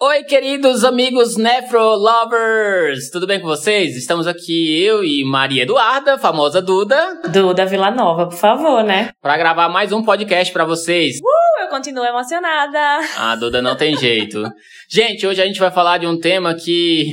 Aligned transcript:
Oi, 0.00 0.24
queridos 0.24 0.84
amigos 0.84 1.36
Nefro 1.36 1.78
Lovers! 1.78 3.10
Tudo 3.10 3.26
bem 3.26 3.38
com 3.38 3.46
vocês? 3.46 3.94
Estamos 3.94 4.26
aqui, 4.26 4.82
eu 4.82 5.04
e 5.04 5.22
Maria 5.22 5.64
Eduarda, 5.64 6.16
famosa 6.16 6.62
Duda. 6.62 7.20
Duda 7.30 7.66
Villanova, 7.66 8.26
por 8.30 8.38
favor, 8.38 8.82
né? 8.82 9.10
Para 9.20 9.36
gravar 9.36 9.68
mais 9.68 9.92
um 9.92 10.02
podcast 10.02 10.50
para 10.50 10.64
vocês. 10.64 11.16
Uh, 11.18 11.62
eu 11.64 11.68
continuo 11.68 12.06
emocionada! 12.06 13.00
A 13.18 13.36
Duda 13.36 13.60
não 13.60 13.76
tem 13.76 13.94
jeito. 13.98 14.42
gente, 14.90 15.26
hoje 15.26 15.42
a 15.42 15.46
gente 15.46 15.60
vai 15.60 15.70
falar 15.70 15.98
de 15.98 16.06
um 16.06 16.18
tema 16.18 16.54
que 16.54 17.10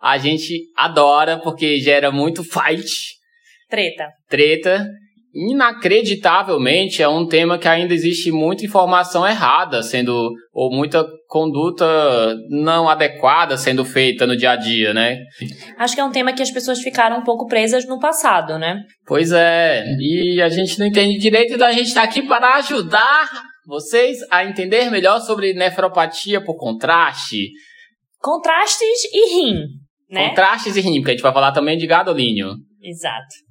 a 0.00 0.16
gente 0.16 0.70
adora 0.76 1.38
porque 1.38 1.78
gera 1.80 2.10
muito 2.10 2.42
fight. 2.42 3.15
Treta. 3.68 4.08
Treta 4.28 4.86
inacreditavelmente 5.36 7.02
é 7.02 7.08
um 7.08 7.26
tema 7.26 7.58
que 7.58 7.68
ainda 7.68 7.92
existe 7.92 8.32
muita 8.32 8.64
informação 8.64 9.26
errada 9.26 9.82
sendo 9.82 10.32
ou 10.50 10.74
muita 10.74 11.06
conduta 11.28 11.84
não 12.48 12.88
adequada 12.88 13.58
sendo 13.58 13.84
feita 13.84 14.26
no 14.26 14.34
dia 14.34 14.52
a 14.52 14.56
dia, 14.56 14.94
né? 14.94 15.18
Acho 15.76 15.94
que 15.94 16.00
é 16.00 16.04
um 16.04 16.10
tema 16.10 16.32
que 16.32 16.42
as 16.42 16.50
pessoas 16.50 16.80
ficaram 16.80 17.18
um 17.18 17.22
pouco 17.22 17.46
presas 17.46 17.86
no 17.86 18.00
passado, 18.00 18.58
né? 18.58 18.80
Pois 19.06 19.30
é, 19.30 19.84
e 20.00 20.40
a 20.40 20.48
gente 20.48 20.78
não 20.78 20.86
entende 20.86 21.18
direito, 21.18 21.52
então 21.52 21.66
a 21.66 21.72
gente 21.72 21.88
está 21.88 22.02
aqui 22.02 22.22
para 22.22 22.56
ajudar 22.56 23.28
vocês 23.66 24.18
a 24.30 24.42
entender 24.42 24.90
melhor 24.90 25.20
sobre 25.20 25.52
nefropatia 25.52 26.42
por 26.42 26.56
contraste. 26.56 27.50
Contrastes 28.18 29.04
e 29.12 29.34
rim, 29.34 29.54
né? 30.10 30.30
Contrastes 30.30 30.76
e 30.76 30.80
rim, 30.80 31.00
porque 31.00 31.10
a 31.10 31.14
gente 31.14 31.22
vai 31.22 31.32
falar 31.34 31.52
também 31.52 31.76
de 31.76 31.86
gadolínio. 31.86 32.54
Exato. 32.80 33.45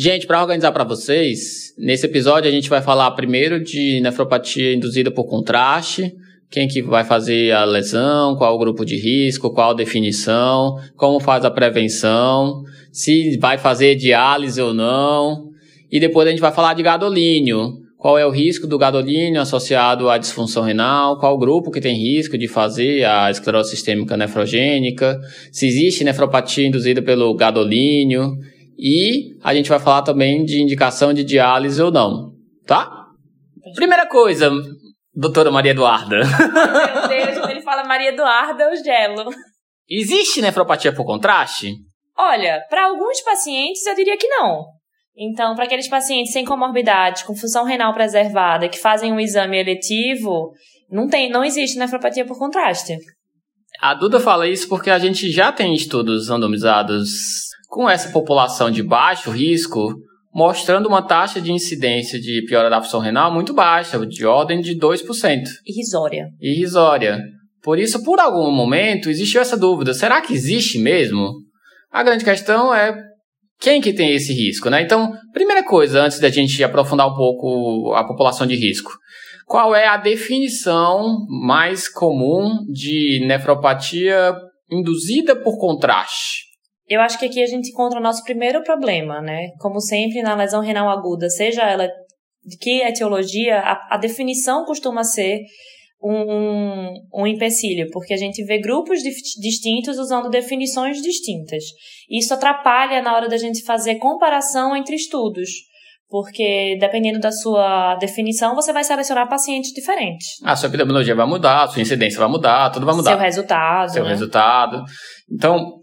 Gente, 0.00 0.28
para 0.28 0.40
organizar 0.40 0.70
para 0.70 0.84
vocês, 0.84 1.74
nesse 1.76 2.06
episódio 2.06 2.48
a 2.48 2.52
gente 2.52 2.70
vai 2.70 2.80
falar 2.80 3.10
primeiro 3.10 3.60
de 3.60 4.00
nefropatia 4.00 4.72
induzida 4.72 5.10
por 5.10 5.24
contraste, 5.24 6.14
quem 6.48 6.68
que 6.68 6.80
vai 6.80 7.02
fazer 7.02 7.50
a 7.50 7.64
lesão, 7.64 8.36
qual 8.36 8.54
o 8.54 8.58
grupo 8.60 8.84
de 8.84 8.96
risco, 8.96 9.50
qual 9.52 9.72
a 9.72 9.74
definição, 9.74 10.76
como 10.96 11.18
faz 11.18 11.44
a 11.44 11.50
prevenção, 11.50 12.62
se 12.92 13.36
vai 13.38 13.58
fazer 13.58 13.96
diálise 13.96 14.62
ou 14.62 14.72
não. 14.72 15.48
E 15.90 15.98
depois 15.98 16.28
a 16.28 16.30
gente 16.30 16.40
vai 16.40 16.52
falar 16.52 16.74
de 16.74 16.82
gadolínio, 16.84 17.80
qual 17.96 18.16
é 18.16 18.24
o 18.24 18.30
risco 18.30 18.68
do 18.68 18.78
gadolínio 18.78 19.40
associado 19.40 20.08
à 20.08 20.16
disfunção 20.16 20.62
renal, 20.62 21.18
qual 21.18 21.34
o 21.34 21.38
grupo 21.38 21.72
que 21.72 21.80
tem 21.80 21.96
risco 21.96 22.38
de 22.38 22.46
fazer 22.46 23.04
a 23.04 23.32
esclerose 23.32 23.70
sistêmica 23.70 24.16
nefrogênica, 24.16 25.18
se 25.50 25.66
existe 25.66 26.04
nefropatia 26.04 26.68
induzida 26.68 27.02
pelo 27.02 27.34
gadolínio, 27.34 28.38
e 28.78 29.36
a 29.42 29.52
gente 29.52 29.68
vai 29.68 29.80
falar 29.80 30.02
também 30.02 30.44
de 30.44 30.62
indicação 30.62 31.12
de 31.12 31.24
diálise 31.24 31.82
ou 31.82 31.90
não, 31.90 32.32
tá? 32.64 33.06
Primeira 33.74 34.06
coisa, 34.06 34.50
doutora 35.12 35.50
Maria 35.50 35.72
Eduarda. 35.72 36.18
Meu 36.18 37.08
Deus, 37.08 37.38
quando 37.38 37.50
ele 37.50 37.62
fala 37.62 37.84
Maria 37.84 38.10
Eduarda, 38.10 38.64
eu 38.64 38.76
gelo. 38.76 39.30
Existe 39.90 40.40
nefropatia 40.40 40.94
por 40.94 41.04
contraste? 41.04 41.74
Olha, 42.16 42.64
para 42.68 42.86
alguns 42.86 43.20
pacientes 43.22 43.84
eu 43.86 43.94
diria 43.94 44.16
que 44.16 44.28
não. 44.28 44.64
Então, 45.16 45.56
para 45.56 45.64
aqueles 45.64 45.88
pacientes 45.88 46.32
sem 46.32 46.44
comorbidade, 46.44 47.24
com 47.24 47.34
função 47.34 47.64
renal 47.64 47.92
preservada, 47.92 48.68
que 48.68 48.78
fazem 48.78 49.12
um 49.12 49.18
exame 49.18 49.58
eletivo, 49.58 50.52
não 50.88 51.08
tem, 51.08 51.28
não 51.28 51.44
existe 51.44 51.76
nefropatia 51.76 52.24
por 52.24 52.38
contraste. 52.38 52.96
A 53.80 53.94
Duda 53.94 54.20
fala 54.20 54.48
isso 54.48 54.68
porque 54.68 54.90
a 54.90 54.98
gente 54.98 55.30
já 55.30 55.50
tem 55.50 55.74
estudos 55.74 56.28
randomizados 56.28 57.08
com 57.68 57.88
essa 57.88 58.10
população 58.10 58.70
de 58.70 58.82
baixo 58.82 59.30
risco, 59.30 59.94
mostrando 60.34 60.88
uma 60.88 61.02
taxa 61.02 61.40
de 61.40 61.52
incidência 61.52 62.18
de 62.18 62.44
piora 62.46 62.70
da 62.70 62.80
função 62.82 62.98
renal 62.98 63.32
muito 63.32 63.52
baixa, 63.52 64.04
de 64.06 64.24
ordem 64.24 64.60
de 64.60 64.74
2%. 64.74 65.42
Irrisória. 65.66 66.28
Irrisória. 66.40 67.20
Por 67.62 67.78
isso, 67.78 68.02
por 68.02 68.18
algum 68.18 68.50
momento, 68.50 69.10
existiu 69.10 69.40
essa 69.40 69.56
dúvida: 69.56 69.92
será 69.92 70.20
que 70.20 70.32
existe 70.32 70.78
mesmo? 70.78 71.32
A 71.92 72.02
grande 72.02 72.24
questão 72.24 72.74
é 72.74 72.96
quem 73.60 73.80
que 73.80 73.92
tem 73.92 74.12
esse 74.14 74.32
risco, 74.32 74.70
né? 74.70 74.82
Então, 74.82 75.12
primeira 75.32 75.62
coisa, 75.62 76.02
antes 76.02 76.20
da 76.20 76.30
gente 76.30 76.62
aprofundar 76.62 77.08
um 77.08 77.16
pouco 77.16 77.92
a 77.94 78.04
população 78.04 78.46
de 78.46 78.54
risco, 78.54 78.92
qual 79.46 79.74
é 79.74 79.86
a 79.86 79.96
definição 79.96 81.26
mais 81.28 81.88
comum 81.88 82.64
de 82.70 83.24
nefropatia 83.26 84.34
induzida 84.70 85.34
por 85.34 85.58
contraste? 85.58 86.47
Eu 86.88 87.00
acho 87.00 87.18
que 87.18 87.26
aqui 87.26 87.42
a 87.42 87.46
gente 87.46 87.70
encontra 87.70 88.00
o 88.00 88.02
nosso 88.02 88.22
primeiro 88.24 88.62
problema, 88.62 89.20
né? 89.20 89.48
Como 89.58 89.80
sempre 89.80 90.22
na 90.22 90.34
lesão 90.34 90.60
renal 90.60 90.88
aguda, 90.88 91.28
seja 91.28 91.62
ela 91.62 91.88
de 92.44 92.56
que 92.56 92.82
etiologia, 92.82 93.58
a, 93.58 93.94
a 93.94 93.98
definição 93.98 94.64
costuma 94.64 95.04
ser 95.04 95.40
um, 96.02 96.12
um, 96.12 96.92
um, 97.14 97.26
empecilho, 97.26 97.88
porque 97.92 98.14
a 98.14 98.16
gente 98.16 98.42
vê 98.44 98.58
grupos 98.58 99.00
distintos 99.00 99.98
usando 99.98 100.30
definições 100.30 101.02
distintas. 101.02 101.62
Isso 102.08 102.32
atrapalha 102.32 103.02
na 103.02 103.14
hora 103.14 103.28
da 103.28 103.36
gente 103.36 103.64
fazer 103.64 103.96
comparação 103.96 104.76
entre 104.76 104.94
estudos, 104.94 105.50
porque 106.08 106.76
dependendo 106.80 107.18
da 107.18 107.32
sua 107.32 107.96
definição, 107.96 108.54
você 108.54 108.72
vai 108.72 108.84
selecionar 108.84 109.28
pacientes 109.28 109.72
diferentes. 109.72 110.28
A 110.44 110.56
sua 110.56 110.68
epidemiologia 110.68 111.14
vai 111.14 111.26
mudar, 111.26 111.64
a 111.64 111.68
sua 111.68 111.82
incidência 111.82 112.18
vai 112.18 112.28
mudar, 112.28 112.70
tudo 112.70 112.86
vai 112.86 112.94
mudar. 112.94 113.10
Seu 113.10 113.18
resultado. 113.18 113.92
Seu 113.92 114.04
né? 114.04 114.10
resultado. 114.10 114.84
Então, 115.30 115.77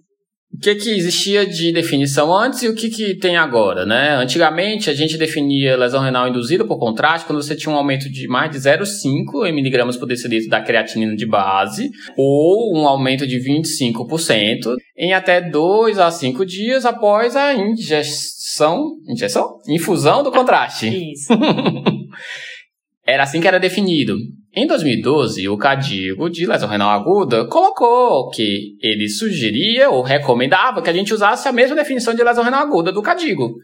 o 0.55 0.57
que, 0.57 0.73
que 0.75 0.89
existia 0.91 1.45
de 1.45 1.73
definição 1.73 2.33
antes 2.33 2.63
e 2.63 2.69
o 2.69 2.73
que, 2.73 2.89
que 2.89 3.15
tem 3.15 3.35
agora, 3.35 3.85
né? 3.85 4.15
Antigamente, 4.15 4.89
a 4.89 4.93
gente 4.93 5.17
definia 5.17 5.75
lesão 5.75 6.01
renal 6.01 6.29
induzida 6.29 6.63
por 6.63 6.79
contraste 6.79 7.27
quando 7.27 7.43
você 7.43 7.55
tinha 7.55 7.73
um 7.73 7.77
aumento 7.77 8.09
de 8.09 8.25
mais 8.27 8.49
de 8.51 8.57
0,5 8.57 9.47
mg 9.47 9.99
por 9.99 10.07
decilitro 10.07 10.49
da 10.49 10.61
creatinina 10.61 11.13
de 11.13 11.25
base 11.25 11.89
ou 12.17 12.73
um 12.73 12.87
aumento 12.87 13.27
de 13.27 13.37
25% 13.37 14.75
em 14.97 15.13
até 15.13 15.41
2 15.41 15.99
a 15.99 16.09
5 16.09 16.45
dias 16.45 16.85
após 16.85 17.35
a 17.35 17.53
injeção, 17.53 18.93
injeção? 19.09 19.57
Infusão 19.67 20.23
do 20.23 20.31
contraste. 20.31 20.87
Isso. 20.87 21.33
era 23.05 23.23
assim 23.23 23.41
que 23.41 23.47
era 23.47 23.59
definido. 23.59 24.15
Em 24.57 24.65
2012, 24.65 25.49
o 25.49 25.57
Cadigo 25.57 26.29
de 26.29 26.45
lesão 26.45 26.69
renal 26.69 26.89
aguda 26.89 27.45
colocou 27.47 28.29
que 28.29 28.77
ele 28.81 29.09
sugeria 29.09 29.89
ou 29.89 30.01
recomendava 30.01 30.81
que 30.81 30.89
a 30.89 30.93
gente 30.93 31.13
usasse 31.13 31.45
a 31.47 31.51
mesma 31.51 31.75
definição 31.75 32.13
de 32.13 32.23
lesão 32.23 32.41
renal 32.41 32.61
aguda 32.61 32.89
do 32.89 33.01
Cadigo, 33.01 33.55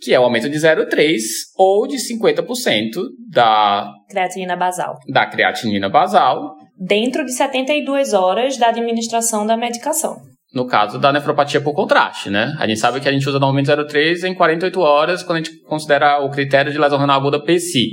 que 0.00 0.12
é 0.12 0.18
o 0.18 0.24
aumento 0.24 0.50
de 0.50 0.56
0,3 0.56 1.18
ou 1.56 1.86
de 1.86 1.98
50% 1.98 3.00
da 3.30 3.92
creatinina 4.08 4.56
basal. 4.56 4.96
Da 5.08 5.26
creatinina 5.26 5.88
basal 5.88 6.56
dentro 6.76 7.24
de 7.24 7.32
72 7.32 8.12
horas 8.12 8.56
da 8.56 8.70
administração 8.70 9.46
da 9.46 9.56
medicação. 9.56 10.16
No 10.52 10.66
caso 10.66 10.98
da 10.98 11.12
nefropatia 11.12 11.60
por 11.60 11.72
contraste, 11.74 12.28
né? 12.28 12.56
A 12.58 12.66
gente 12.66 12.80
sabe 12.80 13.00
que 13.00 13.08
a 13.08 13.12
gente 13.12 13.28
usa 13.28 13.38
normalmente 13.38 13.70
0,3 13.70 14.24
em 14.24 14.34
48 14.34 14.80
horas 14.80 15.22
quando 15.22 15.36
a 15.36 15.42
gente 15.42 15.60
considera 15.62 16.18
o 16.24 16.28
critério 16.28 16.72
de 16.72 16.78
lesão 16.78 16.98
renal 16.98 17.20
aguda 17.20 17.38
PSI. 17.38 17.90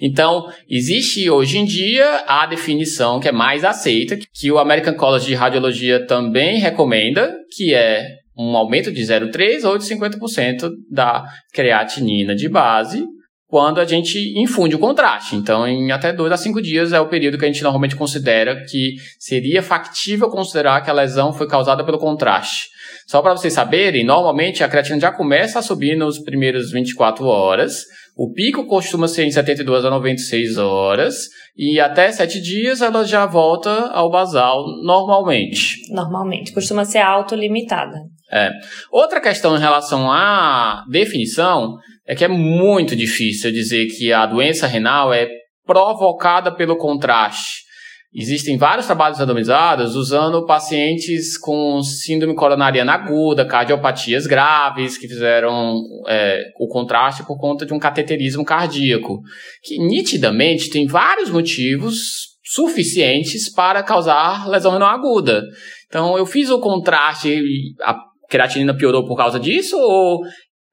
Então, 0.00 0.46
existe 0.70 1.28
hoje 1.28 1.58
em 1.58 1.64
dia 1.64 2.24
a 2.28 2.46
definição 2.46 3.18
que 3.18 3.28
é 3.28 3.32
mais 3.32 3.64
aceita, 3.64 4.16
que 4.32 4.50
o 4.50 4.58
American 4.58 4.94
College 4.94 5.26
de 5.26 5.34
Radiologia 5.34 6.06
também 6.06 6.60
recomenda, 6.60 7.34
que 7.56 7.74
é 7.74 8.06
um 8.38 8.56
aumento 8.56 8.92
de 8.92 9.02
0,3 9.02 9.64
ou 9.64 9.76
de 9.76 9.84
50% 9.84 10.70
da 10.88 11.24
creatinina 11.52 12.36
de 12.36 12.48
base 12.48 13.04
quando 13.48 13.80
a 13.80 13.84
gente 13.86 14.38
infunde 14.38 14.76
o 14.76 14.78
contraste. 14.78 15.34
Então, 15.34 15.66
em 15.66 15.90
até 15.90 16.12
2 16.12 16.30
a 16.30 16.36
5 16.36 16.60
dias 16.60 16.92
é 16.92 17.00
o 17.00 17.08
período 17.08 17.38
que 17.38 17.46
a 17.46 17.48
gente 17.48 17.62
normalmente 17.62 17.96
considera 17.96 18.62
que 18.66 18.96
seria 19.18 19.62
factível 19.62 20.28
considerar 20.28 20.82
que 20.82 20.90
a 20.90 20.92
lesão 20.92 21.32
foi 21.32 21.48
causada 21.48 21.82
pelo 21.82 21.98
contraste. 21.98 22.68
Só 23.06 23.22
para 23.22 23.32
vocês 23.32 23.54
saberem, 23.54 24.04
normalmente 24.04 24.62
a 24.62 24.68
creatina 24.68 25.00
já 25.00 25.10
começa 25.10 25.58
a 25.58 25.62
subir 25.62 25.96
nos 25.96 26.18
primeiros 26.18 26.70
24 26.70 27.24
horas, 27.24 27.86
o 28.18 28.32
pico 28.32 28.66
costuma 28.66 29.06
ser 29.06 29.26
em 29.26 29.30
72 29.30 29.84
a 29.84 29.90
96 29.90 30.58
horas 30.58 31.14
e 31.56 31.78
até 31.78 32.10
7 32.10 32.42
dias 32.42 32.82
ela 32.82 33.04
já 33.04 33.24
volta 33.24 33.70
ao 33.92 34.10
basal 34.10 34.64
normalmente. 34.82 35.76
Normalmente, 35.92 36.52
costuma 36.52 36.84
ser 36.84 36.98
autolimitada. 36.98 37.96
É. 38.32 38.50
Outra 38.90 39.20
questão 39.20 39.56
em 39.56 39.60
relação 39.60 40.10
à 40.10 40.84
definição 40.90 41.76
é 42.04 42.16
que 42.16 42.24
é 42.24 42.28
muito 42.28 42.96
difícil 42.96 43.52
dizer 43.52 43.86
que 43.86 44.12
a 44.12 44.26
doença 44.26 44.66
renal 44.66 45.14
é 45.14 45.28
provocada 45.64 46.52
pelo 46.52 46.76
contraste. 46.76 47.67
Existem 48.12 48.56
vários 48.56 48.86
trabalhos 48.86 49.18
randomizados 49.18 49.94
usando 49.94 50.46
pacientes 50.46 51.36
com 51.36 51.82
síndrome 51.82 52.34
coronariana 52.34 52.94
aguda, 52.94 53.44
cardiopatias 53.44 54.26
graves, 54.26 54.96
que 54.96 55.06
fizeram 55.06 55.78
é, 56.08 56.42
o 56.58 56.66
contraste 56.68 57.22
por 57.24 57.38
conta 57.38 57.66
de 57.66 57.74
um 57.74 57.78
cateterismo 57.78 58.46
cardíaco, 58.46 59.20
que 59.62 59.78
nitidamente 59.78 60.70
tem 60.70 60.86
vários 60.86 61.28
motivos 61.28 62.38
suficientes 62.42 63.52
para 63.52 63.82
causar 63.82 64.48
lesão 64.48 64.72
renal 64.72 64.88
aguda. 64.88 65.42
Então, 65.86 66.16
eu 66.16 66.24
fiz 66.24 66.48
o 66.48 66.60
contraste, 66.60 67.38
a, 67.82 67.94
creatinina 68.28 68.74
piorou 68.74 69.04
por 69.06 69.16
causa 69.16 69.38
disso 69.38 69.76
ou 69.78 70.20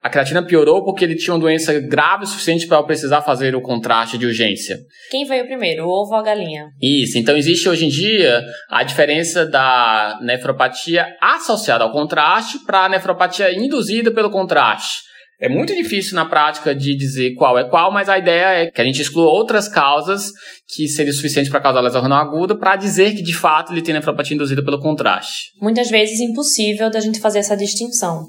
a 0.05 0.09
creatina 0.09 0.43
piorou 0.43 0.83
porque 0.83 1.03
ele 1.03 1.15
tinha 1.15 1.33
uma 1.33 1.39
doença 1.39 1.73
grave 1.79 2.25
o 2.25 2.27
suficiente 2.27 2.67
para 2.67 2.83
precisar 2.83 3.23
fazer 3.23 3.55
o 3.55 3.61
contraste 3.61 4.19
de 4.19 4.27
urgência. 4.27 4.77
Quem 5.09 5.25
veio 5.25 5.47
primeiro, 5.47 5.83
o 5.83 5.89
ovo 5.89 6.11
ou 6.11 6.19
a 6.19 6.21
galinha? 6.21 6.67
Isso, 6.79 7.17
então 7.17 7.35
existe 7.35 7.67
hoje 7.67 7.87
em 7.87 7.89
dia 7.89 8.45
a 8.69 8.83
diferença 8.83 9.47
da 9.47 10.19
nefropatia 10.21 11.07
associada 11.19 11.83
ao 11.83 11.91
contraste 11.91 12.59
para 12.67 12.85
a 12.85 12.89
nefropatia 12.89 13.51
induzida 13.51 14.11
pelo 14.11 14.29
contraste. 14.29 14.99
É 15.39 15.49
muito 15.49 15.75
difícil 15.75 16.15
na 16.15 16.25
prática 16.25 16.73
de 16.73 16.95
dizer 16.95 17.33
qual 17.33 17.59
é 17.59 17.63
qual, 17.63 17.91
mas 17.91 18.07
a 18.07 18.17
ideia 18.17 18.63
é 18.63 18.71
que 18.71 18.81
a 18.81 18.85
gente 18.85 19.01
exclua 19.01 19.25
outras 19.25 19.67
causas 19.67 20.31
que 20.73 20.87
seriam 20.87 21.13
suficientes 21.13 21.51
para 21.51 21.59
causar 21.59 21.81
lesão 21.81 22.01
renal 22.01 22.19
aguda 22.19 22.57
para 22.57 22.75
dizer 22.75 23.13
que 23.13 23.21
de 23.21 23.33
fato 23.33 23.73
ele 23.73 23.81
tem 23.81 23.93
nefropatia 23.93 24.33
induzida 24.33 24.63
pelo 24.63 24.79
contraste. 24.79 25.51
Muitas 25.61 25.89
vezes 25.89 26.19
impossível 26.19 26.89
da 26.89 26.99
gente 26.99 27.19
fazer 27.19 27.39
essa 27.39 27.55
distinção 27.55 28.25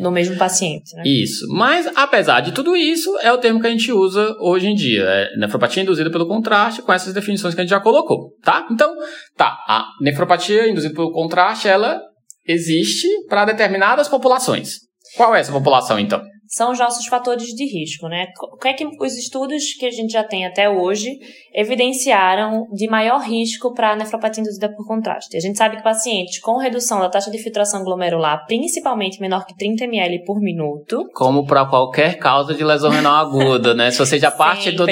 no 0.00 0.10
mesmo 0.10 0.36
paciente. 0.36 0.94
Né? 0.96 1.02
Isso, 1.06 1.46
mas 1.48 1.86
apesar 1.96 2.40
de 2.40 2.52
tudo 2.52 2.76
isso, 2.76 3.16
é 3.22 3.32
o 3.32 3.38
termo 3.38 3.60
que 3.60 3.66
a 3.66 3.70
gente 3.70 3.90
usa 3.90 4.34
hoje 4.40 4.66
em 4.66 4.74
dia. 4.74 5.02
É 5.04 5.36
nefropatia 5.38 5.82
induzida 5.82 6.10
pelo 6.10 6.28
contraste 6.28 6.82
com 6.82 6.92
essas 6.92 7.14
definições 7.14 7.54
que 7.54 7.60
a 7.60 7.64
gente 7.64 7.70
já 7.70 7.80
colocou, 7.80 8.34
tá? 8.42 8.66
Então, 8.70 8.94
tá, 9.36 9.56
a 9.66 9.86
nefropatia 10.00 10.68
induzida 10.68 10.94
pelo 10.94 11.10
contraste, 11.10 11.68
ela 11.68 12.00
existe 12.46 13.08
para 13.28 13.46
determinadas 13.46 14.08
populações. 14.08 14.84
Qual 15.16 15.34
é 15.34 15.40
essa 15.40 15.52
população, 15.52 15.98
então? 15.98 16.22
São 16.48 16.72
os 16.72 16.78
nossos 16.78 17.06
fatores 17.06 17.46
de 17.48 17.64
risco, 17.64 18.08
né? 18.08 18.26
O 18.52 18.56
que 18.56 18.68
é 18.68 18.72
que 18.72 18.84
os 18.84 19.16
estudos 19.16 19.74
que 19.78 19.86
a 19.86 19.90
gente 19.90 20.12
já 20.12 20.22
tem 20.22 20.46
até 20.46 20.68
hoje 20.68 21.18
evidenciaram 21.54 22.66
de 22.72 22.86
maior 22.88 23.20
risco 23.20 23.72
para 23.72 23.92
a 23.92 23.96
nefropatia 23.96 24.40
induzida 24.40 24.68
por 24.74 24.86
contraste? 24.86 25.36
A 25.36 25.40
gente 25.40 25.56
sabe 25.56 25.76
que 25.76 25.82
pacientes 25.82 26.40
com 26.40 26.58
redução 26.58 27.00
da 27.00 27.08
taxa 27.08 27.30
de 27.30 27.38
filtração 27.38 27.82
glomerular, 27.82 28.44
principalmente 28.46 29.20
menor 29.20 29.46
que 29.46 29.56
30 29.56 29.84
ml 29.84 30.24
por 30.24 30.40
minuto, 30.40 31.04
como 31.14 31.46
para 31.46 31.66
qualquer 31.66 32.18
causa 32.18 32.54
de 32.54 32.64
lesão 32.64 32.90
renal 32.90 33.26
aguda, 33.26 33.74
né? 33.74 33.90
Se 33.90 33.98
você 33.98 34.18
já 34.18 34.30
parte 34.32 34.70
do 34.70 34.86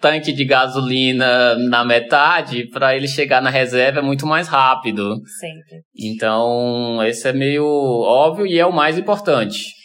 tanque 0.00 0.32
de 0.32 0.44
gasolina 0.44 1.56
na 1.56 1.84
metade, 1.84 2.68
para 2.68 2.96
ele 2.96 3.08
chegar 3.08 3.40
na 3.40 3.50
reserva 3.50 4.00
é 4.00 4.02
muito 4.02 4.26
mais 4.26 4.48
rápido. 4.48 5.16
Sempre. 5.38 5.82
Então, 5.96 7.02
esse 7.04 7.28
é 7.28 7.32
meio 7.32 7.64
óbvio 7.64 8.46
e 8.46 8.58
é 8.58 8.66
o 8.66 8.72
mais 8.72 8.98
importante. 8.98 9.77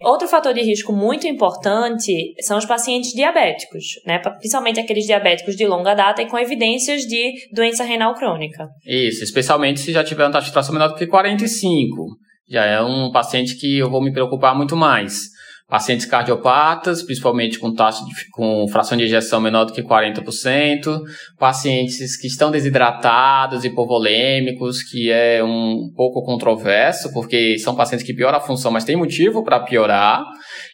Outro 0.00 0.28
fator 0.28 0.52
de 0.52 0.60
risco 0.60 0.92
muito 0.92 1.26
importante 1.26 2.34
são 2.40 2.58
os 2.58 2.66
pacientes 2.66 3.12
diabéticos, 3.12 3.84
né? 4.04 4.18
principalmente 4.18 4.78
aqueles 4.78 5.06
diabéticos 5.06 5.56
de 5.56 5.66
longa 5.66 5.94
data 5.94 6.20
e 6.20 6.28
com 6.28 6.38
evidências 6.38 7.02
de 7.02 7.32
doença 7.52 7.82
renal 7.82 8.14
crônica. 8.14 8.68
Isso, 8.84 9.24
especialmente 9.24 9.80
se 9.80 9.92
já 9.92 10.04
tiver 10.04 10.24
uma 10.24 10.32
taxa 10.32 10.48
de 10.48 10.52
tração 10.52 10.74
menor 10.74 10.88
do 10.88 10.96
que 10.96 11.06
45. 11.06 12.08
Já 12.48 12.64
é 12.64 12.80
um 12.80 13.10
paciente 13.10 13.56
que 13.58 13.78
eu 13.78 13.90
vou 13.90 14.02
me 14.02 14.12
preocupar 14.12 14.54
muito 14.54 14.76
mais. 14.76 15.35
Pacientes 15.68 16.06
cardiopatas, 16.06 17.02
principalmente 17.02 17.58
com 17.58 17.74
taxa 17.74 18.04
de, 18.04 18.12
com 18.30 18.68
fração 18.68 18.96
de 18.96 19.02
ejeção 19.02 19.40
menor 19.40 19.64
do 19.64 19.72
que 19.72 19.82
40%, 19.82 21.00
pacientes 21.36 22.16
que 22.16 22.28
estão 22.28 22.52
desidratados, 22.52 23.64
hipovolêmicos, 23.64 24.82
que 24.84 25.10
é 25.10 25.42
um 25.42 25.90
pouco 25.96 26.22
controverso, 26.22 27.12
porque 27.12 27.58
são 27.58 27.74
pacientes 27.74 28.06
que 28.06 28.14
pioram 28.14 28.38
a 28.38 28.40
função, 28.40 28.70
mas 28.70 28.84
tem 28.84 28.94
motivo 28.94 29.42
para 29.42 29.58
piorar. 29.58 30.22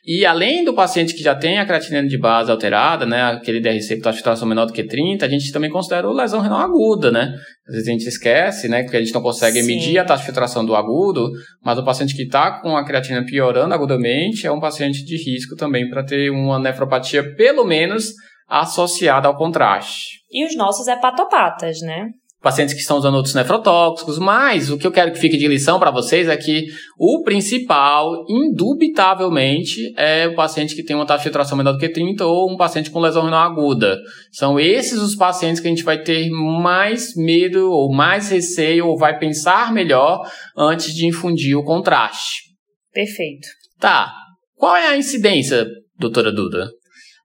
E 0.04 0.26
além 0.26 0.64
do 0.64 0.74
paciente 0.74 1.14
que 1.14 1.22
já 1.22 1.34
tem 1.34 1.58
a 1.58 1.64
creatinina 1.64 2.06
de 2.06 2.18
base 2.18 2.50
alterada, 2.50 3.06
né, 3.06 3.22
aquele 3.22 3.60
DRC 3.60 3.96
com 3.96 4.02
taxa 4.02 4.18
de 4.18 4.24
tração 4.24 4.46
menor 4.46 4.66
do 4.66 4.72
que 4.72 4.84
30, 4.84 5.24
a 5.24 5.28
gente 5.28 5.50
também 5.52 5.70
considera 5.70 6.08
o 6.08 6.12
lesão 6.12 6.40
renal 6.40 6.58
aguda, 6.58 7.10
né? 7.10 7.32
Às 7.66 7.74
vezes 7.74 7.88
a 7.88 7.92
gente 7.92 8.08
esquece, 8.08 8.68
né, 8.68 8.82
que 8.82 8.96
a 8.96 9.00
gente 9.00 9.14
não 9.14 9.22
consegue 9.22 9.62
Sim. 9.62 9.66
medir 9.66 9.98
a 9.98 10.04
taxa 10.04 10.20
de 10.20 10.26
filtração 10.26 10.64
do 10.64 10.74
agudo, 10.74 11.30
mas 11.64 11.78
o 11.78 11.84
paciente 11.84 12.14
que 12.14 12.24
está 12.24 12.60
com 12.60 12.76
a 12.76 12.84
creatina 12.84 13.24
piorando 13.24 13.72
agudamente 13.72 14.46
é 14.46 14.50
um 14.52 14.60
paciente 14.60 14.81
de 14.90 15.16
risco 15.16 15.56
também 15.56 15.88
para 15.88 16.04
ter 16.04 16.30
uma 16.30 16.58
nefropatia, 16.58 17.34
pelo 17.34 17.64
menos, 17.64 18.12
associada 18.48 19.28
ao 19.28 19.36
contraste. 19.36 20.22
E 20.30 20.44
os 20.46 20.56
nossos 20.56 20.88
hepatopatas, 20.88 21.80
né? 21.80 22.08
pacientes 22.42 22.74
que 22.74 22.80
estão 22.80 22.98
usando 22.98 23.14
outros 23.14 23.34
nefrotóxicos, 23.34 24.18
mas 24.18 24.68
o 24.68 24.76
que 24.76 24.86
eu 24.86 24.90
quero 24.90 25.12
que 25.12 25.18
fique 25.18 25.38
de 25.38 25.46
lição 25.46 25.78
para 25.78 25.90
vocês 25.90 26.28
é 26.28 26.36
que 26.36 26.66
o 26.98 27.22
principal, 27.22 28.24
indubitavelmente, 28.28 29.94
é 29.96 30.26
o 30.26 30.34
paciente 30.34 30.74
que 30.74 30.82
tem 30.82 30.96
uma 30.96 31.06
taxa 31.06 31.18
de 31.18 31.24
filtração 31.24 31.56
menor 31.56 31.72
do 31.72 31.78
que 31.78 31.88
30 31.88 32.26
ou 32.26 32.52
um 32.52 32.56
paciente 32.56 32.90
com 32.90 32.98
lesão 32.98 33.24
renal 33.24 33.50
aguda. 33.50 33.96
São 34.32 34.58
esses 34.58 35.00
os 35.00 35.14
pacientes 35.14 35.60
que 35.60 35.68
a 35.68 35.70
gente 35.70 35.84
vai 35.84 36.02
ter 36.02 36.28
mais 36.30 37.14
medo 37.16 37.70
ou 37.70 37.92
mais 37.92 38.30
receio 38.30 38.88
ou 38.88 38.98
vai 38.98 39.16
pensar 39.18 39.72
melhor 39.72 40.28
antes 40.56 40.92
de 40.92 41.06
infundir 41.06 41.56
o 41.56 41.64
contraste. 41.64 42.50
Perfeito. 42.92 43.48
Tá. 43.78 44.12
Qual 44.62 44.76
é 44.76 44.86
a 44.86 44.96
incidência, 44.96 45.66
doutora 45.98 46.30
Duda? 46.30 46.70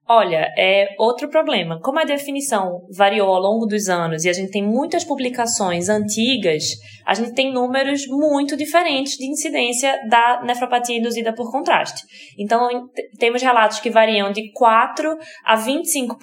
Olha, 0.08 0.52
é 0.58 0.88
outro 0.98 1.28
problema. 1.28 1.78
Como 1.80 2.00
a 2.00 2.04
definição 2.04 2.80
variou 2.90 3.28
ao 3.28 3.40
longo 3.40 3.64
dos 3.64 3.88
anos 3.88 4.24
e 4.24 4.28
a 4.28 4.32
gente 4.32 4.50
tem 4.50 4.60
muitas 4.60 5.04
publicações 5.04 5.88
antigas, 5.88 6.64
a 7.06 7.14
gente 7.14 7.34
tem 7.34 7.52
números 7.52 8.08
muito 8.08 8.56
diferentes 8.56 9.12
de 9.16 9.26
incidência 9.26 9.96
da 10.10 10.42
nefropatia 10.44 10.98
induzida 10.98 11.32
por 11.32 11.52
contraste. 11.52 12.02
Então, 12.36 12.88
temos 13.20 13.40
relatos 13.40 13.78
que 13.78 13.88
variam 13.88 14.32
de 14.32 14.50
4 14.50 15.16
a 15.44 15.56
25%, 15.56 16.18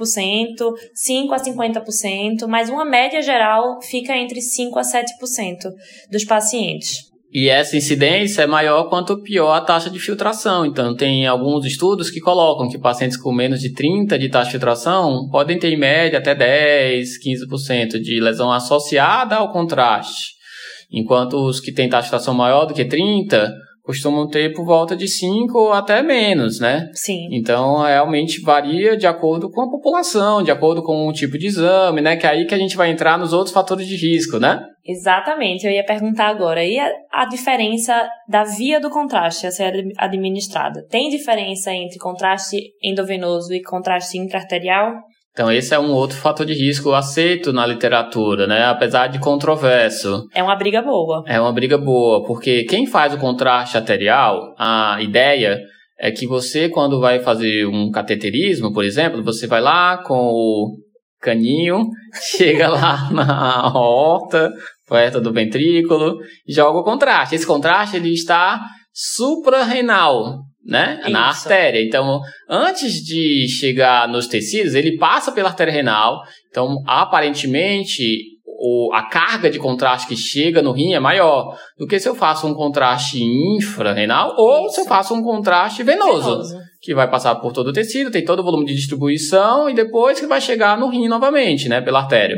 5 0.94 1.34
a 1.34 1.38
50%, 1.38 2.46
mas 2.46 2.70
uma 2.70 2.84
média 2.84 3.22
geral 3.22 3.82
fica 3.82 4.14
entre 4.18 4.42
5 4.42 4.78
a 4.78 4.82
7% 4.82 5.06
dos 6.12 6.26
pacientes. 6.26 7.15
E 7.36 7.50
essa 7.50 7.76
incidência 7.76 8.44
é 8.44 8.48
maior 8.48 8.86
quanto 8.86 9.22
pior 9.22 9.52
a 9.52 9.60
taxa 9.60 9.90
de 9.90 10.00
filtração. 10.00 10.66
Então, 10.66 10.96
tem 10.96 11.28
alguns 11.28 11.66
estudos 11.66 12.10
que 12.10 12.22
colocam 12.22 12.70
que 12.70 12.80
pacientes 12.80 13.18
com 13.18 13.34
menos 13.34 13.60
de 13.60 13.74
30 13.74 14.18
de 14.18 14.30
taxa 14.30 14.46
de 14.46 14.52
filtração 14.52 15.28
podem 15.30 15.60
ter, 15.60 15.74
em 15.74 15.78
média, 15.78 16.20
até 16.20 16.34
10, 16.34 17.20
15% 17.22 18.00
de 18.00 18.22
lesão 18.22 18.54
associada 18.54 19.36
ao 19.36 19.52
contraste. 19.52 20.36
Enquanto 20.90 21.34
os 21.34 21.60
que 21.60 21.74
têm 21.74 21.90
taxa 21.90 22.04
de 22.04 22.08
filtração 22.08 22.34
maior 22.34 22.64
do 22.68 22.74
que 22.74 22.86
30 22.86 23.52
costumam 23.84 24.30
ter 24.30 24.54
por 24.54 24.66
volta 24.66 24.96
de 24.96 25.06
5 25.06 25.60
ou 25.60 25.74
até 25.74 26.02
menos, 26.02 26.62
né? 26.62 26.90
Sim. 26.94 27.28
Então, 27.34 27.84
realmente 27.84 28.42
varia 28.44 28.96
de 28.96 29.08
acordo 29.08 29.52
com 29.52 29.62
a 29.62 29.70
população, 29.70 30.42
de 30.42 30.52
acordo 30.52 30.82
com 30.82 31.06
o 31.06 31.12
tipo 31.12 31.38
de 31.38 31.48
exame, 31.48 32.00
né? 32.00 32.16
Que 32.16 32.26
é 32.26 32.30
aí 32.30 32.46
que 32.46 32.56
a 32.56 32.58
gente 32.58 32.78
vai 32.78 32.90
entrar 32.90 33.20
nos 33.20 33.34
outros 33.34 33.54
fatores 33.54 33.86
de 33.86 33.98
risco, 33.98 34.40
né? 34.40 34.58
Exatamente, 34.86 35.66
eu 35.66 35.72
ia 35.72 35.84
perguntar 35.84 36.28
agora, 36.28 36.64
e 36.64 36.78
a, 36.78 36.92
a 37.12 37.26
diferença 37.26 38.08
da 38.30 38.44
via 38.44 38.80
do 38.80 38.92
contraste 38.92 39.48
a 39.48 39.52
ser 39.52 39.74
administrada? 39.98 40.86
Tem 40.90 41.10
diferença 41.10 41.74
entre 41.74 41.98
contraste 41.98 42.58
endovenoso 42.84 43.52
e 43.52 43.64
contraste 43.64 44.20
intraarterial? 44.20 44.94
Então, 45.32 45.52
esse 45.52 45.74
é 45.74 45.80
um 45.80 45.92
outro 45.92 46.16
fator 46.16 46.46
de 46.46 46.54
risco 46.54 46.94
aceito 46.94 47.52
na 47.52 47.66
literatura, 47.66 48.48
né? 48.48 48.64
Apesar 48.64 49.08
de 49.08 49.20
controverso. 49.20 50.24
É 50.34 50.42
uma 50.42 50.56
briga 50.56 50.82
boa. 50.82 51.24
É 51.28 51.42
uma 51.42 51.52
briga 51.52 51.78
boa, 51.78 52.24
porque 52.24 52.64
quem 52.64 52.86
faz 52.86 53.14
o 53.14 53.18
contraste 53.18 53.76
arterial, 53.76 54.54
a 54.58 54.98
ideia 55.02 55.60
é 56.00 56.10
que 56.12 56.26
você, 56.26 56.70
quando 56.70 57.02
vai 57.02 57.20
fazer 57.20 57.66
um 57.66 57.92
cateterismo, 57.92 58.72
por 58.72 58.86
exemplo, 58.86 59.24
você 59.24 59.46
vai 59.46 59.60
lá 59.60 59.98
com 60.04 60.16
o 60.16 60.78
caninho, 61.20 61.82
chega 62.38 62.70
lá 62.70 63.12
na 63.12 63.74
horta, 63.78 64.50
perto 64.88 65.20
do 65.20 65.34
ventrículo, 65.34 66.18
e 66.48 66.54
joga 66.54 66.80
o 66.80 66.84
contraste. 66.84 67.36
Esse 67.36 67.46
contraste 67.46 67.98
ele 67.98 68.14
está 68.14 68.62
suprarrenal, 68.94 70.40
né? 70.66 71.00
Isso. 71.02 71.10
Na 71.10 71.28
artéria. 71.28 71.84
Então, 71.84 72.22
antes 72.50 72.94
de 73.04 73.48
chegar 73.50 74.08
nos 74.08 74.28
tecidos, 74.28 74.74
ele 74.74 74.98
passa 74.98 75.32
pela 75.32 75.50
artéria 75.50 75.74
renal. 75.74 76.22
Então, 76.50 76.82
aparentemente, 76.88 78.36
o, 78.58 78.92
a 78.94 79.04
carga 79.04 79.50
de 79.50 79.60
contraste 79.60 80.08
que 80.08 80.16
chega 80.16 80.62
no 80.62 80.72
rim 80.72 80.94
é 80.94 81.00
maior 81.00 81.58
do 81.78 81.86
que 81.86 82.00
se 82.00 82.08
eu 82.08 82.16
faço 82.16 82.48
um 82.48 82.54
contraste 82.54 83.22
infrarrenal 83.22 84.34
ou 84.38 84.66
Isso. 84.66 84.76
se 84.76 84.82
eu 84.82 84.86
faço 84.86 85.14
um 85.14 85.22
contraste 85.22 85.84
venoso, 85.84 86.30
venoso, 86.30 86.58
que 86.82 86.96
vai 86.96 87.10
passar 87.10 87.36
por 87.36 87.52
todo 87.52 87.68
o 87.68 87.74
tecido, 87.74 88.10
tem 88.10 88.24
todo 88.24 88.40
o 88.40 88.44
volume 88.44 88.66
de 88.66 88.76
distribuição 88.76 89.70
e 89.70 89.74
depois 89.74 90.20
que 90.20 90.26
vai 90.26 90.40
chegar 90.40 90.80
no 90.80 90.88
rim 90.88 91.08
novamente, 91.08 91.68
né, 91.68 91.82
pela 91.82 92.00
artéria. 92.00 92.38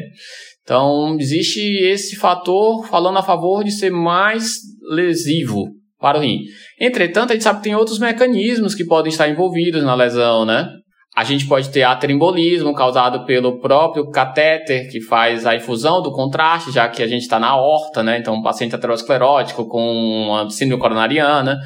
Então, 0.67 1.15
existe 1.17 1.61
esse 1.61 2.17
fator 2.17 2.85
falando 2.87 3.17
a 3.17 3.23
favor 3.23 3.63
de 3.63 3.71
ser 3.71 3.89
mais 3.89 4.55
lesivo 4.91 5.63
para 5.97 6.17
o 6.17 6.21
rim. 6.21 6.39
Entretanto, 6.77 7.31
a 7.31 7.33
gente 7.35 7.43
sabe 7.43 7.59
que 7.59 7.63
tem 7.63 7.75
outros 7.75 7.99
mecanismos 7.99 8.75
que 8.75 8.83
podem 8.83 9.09
estar 9.09 9.29
envolvidos 9.29 9.81
na 9.81 9.95
lesão, 9.95 10.43
né? 10.43 10.67
A 11.15 11.23
gente 11.23 11.47
pode 11.47 11.69
ter 11.69 11.83
aterembolismo 11.83 12.75
causado 12.75 13.25
pelo 13.25 13.61
próprio 13.61 14.09
catéter 14.11 14.91
que 14.91 14.99
faz 14.99 15.45
a 15.45 15.55
infusão 15.55 16.01
do 16.01 16.11
contraste, 16.11 16.69
já 16.69 16.89
que 16.89 17.01
a 17.01 17.07
gente 17.07 17.21
está 17.21 17.39
na 17.39 17.55
horta, 17.55 18.03
né? 18.03 18.19
Então, 18.19 18.35
um 18.35 18.43
paciente 18.43 18.75
aterosclerótico 18.75 19.69
com 19.69 19.81
uma 19.81 20.49
síndrome 20.49 20.81
coronariana. 20.81 21.57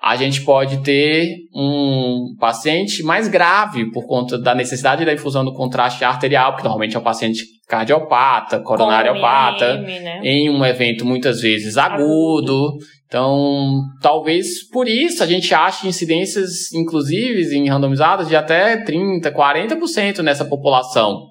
A 0.00 0.16
gente 0.16 0.42
pode 0.42 0.78
ter 0.82 1.36
um 1.52 2.36
paciente 2.38 3.02
mais 3.02 3.26
grave 3.26 3.90
por 3.90 4.06
conta 4.06 4.38
da 4.38 4.54
necessidade 4.54 5.04
da 5.04 5.12
infusão 5.12 5.44
do 5.44 5.52
contraste 5.52 6.04
arterial, 6.04 6.54
que 6.54 6.62
normalmente 6.62 6.94
é 6.96 6.98
um 6.98 7.02
paciente 7.02 7.42
cardiopata, 7.68 8.60
coronariopata, 8.60 9.78
né? 9.78 10.20
em 10.22 10.48
um 10.48 10.64
evento 10.64 11.04
muitas 11.04 11.40
vezes 11.40 11.76
agudo. 11.76 12.78
Então, 13.06 13.82
talvez 14.00 14.68
por 14.70 14.86
isso 14.86 15.22
a 15.22 15.26
gente 15.26 15.52
ache 15.52 15.88
incidências, 15.88 16.72
inclusive 16.72 17.56
em 17.56 17.68
randomizadas, 17.68 18.28
de 18.28 18.36
até 18.36 18.84
30%, 18.84 19.32
40% 19.32 20.20
nessa 20.20 20.44
população. 20.44 21.26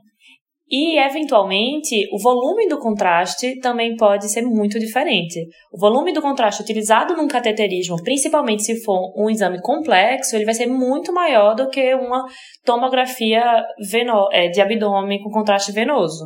E, 0.69 0.99
eventualmente, 0.99 2.07
o 2.11 2.19
volume 2.21 2.67
do 2.67 2.77
contraste 2.77 3.57
também 3.61 3.95
pode 3.95 4.29
ser 4.29 4.41
muito 4.41 4.77
diferente. 4.77 5.39
O 5.71 5.79
volume 5.79 6.11
do 6.11 6.21
contraste 6.21 6.61
utilizado 6.61 7.15
num 7.15 7.27
cateterismo, 7.27 7.95
principalmente 8.03 8.63
se 8.63 8.83
for 8.83 9.13
um 9.17 9.29
exame 9.29 9.61
complexo, 9.61 10.35
ele 10.35 10.43
vai 10.43 10.53
ser 10.53 10.67
muito 10.67 11.13
maior 11.13 11.55
do 11.55 11.69
que 11.69 11.95
uma 11.95 12.25
tomografia 12.65 13.63
veno 13.89 14.27
é, 14.31 14.49
de 14.49 14.59
abdômen 14.59 15.21
com 15.23 15.29
contraste 15.29 15.71
venoso. 15.71 16.25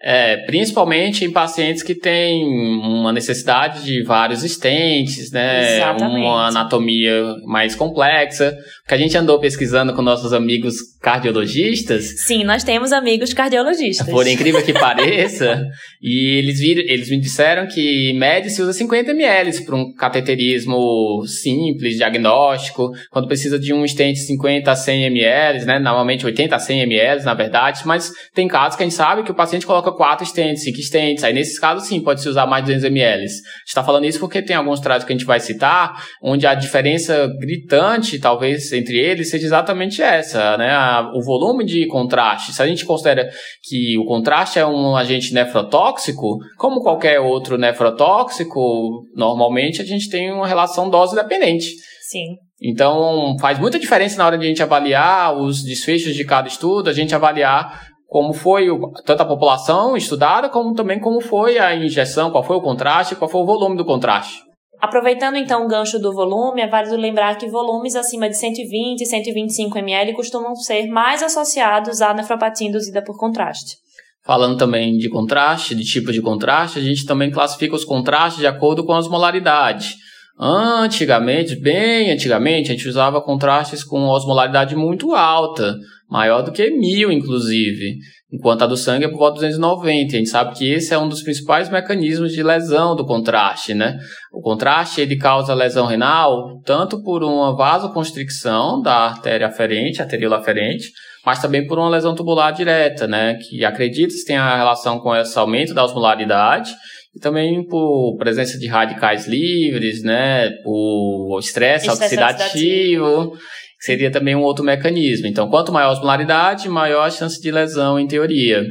É, 0.00 0.36
principalmente 0.46 1.24
em 1.24 1.32
pacientes 1.32 1.82
que 1.82 1.92
têm 1.92 2.44
uma 2.44 3.12
necessidade 3.12 3.84
de 3.84 4.04
vários 4.04 4.44
estentes, 4.44 5.32
né? 5.32 5.76
Exatamente. 5.76 6.20
Uma 6.20 6.46
anatomia 6.46 7.34
mais 7.44 7.74
complexa. 7.74 8.56
Que 8.88 8.94
a 8.94 8.96
gente 8.96 9.18
andou 9.18 9.38
pesquisando 9.38 9.92
com 9.92 10.00
nossos 10.00 10.32
amigos 10.32 10.76
cardiologistas. 10.98 12.22
Sim, 12.22 12.42
nós 12.42 12.64
temos 12.64 12.90
amigos 12.90 13.34
cardiologistas. 13.34 14.08
Por 14.08 14.26
incrível 14.26 14.64
que 14.64 14.72
pareça, 14.74 15.62
e 16.00 16.38
eles, 16.38 16.58
viram, 16.58 16.82
eles 16.86 17.10
me 17.10 17.20
disseram 17.20 17.66
que 17.68 18.10
em 18.10 18.18
média 18.18 18.48
se 18.48 18.62
usa 18.62 18.72
50 18.72 19.10
ml 19.10 19.64
para 19.64 19.76
um 19.76 19.92
cateterismo 19.92 21.22
simples, 21.26 21.96
diagnóstico, 21.96 22.90
quando 23.10 23.28
precisa 23.28 23.58
de 23.58 23.74
um 23.74 23.84
estente 23.84 24.20
50 24.20 24.70
a 24.70 24.74
100 24.74 25.04
ml, 25.04 25.64
né? 25.66 25.78
Normalmente 25.78 26.24
80 26.24 26.56
a 26.56 26.58
100 26.58 26.80
ml, 26.80 27.24
na 27.24 27.34
verdade, 27.34 27.82
mas 27.84 28.10
tem 28.34 28.48
casos 28.48 28.76
que 28.76 28.82
a 28.82 28.86
gente 28.86 28.96
sabe 28.96 29.22
que 29.22 29.30
o 29.30 29.34
paciente 29.34 29.66
coloca 29.66 29.92
4 29.92 30.24
estentes, 30.24 30.64
5 30.64 30.78
estentes. 30.78 31.24
Aí 31.24 31.34
nesses 31.34 31.58
casos, 31.58 31.86
sim, 31.86 32.00
pode 32.00 32.22
se 32.22 32.28
usar 32.28 32.46
mais 32.46 32.64
de 32.64 32.72
200 32.72 32.86
ml. 32.86 33.22
A 33.22 33.26
gente 33.26 33.42
está 33.66 33.84
falando 33.84 34.06
isso 34.06 34.18
porque 34.18 34.40
tem 34.40 34.56
alguns 34.56 34.80
tratos 34.80 35.06
que 35.06 35.12
a 35.12 35.16
gente 35.16 35.26
vai 35.26 35.40
citar, 35.40 36.02
onde 36.22 36.46
a 36.46 36.54
diferença 36.54 37.28
gritante, 37.38 38.18
talvez, 38.18 38.77
entre 38.78 38.98
eles 38.98 39.30
seja 39.30 39.46
exatamente 39.46 40.02
essa, 40.02 40.56
né? 40.56 40.72
o 41.14 41.22
volume 41.22 41.64
de 41.64 41.86
contraste. 41.86 42.52
Se 42.52 42.62
a 42.62 42.66
gente 42.66 42.84
considera 42.84 43.28
que 43.62 43.98
o 43.98 44.04
contraste 44.04 44.58
é 44.58 44.66
um 44.66 44.96
agente 44.96 45.34
nefrotóxico, 45.34 46.38
como 46.56 46.80
qualquer 46.80 47.20
outro 47.20 47.58
nefrotóxico, 47.58 49.04
normalmente 49.14 49.82
a 49.82 49.84
gente 49.84 50.08
tem 50.08 50.32
uma 50.32 50.46
relação 50.46 50.88
dose 50.88 51.14
dependente. 51.14 51.70
Sim. 52.08 52.36
Então, 52.62 53.36
faz 53.38 53.58
muita 53.58 53.78
diferença 53.78 54.16
na 54.16 54.26
hora 54.26 54.38
de 54.38 54.44
a 54.44 54.48
gente 54.48 54.62
avaliar 54.62 55.36
os 55.36 55.62
desfechos 55.62 56.14
de 56.14 56.24
cada 56.24 56.48
estudo, 56.48 56.88
a 56.88 56.92
gente 56.92 57.14
avaliar 57.14 57.86
como 58.06 58.32
foi 58.32 58.70
o, 58.70 58.90
tanto 59.04 59.22
a 59.22 59.26
população 59.26 59.96
estudada, 59.96 60.48
como 60.48 60.74
também 60.74 60.98
como 60.98 61.20
foi 61.20 61.58
a 61.58 61.76
injeção, 61.76 62.30
qual 62.30 62.42
foi 62.42 62.56
o 62.56 62.62
contraste, 62.62 63.14
qual 63.14 63.30
foi 63.30 63.42
o 63.42 63.46
volume 63.46 63.76
do 63.76 63.84
contraste. 63.84 64.47
Aproveitando 64.80 65.36
então 65.36 65.64
o 65.64 65.68
gancho 65.68 65.98
do 65.98 66.12
volume, 66.12 66.60
é 66.60 66.68
válido 66.68 66.96
lembrar 66.96 67.36
que 67.36 67.48
volumes 67.48 67.96
acima 67.96 68.28
de 68.28 68.36
120 68.36 69.00
e 69.00 69.06
125 69.06 69.76
ml 69.78 70.14
costumam 70.14 70.54
ser 70.54 70.86
mais 70.86 71.22
associados 71.22 72.00
à 72.00 72.14
nefropatia 72.14 72.68
induzida 72.68 73.02
por 73.02 73.18
contraste. 73.18 73.76
Falando 74.24 74.56
também 74.56 74.96
de 74.96 75.08
contraste, 75.08 75.74
de 75.74 75.84
tipo 75.84 76.12
de 76.12 76.20
contraste, 76.20 76.78
a 76.78 76.82
gente 76.82 77.06
também 77.06 77.30
classifica 77.30 77.74
os 77.74 77.84
contrastes 77.84 78.40
de 78.40 78.46
acordo 78.46 78.84
com 78.84 78.92
as 78.92 79.08
molaridades. 79.08 79.96
Antigamente, 80.38 81.56
bem 81.56 82.12
antigamente, 82.12 82.70
a 82.70 82.74
gente 82.74 82.88
usava 82.88 83.20
contrastes 83.20 83.82
com 83.82 84.06
osmolaridade 84.06 84.76
muito 84.76 85.12
alta, 85.12 85.74
maior 86.08 86.42
do 86.42 86.52
que 86.52 86.70
mil, 86.70 87.10
inclusive, 87.10 87.96
enquanto 88.32 88.62
a 88.62 88.66
do 88.66 88.76
sangue 88.76 89.04
é 89.04 89.08
por 89.08 89.18
volta 89.18 89.34
de 89.34 89.46
290. 89.46 90.14
A 90.14 90.18
gente 90.18 90.28
sabe 90.28 90.54
que 90.54 90.70
esse 90.70 90.92
é 90.92 90.98
um 90.98 91.08
dos 91.08 91.22
principais 91.22 91.68
mecanismos 91.68 92.32
de 92.32 92.42
lesão 92.42 92.94
do 92.94 93.06
contraste, 93.06 93.74
né? 93.74 93.98
O 94.32 94.40
contraste 94.40 95.00
ele 95.00 95.16
causa 95.16 95.54
lesão 95.54 95.86
renal 95.86 96.60
tanto 96.64 97.02
por 97.02 97.22
uma 97.22 97.56
vasoconstricção 97.56 98.80
da 98.80 98.94
artéria 98.94 99.46
aferente, 99.46 100.02
arteriola 100.02 100.38
aferente, 100.38 100.90
mas 101.24 101.40
também 101.40 101.66
por 101.66 101.78
uma 101.78 101.88
lesão 101.88 102.14
tubular 102.14 102.52
direta, 102.52 103.06
né? 103.06 103.34
Que 103.34 103.64
acredita-se 103.64 104.24
tem 104.24 104.36
a 104.36 104.56
relação 104.56 104.98
com 104.98 105.14
esse 105.14 105.38
aumento 105.38 105.74
da 105.74 105.84
osmolaridade 105.84 106.72
e 107.14 107.20
também 107.20 107.66
por 107.66 108.16
presença 108.18 108.58
de 108.58 108.66
radicais 108.66 109.26
livres, 109.26 110.02
né, 110.02 110.50
por 110.62 111.38
estresse 111.40 111.90
oxidativo, 111.90 113.32
que 113.32 113.38
seria 113.78 114.10
também 114.10 114.34
um 114.34 114.42
outro 114.42 114.64
mecanismo. 114.64 115.26
Então, 115.26 115.48
quanto 115.48 115.72
maior 115.72 115.88
a 115.88 115.92
osmolaridade, 115.92 116.68
maior 116.68 117.02
a 117.02 117.10
chance 117.10 117.40
de 117.40 117.50
lesão 117.50 117.98
em 117.98 118.06
teoria. 118.06 118.62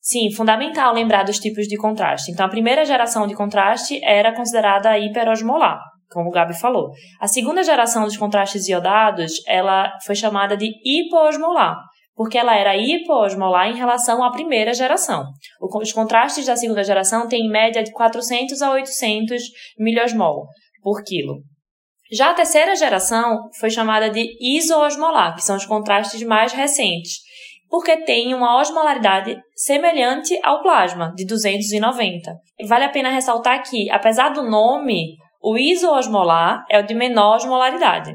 Sim, 0.00 0.30
fundamental 0.30 0.94
lembrar 0.94 1.24
dos 1.24 1.38
tipos 1.38 1.66
de 1.66 1.76
contraste. 1.76 2.30
Então, 2.30 2.44
a 2.44 2.50
primeira 2.50 2.84
geração 2.84 3.26
de 3.26 3.34
contraste 3.34 3.98
era 4.04 4.34
considerada 4.34 4.98
hiperosmolar, 4.98 5.80
como 6.10 6.28
o 6.28 6.32
Gabi 6.32 6.54
falou. 6.54 6.90
A 7.20 7.26
segunda 7.26 7.62
geração 7.62 8.04
dos 8.04 8.16
contrastes 8.16 8.68
iodados, 8.68 9.32
ela 9.46 9.92
foi 10.04 10.14
chamada 10.14 10.56
de 10.56 10.70
hipoosmolar 10.84 11.78
porque 12.16 12.38
ela 12.38 12.56
era 12.56 12.76
hipoosmolar 12.76 13.68
em 13.68 13.76
relação 13.76 14.22
à 14.22 14.30
primeira 14.30 14.72
geração. 14.72 15.24
Os 15.60 15.92
contrastes 15.92 16.46
da 16.46 16.56
segunda 16.56 16.84
geração 16.84 17.26
têm 17.26 17.46
em 17.46 17.50
média 17.50 17.82
de 17.82 17.92
400 17.92 18.62
a 18.62 18.70
800 18.70 19.42
miliosmol 19.78 20.46
por 20.82 21.02
quilo. 21.02 21.42
Já 22.12 22.30
a 22.30 22.34
terceira 22.34 22.76
geração 22.76 23.48
foi 23.58 23.70
chamada 23.70 24.10
de 24.10 24.36
isoosmolar, 24.40 25.34
que 25.34 25.44
são 25.44 25.56
os 25.56 25.64
contrastes 25.64 26.22
mais 26.22 26.52
recentes, 26.52 27.20
porque 27.68 27.96
tem 28.04 28.34
uma 28.34 28.60
osmolaridade 28.60 29.36
semelhante 29.56 30.38
ao 30.42 30.62
plasma, 30.62 31.12
de 31.16 31.26
290. 31.26 32.36
E 32.58 32.66
vale 32.66 32.84
a 32.84 32.90
pena 32.90 33.10
ressaltar 33.10 33.62
que, 33.68 33.90
apesar 33.90 34.28
do 34.28 34.42
nome, 34.42 35.16
o 35.42 35.58
isoosmolar 35.58 36.64
é 36.70 36.78
o 36.78 36.86
de 36.86 36.94
menor 36.94 37.36
osmolaridade. 37.36 38.14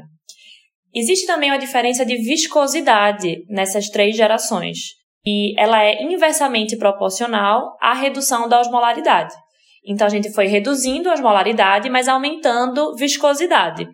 Existe 0.94 1.26
também 1.26 1.50
uma 1.50 1.58
diferença 1.58 2.04
de 2.04 2.16
viscosidade 2.16 3.44
nessas 3.48 3.88
três 3.88 4.16
gerações, 4.16 4.78
e 5.26 5.54
ela 5.60 5.82
é 5.84 6.02
inversamente 6.02 6.76
proporcional 6.76 7.76
à 7.80 7.92
redução 7.92 8.48
da 8.48 8.60
osmolaridade. 8.60 9.34
Então 9.84 10.06
a 10.06 10.10
gente 10.10 10.32
foi 10.32 10.46
reduzindo 10.46 11.08
a 11.08 11.14
osmolaridade, 11.14 11.88
mas 11.88 12.08
aumentando 12.08 12.94
viscosidade. 12.96 13.88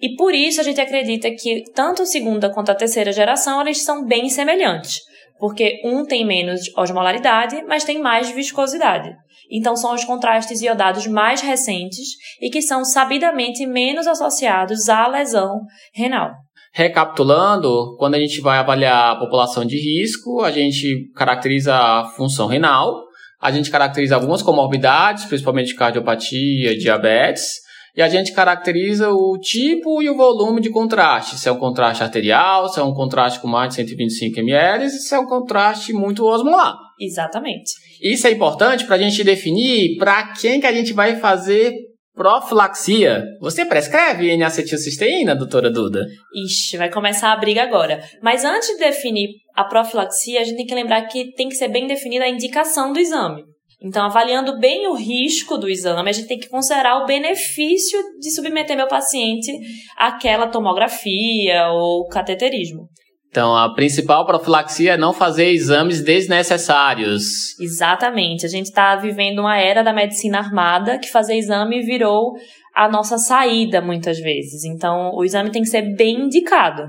E 0.00 0.16
por 0.16 0.34
isso 0.34 0.60
a 0.60 0.64
gente 0.64 0.80
acredita 0.80 1.30
que 1.30 1.62
tanto 1.74 2.02
a 2.02 2.06
segunda 2.06 2.50
quanto 2.50 2.70
a 2.70 2.74
terceira 2.74 3.12
geração 3.12 3.60
eles 3.60 3.82
são 3.82 4.04
bem 4.04 4.28
semelhantes, 4.28 4.98
porque 5.38 5.80
um 5.84 6.04
tem 6.04 6.26
menos 6.26 6.62
osmolaridade, 6.76 7.62
mas 7.68 7.84
tem 7.84 8.00
mais 8.00 8.30
viscosidade. 8.30 9.14
Então, 9.54 9.76
são 9.76 9.94
os 9.94 10.02
contrastes 10.02 10.62
iodados 10.62 11.06
mais 11.06 11.42
recentes 11.42 12.08
e 12.40 12.48
que 12.48 12.62
são 12.62 12.86
sabidamente 12.86 13.66
menos 13.66 14.06
associados 14.06 14.88
à 14.88 15.06
lesão 15.06 15.60
renal. 15.94 16.30
Recapitulando, 16.72 17.94
quando 17.98 18.14
a 18.14 18.18
gente 18.18 18.40
vai 18.40 18.56
avaliar 18.56 19.12
a 19.12 19.18
população 19.18 19.62
de 19.62 19.76
risco, 19.76 20.40
a 20.40 20.50
gente 20.50 21.10
caracteriza 21.14 21.74
a 21.74 22.08
função 22.16 22.46
renal, 22.46 23.02
a 23.42 23.50
gente 23.50 23.72
caracteriza 23.72 24.14
algumas 24.14 24.40
comorbidades, 24.40 25.24
principalmente 25.24 25.74
cardiopatia, 25.74 26.78
diabetes, 26.78 27.60
e 27.96 28.00
a 28.00 28.08
gente 28.08 28.32
caracteriza 28.32 29.10
o 29.10 29.36
tipo 29.38 30.00
e 30.00 30.08
o 30.08 30.16
volume 30.16 30.60
de 30.60 30.70
contraste. 30.70 31.36
Se 31.36 31.48
é 31.48 31.52
um 31.52 31.58
contraste 31.58 32.04
arterial, 32.04 32.68
se 32.68 32.78
é 32.78 32.82
um 32.82 32.94
contraste 32.94 33.40
com 33.40 33.48
mais 33.48 33.70
de 33.70 33.74
125 33.74 34.38
ml, 34.38 34.88
se 34.88 35.14
é 35.14 35.18
um 35.18 35.26
contraste 35.26 35.92
muito 35.92 36.24
osmolar. 36.24 36.74
Exatamente. 36.98 37.72
Isso 38.00 38.26
é 38.28 38.30
importante 38.30 38.84
para 38.84 38.94
a 38.96 38.98
gente 38.98 39.22
definir 39.24 39.96
para 39.98 40.32
quem 40.34 40.60
que 40.60 40.66
a 40.66 40.72
gente 40.72 40.92
vai 40.92 41.16
fazer 41.16 41.74
profilaxia. 42.22 43.24
Você 43.40 43.64
prescreve 43.64 44.30
N-acetilcisteína, 44.30 45.34
doutora 45.34 45.68
Duda? 45.68 46.06
Ixi, 46.32 46.76
vai 46.76 46.88
começar 46.88 47.32
a 47.32 47.36
briga 47.36 47.64
agora. 47.64 48.00
Mas 48.22 48.44
antes 48.44 48.68
de 48.68 48.78
definir 48.78 49.30
a 49.56 49.64
profilaxia, 49.64 50.40
a 50.40 50.44
gente 50.44 50.56
tem 50.56 50.66
que 50.66 50.74
lembrar 50.74 51.02
que 51.08 51.32
tem 51.32 51.48
que 51.48 51.56
ser 51.56 51.66
bem 51.66 51.88
definida 51.88 52.24
a 52.24 52.28
indicação 52.28 52.92
do 52.92 53.00
exame. 53.00 53.42
Então, 53.82 54.04
avaliando 54.04 54.60
bem 54.60 54.86
o 54.86 54.94
risco 54.94 55.58
do 55.58 55.68
exame, 55.68 56.08
a 56.08 56.12
gente 56.12 56.28
tem 56.28 56.38
que 56.38 56.48
considerar 56.48 57.02
o 57.02 57.06
benefício 57.06 57.98
de 58.20 58.30
submeter 58.30 58.76
meu 58.76 58.86
paciente 58.86 59.50
àquela 59.96 60.46
tomografia 60.46 61.66
ou 61.72 62.06
cateterismo. 62.06 62.88
Então, 63.32 63.56
a 63.56 63.72
principal 63.72 64.26
profilaxia 64.26 64.92
é 64.92 64.96
não 64.98 65.14
fazer 65.14 65.46
exames 65.46 66.04
desnecessários. 66.04 67.58
Exatamente. 67.58 68.44
A 68.44 68.48
gente 68.48 68.66
está 68.66 68.94
vivendo 68.94 69.38
uma 69.38 69.56
era 69.56 69.82
da 69.82 69.90
medicina 69.90 70.36
armada 70.36 70.98
que 70.98 71.10
fazer 71.10 71.36
exame 71.36 71.80
virou 71.80 72.34
a 72.74 72.90
nossa 72.90 73.16
saída 73.16 73.80
muitas 73.80 74.18
vezes. 74.18 74.64
Então, 74.64 75.12
o 75.14 75.24
exame 75.24 75.50
tem 75.50 75.62
que 75.62 75.70
ser 75.70 75.96
bem 75.96 76.26
indicado. 76.26 76.82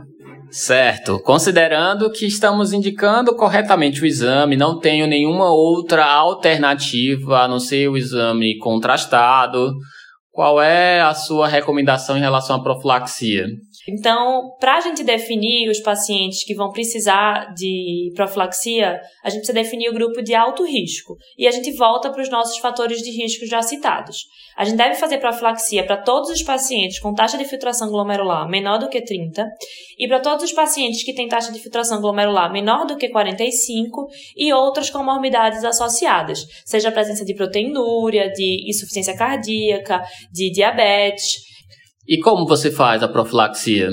Certo. 0.52 1.18
Considerando 1.24 2.12
que 2.12 2.26
estamos 2.26 2.74
indicando 2.74 3.34
corretamente 3.38 4.02
o 4.02 4.06
exame, 4.06 4.58
não 4.58 4.78
tenho 4.78 5.08
nenhuma 5.08 5.50
outra 5.50 6.06
alternativa 6.06 7.40
a 7.40 7.48
não 7.48 7.58
ser 7.58 7.88
o 7.88 7.96
exame 7.96 8.58
contrastado, 8.58 9.72
qual 10.30 10.62
é 10.62 11.00
a 11.00 11.14
sua 11.14 11.48
recomendação 11.48 12.18
em 12.18 12.22
relação 12.22 12.56
à 12.58 12.62
profilaxia? 12.62 13.46
Então, 13.88 14.56
para 14.60 14.78
a 14.78 14.82
gente 14.82 15.04
definir 15.04 15.70
os 15.70 15.80
pacientes 15.82 16.44
que 16.46 16.56
vão 16.56 16.72
precisar 16.72 17.54
de 17.54 18.12
profilaxia, 18.16 19.02
a 19.24 19.30
gente 19.30 19.40
precisa 19.40 19.54
definir 19.54 19.90
o 19.90 19.94
grupo 19.94 20.22
de 20.22 20.34
alto 20.34 20.66
risco. 20.66 21.16
E 21.38 21.48
a 21.48 21.52
gente 21.52 21.72
volta 21.74 22.10
para 22.10 22.22
os 22.22 22.30
nossos 22.30 22.58
fatores 22.60 23.00
de 23.00 23.12
risco 23.12 23.46
já 23.46 23.62
citados. 23.62 24.26
A 24.56 24.64
gente 24.64 24.78
deve 24.78 24.96
fazer 24.96 25.18
profilaxia 25.18 25.86
para 25.86 25.98
todos 25.98 26.30
os 26.30 26.42
pacientes 26.44 27.00
com 27.00 27.14
taxa 27.14 27.38
de 27.38 27.46
filtração 27.46 27.90
glomerular 27.90 28.48
menor 28.50 28.78
do 28.78 28.88
que 28.88 29.02
30 29.02 29.46
e 29.98 30.08
para 30.08 30.20
todos 30.20 30.44
os 30.44 30.54
pacientes 30.54 31.04
que 31.04 31.14
têm 31.14 31.28
taxa 31.28 31.52
de 31.52 31.60
filtração 31.60 32.00
glomerular 32.00 32.52
menor 32.52 32.86
do 32.86 32.98
que 32.98 33.10
45 33.10 34.08
e 34.38 34.54
outras 34.54 34.90
comorbidades 34.90 35.64
associadas, 35.64 36.46
seja 36.66 36.90
a 36.90 36.92
presença 36.92 37.26
de 37.26 37.34
proteinúria, 37.34 38.30
de 38.32 38.70
insuficiência 38.70 39.16
cardíaca, 39.16 40.04
de 40.32 40.52
diabetes. 40.52 41.53
E 42.08 42.20
como 42.20 42.46
você 42.46 42.72
faz 42.72 43.02
a 43.02 43.08
profilaxia? 43.08 43.90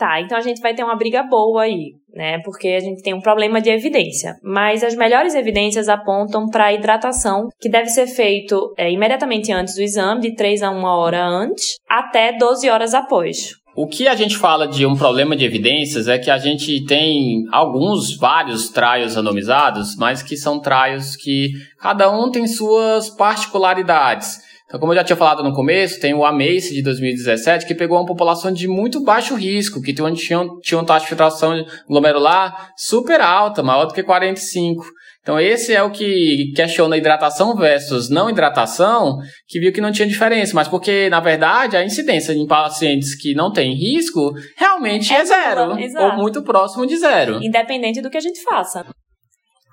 Tá, 0.00 0.18
então 0.18 0.38
a 0.38 0.40
gente 0.40 0.62
vai 0.62 0.74
ter 0.74 0.82
uma 0.82 0.96
briga 0.96 1.22
boa 1.22 1.64
aí, 1.64 1.92
né? 2.14 2.38
Porque 2.42 2.68
a 2.68 2.80
gente 2.80 3.02
tem 3.02 3.12
um 3.12 3.20
problema 3.20 3.60
de 3.60 3.68
evidência. 3.68 4.34
Mas 4.42 4.82
as 4.82 4.96
melhores 4.96 5.34
evidências 5.34 5.90
apontam 5.90 6.48
para 6.48 6.66
a 6.66 6.72
hidratação, 6.72 7.48
que 7.60 7.68
deve 7.68 7.90
ser 7.90 8.06
feito 8.06 8.72
é, 8.78 8.90
imediatamente 8.90 9.52
antes 9.52 9.74
do 9.74 9.82
exame, 9.82 10.22
de 10.22 10.34
3 10.34 10.62
a 10.62 10.70
1 10.70 10.84
hora 10.84 11.22
antes, 11.22 11.74
até 11.86 12.32
12 12.32 12.70
horas 12.70 12.94
após. 12.94 13.60
O 13.76 13.86
que 13.86 14.08
a 14.08 14.14
gente 14.14 14.38
fala 14.38 14.66
de 14.66 14.86
um 14.86 14.96
problema 14.96 15.36
de 15.36 15.44
evidências 15.44 16.08
é 16.08 16.18
que 16.18 16.30
a 16.30 16.38
gente 16.38 16.84
tem 16.86 17.44
alguns, 17.52 18.16
vários 18.16 18.70
trials 18.70 19.14
randomizados, 19.14 19.96
mas 19.96 20.22
que 20.22 20.36
são 20.36 20.60
trials 20.60 21.14
que 21.14 21.52
cada 21.78 22.10
um 22.10 22.30
tem 22.30 22.46
suas 22.46 23.10
particularidades. 23.10 24.38
Então, 24.70 24.78
como 24.78 24.92
eu 24.92 24.96
já 24.96 25.02
tinha 25.02 25.16
falado 25.16 25.42
no 25.42 25.52
começo, 25.52 25.98
tem 25.98 26.14
o 26.14 26.24
AMACE 26.24 26.72
de 26.72 26.80
2017, 26.80 27.66
que 27.66 27.74
pegou 27.74 27.98
uma 27.98 28.06
população 28.06 28.52
de 28.52 28.68
muito 28.68 29.02
baixo 29.02 29.34
risco, 29.34 29.82
que 29.82 29.92
tinha, 29.92 30.14
tinha 30.62 30.78
uma 30.78 30.86
taxa 30.86 31.00
de 31.00 31.08
filtração 31.08 31.64
glomerular 31.88 32.70
super 32.76 33.20
alta, 33.20 33.64
maior 33.64 33.86
do 33.86 33.92
que 33.92 34.00
45. 34.04 34.84
Então, 35.22 35.40
esse 35.40 35.74
é 35.74 35.82
o 35.82 35.90
que 35.90 36.52
questiona 36.54 36.96
hidratação 36.96 37.56
versus 37.56 38.08
não 38.08 38.30
hidratação, 38.30 39.16
que 39.48 39.58
viu 39.58 39.72
que 39.72 39.80
não 39.80 39.90
tinha 39.90 40.06
diferença, 40.06 40.54
mas 40.54 40.68
porque, 40.68 41.10
na 41.10 41.18
verdade, 41.18 41.76
a 41.76 41.84
incidência 41.84 42.32
em 42.32 42.46
pacientes 42.46 43.20
que 43.20 43.34
não 43.34 43.52
têm 43.52 43.74
risco 43.74 44.30
realmente 44.56 45.12
é, 45.12 45.16
é 45.16 45.24
zero, 45.24 45.76
ou 45.98 46.16
muito 46.16 46.44
próximo 46.44 46.86
de 46.86 46.96
zero. 46.96 47.42
Independente 47.42 48.00
do 48.00 48.08
que 48.08 48.16
a 48.16 48.20
gente 48.20 48.40
faça. 48.44 48.86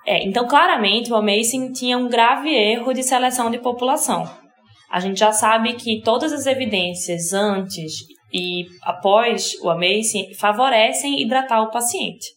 É, 0.08 0.26
então, 0.26 0.48
claramente, 0.48 1.12
o 1.12 1.16
Amazing 1.16 1.72
tinha 1.72 2.00
um 2.00 2.10
grave 2.10 2.50
erro 2.50 2.94
de 2.94 3.04
seleção 3.04 3.52
de 3.52 3.60
população 3.60 4.28
a 4.90 5.00
gente 5.00 5.20
já 5.20 5.32
sabe 5.32 5.74
que 5.74 6.02
todas 6.02 6.32
as 6.32 6.46
evidências 6.46 7.34
antes 7.34 7.94
e 8.34 8.66
após 8.84 9.54
o 9.62 9.70
amazing 9.70 10.34
favorecem 10.38 11.22
hidratar 11.22 11.62
o 11.62 11.72
paciente. 11.72 12.28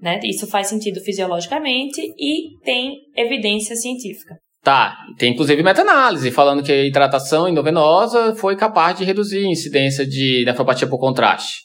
Né? 0.00 0.20
Isso 0.24 0.46
faz 0.46 0.68
sentido 0.68 1.00
fisiologicamente 1.00 2.00
e 2.18 2.56
tem 2.64 2.96
evidência 3.16 3.74
científica. 3.74 4.36
Tá, 4.62 4.96
tem 5.16 5.32
inclusive 5.32 5.62
meta-análise 5.62 6.30
falando 6.30 6.62
que 6.62 6.72
a 6.72 6.84
hidratação 6.84 7.48
endovenosa 7.48 8.34
foi 8.34 8.56
capaz 8.56 8.98
de 8.98 9.04
reduzir 9.04 9.38
a 9.38 9.50
incidência 9.50 10.06
de 10.06 10.44
nefropatia 10.44 10.86
por 10.86 10.98
contraste. 10.98 11.62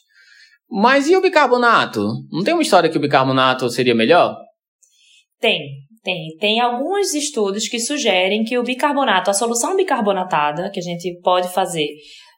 Mas 0.70 1.08
e 1.08 1.16
o 1.16 1.20
bicarbonato? 1.20 2.00
Não 2.32 2.42
tem 2.42 2.54
uma 2.54 2.62
história 2.62 2.88
que 2.88 2.96
o 2.96 3.00
bicarbonato 3.00 3.68
seria 3.68 3.94
melhor? 3.94 4.36
Tem. 5.40 5.60
Tem, 6.04 6.36
tem 6.38 6.60
alguns 6.60 7.14
estudos 7.14 7.66
que 7.66 7.80
sugerem 7.80 8.44
que 8.44 8.58
o 8.58 8.62
bicarbonato, 8.62 9.30
a 9.30 9.34
solução 9.34 9.74
bicarbonatada, 9.74 10.70
que 10.70 10.78
a 10.78 10.82
gente 10.82 11.18
pode 11.22 11.48
fazer 11.48 11.88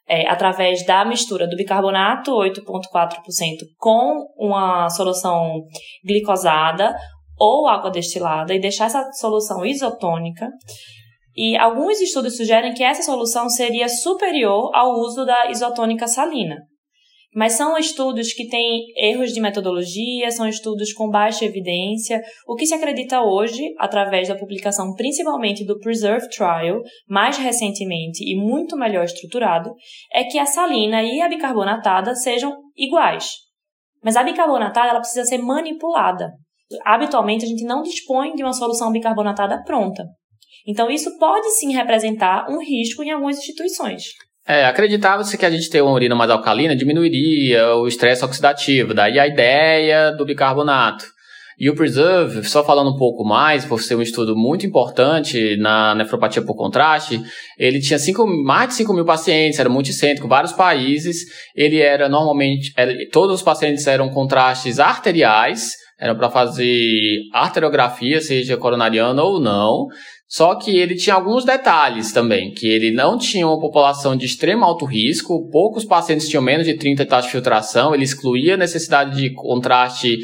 é, 0.07 0.25
através 0.29 0.85
da 0.85 1.03
mistura 1.03 1.45
do 1.45 1.57
bicarbonato 1.57 2.31
8,4% 2.31 3.17
com 3.77 4.25
uma 4.37 4.89
solução 4.89 5.65
glicosada 6.05 6.95
ou 7.37 7.67
água 7.67 7.91
destilada 7.91 8.53
e 8.53 8.59
deixar 8.59 8.85
essa 8.85 9.03
solução 9.11 9.65
isotônica. 9.65 10.47
E 11.35 11.57
alguns 11.57 11.99
estudos 11.99 12.37
sugerem 12.37 12.73
que 12.73 12.83
essa 12.83 13.03
solução 13.03 13.49
seria 13.49 13.89
superior 13.89 14.71
ao 14.73 14.93
uso 14.93 15.25
da 15.25 15.51
isotônica 15.51 16.07
salina. 16.07 16.55
Mas 17.37 17.53
são 17.53 17.77
estudos 17.77 18.33
que 18.33 18.47
têm 18.47 18.87
erros 18.97 19.31
de 19.31 19.39
metodologia, 19.39 20.31
são 20.31 20.47
estudos 20.47 20.91
com 20.91 21.07
baixa 21.07 21.45
evidência. 21.45 22.19
O 22.47 22.55
que 22.55 22.65
se 22.65 22.73
acredita 22.73 23.21
hoje, 23.21 23.75
através 23.77 24.27
da 24.27 24.35
publicação 24.35 24.95
principalmente 24.95 25.63
do 25.63 25.77
Preserve 25.77 26.27
Trial, 26.29 26.81
mais 27.07 27.37
recentemente 27.37 28.23
e 28.23 28.35
muito 28.35 28.75
melhor 28.75 29.03
estruturado, 29.03 29.71
é 30.11 30.23
que 30.23 30.39
a 30.39 30.47
salina 30.47 31.03
e 31.03 31.21
a 31.21 31.29
bicarbonatada 31.29 32.15
sejam 32.15 32.57
iguais. 32.75 33.29
Mas 34.03 34.15
a 34.15 34.23
bicarbonatada 34.23 34.89
ela 34.89 34.99
precisa 34.99 35.23
ser 35.23 35.37
manipulada. 35.37 36.31
Habitualmente 36.83 37.45
a 37.45 37.47
gente 37.47 37.65
não 37.65 37.83
dispõe 37.83 38.33
de 38.33 38.41
uma 38.41 38.51
solução 38.51 38.91
bicarbonatada 38.91 39.61
pronta. 39.63 40.07
Então 40.67 40.89
isso 40.89 41.15
pode 41.19 41.47
sim 41.51 41.71
representar 41.71 42.49
um 42.49 42.59
risco 42.59 43.03
em 43.03 43.11
algumas 43.11 43.37
instituições. 43.37 44.05
É, 44.47 44.65
acreditava-se 44.65 45.37
que 45.37 45.45
a 45.45 45.49
gente 45.49 45.69
ter 45.69 45.81
uma 45.81 45.91
urina 45.91 46.15
mais 46.15 46.31
alcalina 46.31 46.75
diminuiria 46.75 47.75
o 47.75 47.87
estresse 47.87 48.23
oxidativo, 48.23 48.93
daí 48.93 49.19
a 49.19 49.27
ideia 49.27 50.11
do 50.11 50.25
bicarbonato. 50.25 51.05
E 51.59 51.71
o 51.71 51.75
Preserve, 51.75 52.47
só 52.47 52.63
falando 52.63 52.91
um 52.91 52.97
pouco 52.97 53.25
mais, 53.25 53.65
por 53.65 53.81
ser 53.81 53.95
um 53.95 54.01
estudo 54.01 54.35
muito 54.35 54.65
importante 54.65 55.57
na 55.57 55.95
nefropatia 55.95 56.41
por 56.41 56.55
contraste, 56.55 57.19
ele 57.57 57.81
tinha 57.81 57.97
cinco, 57.97 58.27
mais 58.27 58.69
de 58.69 58.75
5 58.75 58.93
mil 58.93 59.03
pacientes, 59.03 59.59
era 59.59 59.67
multicêntrico, 59.67 60.27
vários 60.27 60.53
países. 60.53 61.25
Ele 61.55 61.81
era 61.81 62.07
normalmente, 62.07 62.71
todos 63.11 63.37
os 63.37 63.41
pacientes 63.41 63.87
eram 63.87 64.07
contrastes 64.09 64.79
arteriais, 64.79 65.71
eram 65.99 66.15
para 66.15 66.29
fazer 66.29 67.21
arteriografia, 67.33 68.21
seja 68.21 68.55
coronariana 68.55 69.23
ou 69.23 69.39
não. 69.39 69.87
Só 70.27 70.55
que 70.55 70.75
ele 70.75 70.95
tinha 70.95 71.15
alguns 71.15 71.45
detalhes 71.45 72.11
também, 72.11 72.51
que 72.51 72.67
ele 72.67 72.91
não 72.91 73.17
tinha 73.17 73.47
uma 73.47 73.59
população 73.59 74.15
de 74.15 74.25
extremo 74.25 74.65
alto 74.65 74.83
risco, 74.83 75.49
poucos 75.49 75.85
pacientes 75.85 76.27
tinham 76.27 76.43
menos 76.43 76.65
de 76.65 76.75
30 76.75 77.05
taxa 77.05 77.27
de 77.27 77.31
filtração, 77.31 77.95
ele 77.95 78.03
excluía 78.03 78.55
a 78.55 78.57
necessidade 78.57 79.15
de 79.15 79.33
contraste 79.33 80.17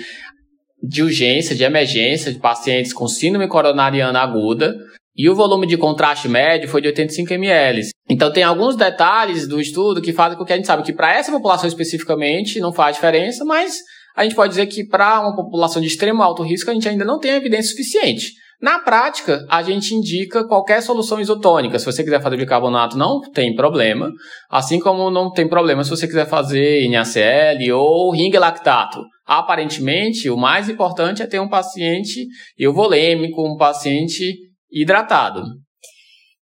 de 0.81 1.01
urgência, 1.01 1.55
de 1.55 1.63
emergência, 1.63 2.33
de 2.33 2.39
pacientes 2.39 2.91
com 2.91 3.07
síndrome 3.07 3.47
coronariana 3.47 4.19
aguda, 4.19 4.75
e 5.15 5.29
o 5.29 5.35
volume 5.35 5.65
de 5.65 5.77
contraste 5.77 6.27
médio 6.27 6.67
foi 6.67 6.81
de 6.81 6.87
85 6.87 7.33
ml. 7.33 7.87
Então 8.09 8.33
tem 8.33 8.43
alguns 8.43 8.75
detalhes 8.75 9.47
do 9.47 9.61
estudo 9.61 10.01
que 10.01 10.11
fazem 10.11 10.37
com 10.37 10.43
que 10.43 10.51
a 10.51 10.55
gente 10.57 10.65
sabe 10.65 10.83
que 10.83 10.91
para 10.91 11.15
essa 11.15 11.31
população 11.31 11.67
especificamente 11.67 12.59
não 12.59 12.73
faz 12.73 12.97
diferença, 12.97 13.45
mas 13.45 13.77
a 14.17 14.23
gente 14.23 14.35
pode 14.35 14.49
dizer 14.49 14.65
que 14.65 14.85
para 14.85 15.21
uma 15.21 15.35
população 15.35 15.81
de 15.81 15.87
extremo 15.87 16.21
alto 16.21 16.43
risco 16.43 16.69
a 16.69 16.73
gente 16.73 16.89
ainda 16.89 17.05
não 17.05 17.19
tem 17.19 17.31
evidência 17.31 17.71
suficiente. 17.71 18.42
Na 18.61 18.79
prática, 18.79 19.45
a 19.49 19.61
gente 19.61 19.93
indica 19.93 20.47
qualquer 20.47 20.81
solução 20.81 21.19
isotônica. 21.19 21.77
Se 21.77 21.85
você 21.85 22.03
quiser 22.03 22.21
fazer 22.21 22.37
bicarbonato, 22.37 22.97
não 22.97 23.19
tem 23.19 23.55
problema. 23.55 24.09
Assim 24.49 24.79
como 24.79 25.09
não 25.09 25.31
tem 25.31 25.47
problema 25.47 25.83
se 25.83 25.89
você 25.89 26.07
quiser 26.07 26.25
fazer 26.27 26.87
NaCl 26.89 27.73
ou 27.73 28.11
ring 28.11 28.31
lactato. 28.37 29.01
Aparentemente, 29.25 30.29
o 30.29 30.37
mais 30.37 30.69
importante 30.69 31.21
é 31.21 31.27
ter 31.27 31.39
um 31.39 31.49
paciente 31.49 32.25
euvolêmico, 32.57 33.45
um 33.45 33.57
paciente 33.57 34.33
hidratado. 34.71 35.43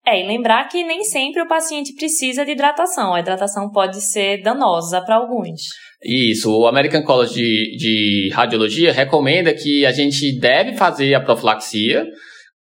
É, 0.07 0.23
e 0.23 0.27
lembrar 0.27 0.69
que 0.69 0.85
nem 0.85 1.03
sempre 1.03 1.41
o 1.41 1.49
paciente 1.49 1.95
precisa 1.95 2.45
de 2.45 2.53
hidratação. 2.53 3.15
A 3.15 3.21
hidratação 3.21 3.71
pode 3.71 4.03
ser 4.03 4.43
danosa 4.43 5.01
para 5.01 5.17
alguns. 5.17 5.63
Isso, 6.05 6.55
o 6.55 6.67
American 6.67 7.03
College 7.03 7.35
de, 7.35 7.77
de 7.79 8.31
Radiologia 8.33 8.93
recomenda 8.93 9.55
que 9.55 9.87
a 9.87 9.93
gente 9.93 10.39
deve 10.39 10.77
fazer 10.77 11.15
a 11.15 11.21
profilaxia, 11.21 12.05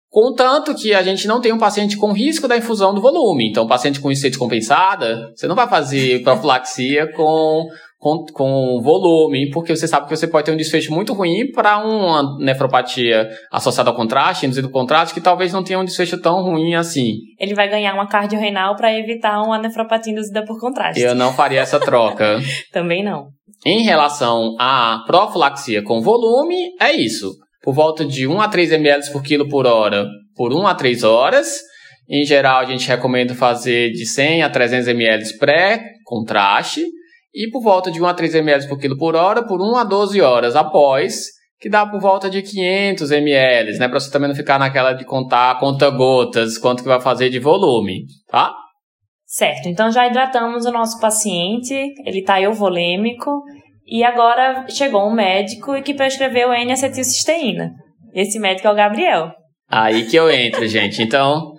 contanto 0.08 0.74
que 0.74 0.94
a 0.94 1.02
gente 1.02 1.26
não 1.26 1.40
tem 1.40 1.52
um 1.52 1.58
paciente 1.58 1.96
com 1.96 2.12
risco 2.12 2.46
da 2.46 2.56
infusão 2.56 2.94
do 2.94 3.00
volume. 3.00 3.50
Então, 3.50 3.66
paciente 3.66 3.98
com 3.98 4.12
insuficiência 4.12 4.38
compensada, 4.38 5.32
você 5.34 5.48
não 5.48 5.56
vai 5.56 5.68
fazer 5.68 6.22
profilaxia 6.22 7.10
com, 7.12 7.66
com, 8.02 8.24
com 8.32 8.80
volume, 8.82 9.48
porque 9.50 9.76
você 9.76 9.86
sabe 9.86 10.08
que 10.08 10.16
você 10.16 10.26
pode 10.26 10.46
ter 10.46 10.50
um 10.50 10.56
desfecho 10.56 10.92
muito 10.92 11.12
ruim 11.12 11.52
para 11.52 11.78
uma 11.78 12.36
nefropatia 12.40 13.28
associada 13.48 13.90
ao 13.90 13.96
contraste, 13.96 14.44
induzido 14.44 14.68
contraste, 14.68 15.14
que 15.14 15.20
talvez 15.20 15.52
não 15.52 15.62
tenha 15.62 15.78
um 15.78 15.84
desfecho 15.84 16.20
tão 16.20 16.42
ruim 16.42 16.74
assim. 16.74 17.18
Ele 17.38 17.54
vai 17.54 17.68
ganhar 17.68 17.94
uma 17.94 18.08
cardiorrenal 18.08 18.74
para 18.74 18.92
evitar 18.92 19.40
uma 19.42 19.56
nefropatia 19.56 20.12
induzida 20.12 20.44
por 20.44 20.58
contraste. 20.58 21.00
Eu 21.00 21.14
não 21.14 21.32
faria 21.32 21.60
essa 21.60 21.78
troca. 21.78 22.40
Também 22.72 23.04
não. 23.04 23.28
Em 23.64 23.82
relação 23.82 24.56
à 24.58 25.04
profilaxia 25.06 25.80
com 25.80 26.00
volume, 26.00 26.72
é 26.80 26.90
isso. 26.90 27.30
Por 27.62 27.72
volta 27.72 28.04
de 28.04 28.26
1 28.26 28.40
a 28.40 28.48
3 28.48 28.72
ml 28.72 29.12
por 29.12 29.22
quilo 29.22 29.48
por 29.48 29.64
hora 29.64 30.04
por 30.34 30.52
1 30.52 30.66
a 30.66 30.74
3 30.74 31.04
horas. 31.04 31.60
Em 32.10 32.24
geral, 32.24 32.58
a 32.58 32.64
gente 32.64 32.88
recomenda 32.88 33.32
fazer 33.32 33.92
de 33.92 34.04
100 34.04 34.42
a 34.42 34.50
300 34.50 34.88
ml 34.88 35.38
pré-contraste 35.38 36.84
e 37.34 37.50
por 37.50 37.62
volta 37.62 37.90
de 37.90 38.00
1 38.00 38.06
a 38.06 38.14
3 38.14 38.34
ml 38.34 38.68
por 38.68 38.78
quilo 38.78 38.96
por 38.96 39.14
hora 39.14 39.46
por 39.46 39.60
1 39.60 39.76
a 39.76 39.84
12 39.84 40.20
horas 40.20 40.56
após, 40.56 41.26
que 41.58 41.68
dá 41.68 41.86
por 41.86 42.00
volta 42.00 42.28
de 42.28 42.42
500 42.42 43.10
ml, 43.10 43.78
né? 43.78 43.88
Para 43.88 44.00
você 44.00 44.10
também 44.10 44.28
não 44.28 44.34
ficar 44.34 44.58
naquela 44.58 44.92
de 44.92 45.04
contar 45.04 45.58
conta 45.58 45.88
gotas, 45.90 46.58
quanto 46.58 46.82
que 46.82 46.88
vai 46.88 47.00
fazer 47.00 47.30
de 47.30 47.38
volume, 47.38 48.04
tá? 48.28 48.52
Certo, 49.24 49.68
então 49.68 49.90
já 49.90 50.06
hidratamos 50.06 50.66
o 50.66 50.72
nosso 50.72 51.00
paciente, 51.00 51.72
ele 52.04 52.18
está 52.18 52.38
euvolêmico, 52.40 53.42
e 53.86 54.04
agora 54.04 54.66
chegou 54.68 55.08
um 55.08 55.14
médico 55.14 55.80
que 55.82 55.94
prescreveu 55.94 56.52
N-acetilcisteína. 56.52 57.72
Esse 58.14 58.38
médico 58.38 58.68
é 58.68 58.72
o 58.72 58.76
Gabriel. 58.76 59.32
Aí 59.68 60.06
que 60.06 60.16
eu 60.16 60.30
entro, 60.30 60.66
gente. 60.66 61.02
Então, 61.02 61.52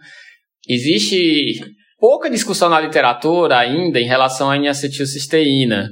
existe 0.67 1.59
pouca 2.03 2.29
discussão 2.29 2.67
na 2.67 2.81
literatura 2.81 3.57
ainda 3.57 3.97
em 3.97 4.05
relação 4.05 4.49
à 4.49 4.57
N-acetilcisteína. 4.57 5.87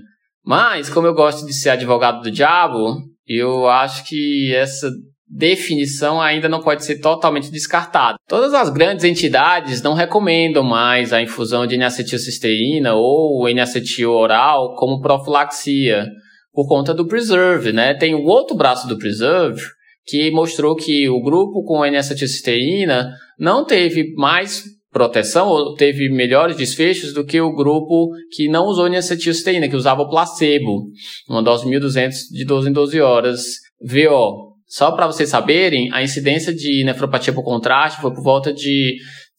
Mas, 0.46 0.90
como 0.90 1.08
eu 1.08 1.14
gosto 1.14 1.46
de 1.46 1.54
ser 1.54 1.70
advogado 1.70 2.22
do 2.22 2.30
diabo, 2.30 2.98
eu 3.26 3.70
acho 3.70 4.04
que 4.04 4.54
essa 4.54 4.92
definição 5.26 6.20
ainda 6.20 6.50
não 6.50 6.60
pode 6.60 6.84
ser 6.84 7.00
totalmente 7.00 7.50
descartada. 7.50 8.18
Todas 8.28 8.54
as 8.54 8.70
grandes 8.70 9.06
entidades 9.06 9.82
não 9.82 9.94
recomendam 9.94 10.64
mais 10.64 11.14
a 11.14 11.22
infusão 11.22 11.66
de 11.66 11.76
N-acetilcisteína 11.76 12.94
ou 12.94 13.48
N-acetil 13.48 14.12
oral 14.12 14.76
como 14.76 15.00
profilaxia 15.00 16.08
por 16.52 16.68
conta 16.68 16.94
do 16.94 17.08
Preserve, 17.08 17.72
né? 17.72 17.94
Tem 17.94 18.14
o 18.14 18.26
outro 18.26 18.54
braço 18.58 18.86
do 18.86 18.98
Preserve 18.98 19.62
que 20.06 20.30
mostrou 20.30 20.76
que 20.76 21.08
o 21.08 21.22
grupo 21.22 21.64
com 21.64 21.86
N-acetilcisteína 21.86 23.14
não 23.40 23.64
teve 23.64 24.14
mais 24.18 24.81
proteção 24.92 25.48
ou 25.48 25.74
teve 25.74 26.10
melhores 26.10 26.58
desfechos 26.58 27.14
do 27.14 27.26
que 27.26 27.40
o 27.40 27.56
grupo 27.56 28.10
que 28.32 28.50
não 28.50 28.66
usou 28.66 28.88
N-acetilcisteína, 28.88 29.70
que 29.70 29.76
usava 29.76 30.02
o 30.02 30.10
placebo, 30.10 30.88
uma 31.30 31.42
dose 31.42 31.66
1.200 31.66 32.12
de 32.32 32.46
12 32.46 32.70
em 32.70 32.74
12 32.74 33.02
horas, 33.02 33.42
VO. 33.82 34.52
Só 34.68 34.92
para 34.92 35.08
vocês 35.08 35.30
saberem, 35.30 35.90
a 35.94 36.04
incidência 36.04 36.54
de 36.54 36.84
nefropatia 36.84 37.34
por 37.34 37.44
contraste 37.44 38.02
foi 38.02 38.14
por 38.14 38.24
volta 38.24 38.54
de 38.54 38.96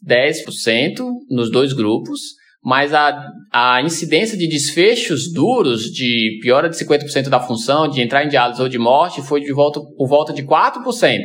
10% 0.07 1.05
nos 1.31 1.51
dois 1.51 1.73
grupos, 1.73 2.21
mas 2.65 2.95
a, 2.95 3.27
a 3.53 3.83
incidência 3.83 4.37
de 4.39 4.47
desfechos 4.47 5.33
duros, 5.33 5.85
de 5.85 6.39
piora 6.43 6.69
de 6.69 6.77
50% 6.77 7.29
da 7.29 7.41
função, 7.41 7.89
de 7.89 8.01
entrar 8.01 8.25
em 8.25 8.29
diálise 8.29 8.63
ou 8.63 8.69
de 8.69 8.79
morte, 8.79 9.23
foi 9.23 9.41
de 9.41 9.53
volta, 9.53 9.81
por 9.97 10.09
volta 10.09 10.33
de 10.33 10.43
4%. 10.43 11.19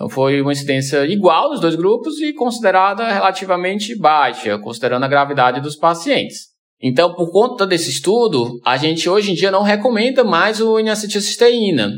Então 0.00 0.08
foi 0.08 0.40
uma 0.40 0.52
incidência 0.52 1.04
igual 1.04 1.50
dos 1.50 1.60
dois 1.60 1.74
grupos 1.74 2.18
e 2.22 2.32
considerada 2.32 3.06
relativamente 3.12 3.94
baixa, 3.98 4.58
considerando 4.58 5.04
a 5.04 5.08
gravidade 5.08 5.60
dos 5.60 5.76
pacientes. 5.76 6.48
Então, 6.82 7.14
por 7.14 7.30
conta 7.30 7.66
desse 7.66 7.90
estudo, 7.90 8.58
a 8.64 8.78
gente 8.78 9.10
hoje 9.10 9.30
em 9.30 9.34
dia 9.34 9.50
não 9.50 9.62
recomenda 9.62 10.24
mais 10.24 10.58
o 10.58 10.80
inacetilcisteína. 10.80 11.92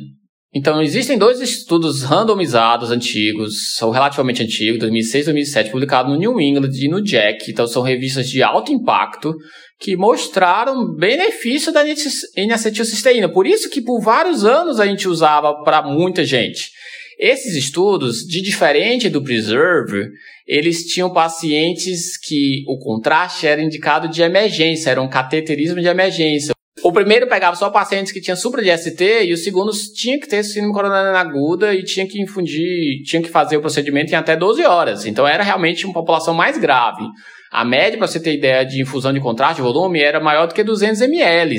Então, 0.53 0.83
existem 0.83 1.17
dois 1.17 1.41
estudos 1.41 2.03
randomizados 2.03 2.91
antigos, 2.91 3.77
são 3.77 3.91
relativamente 3.91 4.43
antigos, 4.43 4.81
2006 4.81 5.23
e 5.23 5.27
2007, 5.27 5.71
publicados 5.71 6.13
no 6.13 6.19
New 6.19 6.41
England 6.41 6.73
e 6.75 6.89
no 6.89 7.07
JACC, 7.07 7.53
então 7.53 7.69
são 7.69 7.83
revistas 7.83 8.29
de 8.29 8.43
alto 8.43 8.73
impacto, 8.73 9.33
que 9.79 9.97
mostraram 9.97 10.93
benefício 10.97 11.73
da 11.73 11.85
N-acetilcisteína. 11.87 13.29
Por 13.29 13.47
isso 13.47 13.71
que 13.71 13.81
por 13.81 14.01
vários 14.01 14.45
anos 14.45 14.81
a 14.81 14.87
gente 14.87 15.07
usava 15.07 15.63
para 15.63 15.83
muita 15.83 16.25
gente. 16.25 16.82
Esses 17.25 17.55
estudos, 17.55 18.27
de 18.27 18.43
diferente 18.43 19.09
do 19.09 19.23
Preserve, 19.23 20.09
eles 20.45 20.87
tinham 20.87 21.13
pacientes 21.13 22.19
que 22.19 22.65
o 22.67 22.77
contraste 22.79 23.47
era 23.47 23.63
indicado 23.63 24.09
de 24.09 24.23
emergência, 24.23 24.91
era 24.91 25.01
um 25.01 25.09
cateterismo 25.09 25.81
de 25.81 25.87
emergência. 25.87 26.53
O 26.83 26.91
primeiro 26.91 27.29
pegava 27.29 27.55
só 27.55 27.71
pacientes 27.71 28.11
que 28.11 28.21
tinham 28.21 28.37
supra 28.37 28.61
de 28.61 28.77
ST 28.77 29.23
e 29.23 29.33
os 29.33 29.45
segundos 29.45 29.93
tinha 29.95 30.19
que 30.19 30.27
ter 30.27 30.43
síndrome 30.43 30.75
coronariana 30.75 31.21
aguda 31.21 31.73
e 31.73 31.85
tinha 31.85 32.09
que 32.09 32.21
infundir, 32.21 33.05
tinha 33.05 33.23
que 33.23 33.29
fazer 33.29 33.57
o 33.57 33.61
procedimento 33.61 34.11
em 34.11 34.17
até 34.17 34.35
12 34.35 34.65
horas. 34.65 35.07
Então 35.07 35.25
era 35.25 35.45
realmente 35.45 35.85
uma 35.85 35.95
população 35.95 36.35
mais 36.35 36.59
grave. 36.59 37.05
A 37.53 37.65
média, 37.65 37.99
para 37.99 38.09
você 38.09 38.19
ter 38.19 38.35
ideia 38.35 38.65
de 38.65 38.83
infusão 38.83 39.13
de 39.13 39.21
contraste, 39.21 39.63
volume, 39.63 40.03
era 40.03 40.19
maior 40.19 40.49
do 40.49 40.55
que 40.55 40.65
200 40.65 41.01
ml. 41.03 41.57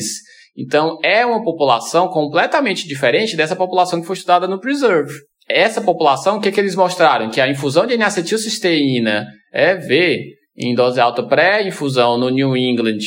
Então 0.58 1.00
é 1.02 1.26
uma 1.26 1.42
população 1.42 2.10
completamente 2.10 2.86
diferente 2.86 3.38
dessa 3.38 3.56
população 3.56 4.02
que 4.02 4.08
foi 4.08 4.18
estudada 4.18 4.46
no 4.46 4.60
Preserve. 4.60 5.14
Essa 5.48 5.82
população, 5.82 6.38
o 6.38 6.42
que, 6.42 6.52
que 6.52 6.60
eles 6.60 6.76
mostraram? 6.76 7.30
Que 7.30 7.42
a 7.42 7.50
infusão 7.50 7.86
de 7.86 7.96
N-acetilcisteína 7.96 9.28
EV 9.54 10.20
em 10.58 10.74
dose 10.74 11.00
alta 11.00 11.24
pré-infusão 11.24 12.18
no 12.18 12.30
New 12.30 12.56
England 12.56 13.00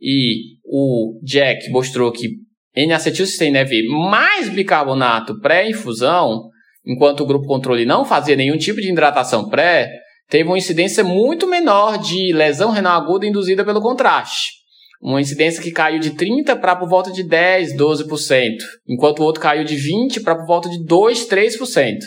e 0.00 0.54
o 0.64 1.18
Jack 1.22 1.70
mostrou 1.70 2.10
que 2.10 2.28
N-acetilcisteína 2.76 3.60
EV 3.60 3.86
mais 3.88 4.48
bicarbonato 4.48 5.38
pré-infusão, 5.40 6.48
enquanto 6.84 7.20
o 7.20 7.26
grupo 7.26 7.46
controle 7.46 7.84
não 7.84 8.04
fazia 8.04 8.34
nenhum 8.34 8.56
tipo 8.56 8.80
de 8.80 8.90
hidratação 8.90 9.48
pré, 9.48 9.90
teve 10.28 10.48
uma 10.48 10.58
incidência 10.58 11.04
muito 11.04 11.46
menor 11.46 11.98
de 11.98 12.32
lesão 12.32 12.70
renal 12.70 13.00
aguda 13.00 13.26
induzida 13.26 13.64
pelo 13.64 13.80
contraste. 13.80 14.63
Uma 15.04 15.20
incidência 15.20 15.62
que 15.62 15.70
caiu 15.70 16.00
de 16.00 16.12
30% 16.12 16.58
para 16.58 16.74
por 16.74 16.88
volta 16.88 17.12
de 17.12 17.22
10%, 17.22 17.76
12%, 17.76 18.56
enquanto 18.88 19.20
o 19.20 19.24
outro 19.24 19.42
caiu 19.42 19.62
de 19.62 19.76
20% 19.76 20.22
para 20.24 20.34
por 20.34 20.46
volta 20.46 20.70
de 20.70 20.82
2%, 20.82 21.28
3%. 21.28 21.98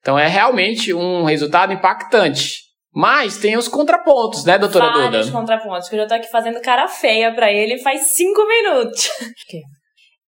Então 0.00 0.18
é 0.18 0.26
realmente 0.26 0.94
um 0.94 1.24
resultado 1.24 1.74
impactante. 1.74 2.64
Mas 2.94 3.36
tem 3.36 3.58
os 3.58 3.68
contrapontos, 3.68 4.46
né, 4.46 4.56
doutora 4.56 4.86
Vários 4.86 5.04
Duda? 5.04 5.10
Vários 5.10 5.30
contrapontos, 5.30 5.88
que 5.90 5.96
eu 5.96 6.00
já 6.00 6.06
tô 6.06 6.14
aqui 6.14 6.30
fazendo 6.30 6.58
cara 6.62 6.88
feia 6.88 7.34
para 7.34 7.52
ele 7.52 7.78
faz 7.82 8.14
cinco 8.14 8.46
minutos. 8.48 9.10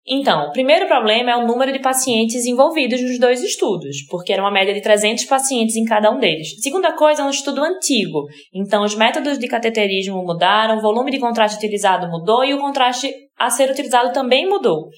Então, 0.08 0.48
o 0.48 0.52
primeiro 0.52 0.86
problema 0.86 1.32
é 1.32 1.36
o 1.36 1.46
número 1.46 1.72
de 1.72 1.80
pacientes 1.80 2.46
envolvidos 2.46 3.02
nos 3.02 3.18
dois 3.18 3.42
estudos, 3.42 4.06
porque 4.08 4.32
era 4.32 4.40
uma 4.40 4.52
média 4.52 4.72
de 4.72 4.80
300 4.80 5.24
pacientes 5.24 5.74
em 5.74 5.84
cada 5.84 6.12
um 6.12 6.20
deles. 6.20 6.54
Segunda 6.60 6.92
coisa, 6.92 7.22
é 7.22 7.24
um 7.24 7.30
estudo 7.30 7.60
antigo, 7.60 8.24
então 8.54 8.84
os 8.84 8.94
métodos 8.94 9.36
de 9.36 9.48
cateterismo 9.48 10.22
mudaram, 10.22 10.78
o 10.78 10.80
volume 10.80 11.10
de 11.10 11.18
contraste 11.18 11.56
utilizado 11.56 12.08
mudou 12.08 12.44
e 12.44 12.54
o 12.54 12.58
contraste 12.58 13.12
a 13.36 13.50
ser 13.50 13.68
utilizado 13.68 14.12
também 14.12 14.48
mudou. 14.48 14.88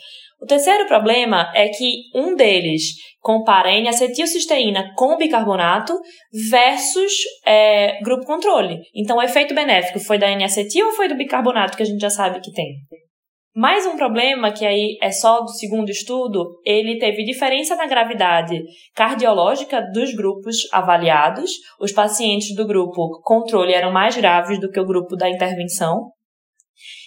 O 0.40 0.46
terceiro 0.46 0.86
problema 0.86 1.50
é 1.54 1.68
que 1.68 2.02
um 2.14 2.36
deles 2.36 2.92
compara 3.20 3.72
N-acetilcisteína 3.72 4.92
com 4.94 5.16
bicarbonato 5.16 5.98
versus 6.50 7.12
é, 7.44 8.00
grupo 8.02 8.24
controle. 8.24 8.78
Então, 8.94 9.16
o 9.16 9.22
efeito 9.22 9.54
benéfico 9.54 9.98
foi 9.98 10.16
da 10.16 10.30
N-acetil 10.30 10.86
ou 10.86 10.92
foi 10.92 11.08
do 11.08 11.16
bicarbonato 11.16 11.76
que 11.76 11.82
a 11.82 11.86
gente 11.86 12.00
já 12.00 12.10
sabe 12.10 12.40
que 12.40 12.52
tem? 12.52 12.76
Mais 13.58 13.84
um 13.86 13.96
problema, 13.96 14.52
que 14.52 14.64
aí 14.64 14.96
é 15.02 15.10
só 15.10 15.40
do 15.40 15.48
segundo 15.48 15.90
estudo, 15.90 16.60
ele 16.64 16.96
teve 16.96 17.24
diferença 17.24 17.74
na 17.74 17.88
gravidade 17.88 18.62
cardiológica 18.94 19.82
dos 19.92 20.14
grupos 20.14 20.58
avaliados. 20.72 21.50
Os 21.80 21.90
pacientes 21.90 22.54
do 22.54 22.64
grupo 22.64 23.20
controle 23.20 23.72
eram 23.72 23.90
mais 23.90 24.16
graves 24.16 24.60
do 24.60 24.70
que 24.70 24.78
o 24.78 24.86
grupo 24.86 25.16
da 25.16 25.28
intervenção. 25.28 26.12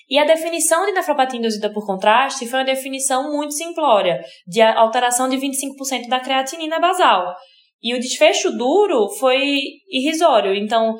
E 0.09 0.19
a 0.19 0.25
definição 0.25 0.85
de 0.85 0.91
nefropatia 0.91 1.39
induzida 1.39 1.71
por 1.71 1.85
contraste 1.85 2.45
foi 2.45 2.59
uma 2.59 2.65
definição 2.65 3.31
muito 3.31 3.53
simplória, 3.53 4.21
de 4.45 4.61
alteração 4.61 5.29
de 5.29 5.37
25% 5.37 6.09
da 6.09 6.19
creatinina 6.19 6.81
basal. 6.81 7.33
E 7.81 7.95
o 7.95 7.99
desfecho 7.99 8.51
duro 8.57 9.07
foi 9.07 9.61
irrisório. 9.89 10.53
Então, 10.53 10.97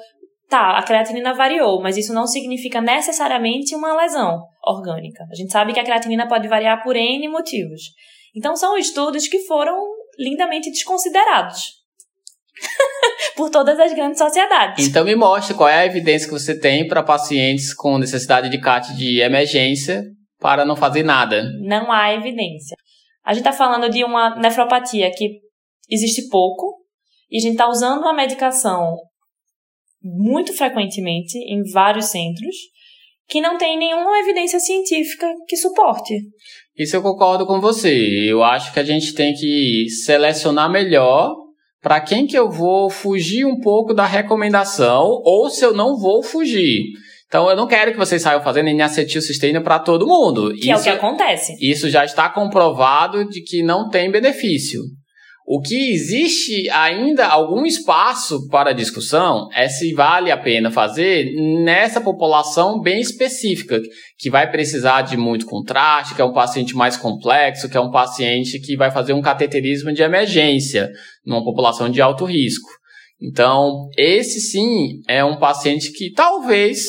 tá, 0.52 0.78
a 0.78 0.84
creatinina 0.84 1.34
variou, 1.34 1.82
mas 1.82 1.96
isso 1.96 2.14
não 2.14 2.28
significa 2.28 2.82
necessariamente 2.82 3.74
uma 3.74 3.96
lesão 3.96 4.40
orgânica. 4.64 5.26
A 5.32 5.36
gente 5.36 5.52
sabe 5.52 5.74
que 5.74 5.80
a 5.80 5.84
creatinina 5.84 6.28
pode 6.28 6.48
variar 6.48 6.84
por 6.84 6.96
N 6.96 7.28
motivos. 7.30 7.82
Então, 8.36 8.56
são 8.56 8.78
estudos 8.78 9.28
que 9.28 9.40
foram 9.40 9.76
lindamente 10.20 10.70
desconsiderados. 10.70 11.82
por 13.36 13.50
todas 13.50 13.80
as 13.80 13.94
grandes 13.94 14.20
sociedades. 14.20 14.86
Então 14.86 15.06
me 15.06 15.16
mostre 15.16 15.56
qual 15.56 15.70
é 15.70 15.78
a 15.78 15.86
evidência 15.86 16.28
que 16.28 16.34
você 16.34 16.60
tem 16.60 16.88
para 16.88 17.02
pacientes 17.02 17.74
com 17.74 17.98
necessidade 17.98 18.50
de 18.50 18.60
CAT 18.60 18.94
de 18.96 19.20
emergência 19.22 20.04
para 20.40 20.66
não 20.66 20.76
fazer 20.76 21.02
nada. 21.02 21.44
Não 21.62 21.92
há 21.92 22.14
evidência. 22.14 22.76
A 23.24 23.34
gente 23.34 23.48
está 23.48 23.54
falando 23.54 23.90
de 23.90 24.04
uma 24.04 24.36
nefropatia 24.36 25.10
que 25.16 25.40
existe 25.90 26.30
pouco 26.30 26.82
e 27.32 27.38
a 27.38 27.40
gente 27.40 27.54
está 27.54 27.68
usando 27.68 28.02
uma 28.02 28.14
medicação 28.14 28.98
muito 30.04 30.54
frequentemente 30.54 31.38
em 31.38 31.64
vários 31.72 32.06
centros 32.06 32.56
que 33.28 33.40
não 33.40 33.58
tem 33.58 33.78
nenhuma 33.78 34.20
evidência 34.20 34.60
científica 34.60 35.26
que 35.48 35.56
suporte. 35.56 36.14
Isso 36.78 36.96
eu 36.96 37.02
concordo 37.02 37.46
com 37.46 37.62
você. 37.62 37.96
Eu 38.30 38.44
acho 38.44 38.74
que 38.74 38.80
a 38.80 38.84
gente 38.84 39.14
tem 39.14 39.34
que 39.34 39.86
selecionar 40.04 40.70
melhor 40.70 41.34
para 41.82 42.02
quem 42.02 42.28
que 42.28 42.38
eu 42.38 42.50
vou 42.50 42.90
fugir 42.90 43.46
um 43.46 43.60
pouco 43.60 43.94
da 43.94 44.06
recomendação 44.06 45.06
ou 45.24 45.50
se 45.50 45.64
eu 45.64 45.74
não 45.74 45.98
vou 45.98 46.22
fugir. 46.22 46.84
Então 47.26 47.50
eu 47.50 47.56
não 47.56 47.68
quero 47.68 47.94
que 47.94 47.98
vocês 47.98 48.22
saiam 48.22 48.44
fazendo 48.44 48.68
N-acetilcisteína 48.68 49.62
para 49.62 49.80
todo 49.80 50.06
mundo. 50.06 50.52
Que 50.54 50.70
isso, 50.70 50.72
é 50.72 50.76
o 50.76 50.84
que 50.84 50.90
acontece. 50.90 51.56
Isso 51.62 51.90
já 51.90 52.04
está 52.04 52.28
comprovado 52.30 53.24
de 53.30 53.42
que 53.42 53.64
não 53.64 53.90
tem 53.90 54.12
benefício. 54.12 54.82
O 55.46 55.60
que 55.60 55.92
existe 55.92 56.70
ainda 56.70 57.28
algum 57.28 57.66
espaço 57.66 58.48
para 58.48 58.74
discussão 58.74 59.50
é 59.54 59.68
se 59.68 59.92
vale 59.94 60.32
a 60.32 60.38
pena 60.38 60.70
fazer 60.72 61.26
nessa 61.64 62.00
população 62.00 62.80
bem 62.80 63.02
específica, 63.02 63.82
que 64.18 64.30
vai 64.30 64.50
precisar 64.50 65.02
de 65.02 65.18
muito 65.18 65.46
contraste, 65.46 66.16
que 66.16 66.22
é 66.22 66.26
um 66.26 66.34
paciente 66.34 66.76
mais 66.76 66.96
complexo, 66.96 67.70
que 67.70 67.76
é 67.76 67.82
um 67.82 67.92
paciente 67.92 68.60
que 68.60 68.78
vai 68.78 68.92
fazer 68.92 69.14
um 69.14 69.22
cateterismo 69.22 69.92
de 69.92 70.04
emergência, 70.04 70.90
numa 71.26 71.44
população 71.44 71.90
de 71.90 72.02
alto 72.02 72.24
risco. 72.24 72.70
Então, 73.22 73.90
esse 73.98 74.40
sim 74.40 75.02
é 75.08 75.24
um 75.24 75.38
paciente 75.38 75.92
que 75.92 76.12
talvez 76.12 76.82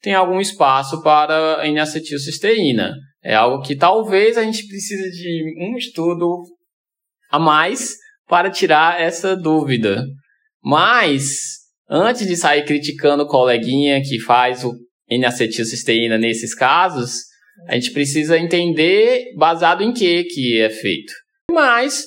tem 0.00 0.14
algum 0.14 0.40
espaço 0.40 1.02
para 1.02 1.66
N-acetilcisteína. 1.66 2.94
É 3.22 3.34
algo 3.34 3.62
que 3.62 3.76
talvez 3.76 4.36
a 4.36 4.42
gente 4.42 4.66
precise 4.66 5.10
de 5.10 5.54
um 5.64 5.76
estudo 5.76 6.42
a 7.32 7.38
mais 7.38 7.96
para 8.28 8.50
tirar 8.50 9.00
essa 9.00 9.34
dúvida. 9.34 10.04
Mas, 10.62 11.28
antes 11.88 12.26
de 12.26 12.36
sair 12.36 12.64
criticando 12.64 13.24
o 13.24 13.26
coleguinha 13.26 14.00
que 14.02 14.20
faz 14.20 14.62
o 14.64 14.72
N-acetilcisteína 15.10 16.18
nesses 16.18 16.54
casos, 16.54 17.22
a 17.66 17.74
gente 17.74 17.90
precisa 17.90 18.38
entender 18.38 19.34
baseado 19.36 19.82
em 19.82 19.92
que 19.92 20.24
que 20.24 20.60
é 20.60 20.70
feito. 20.70 21.12
Mas, 21.50 22.04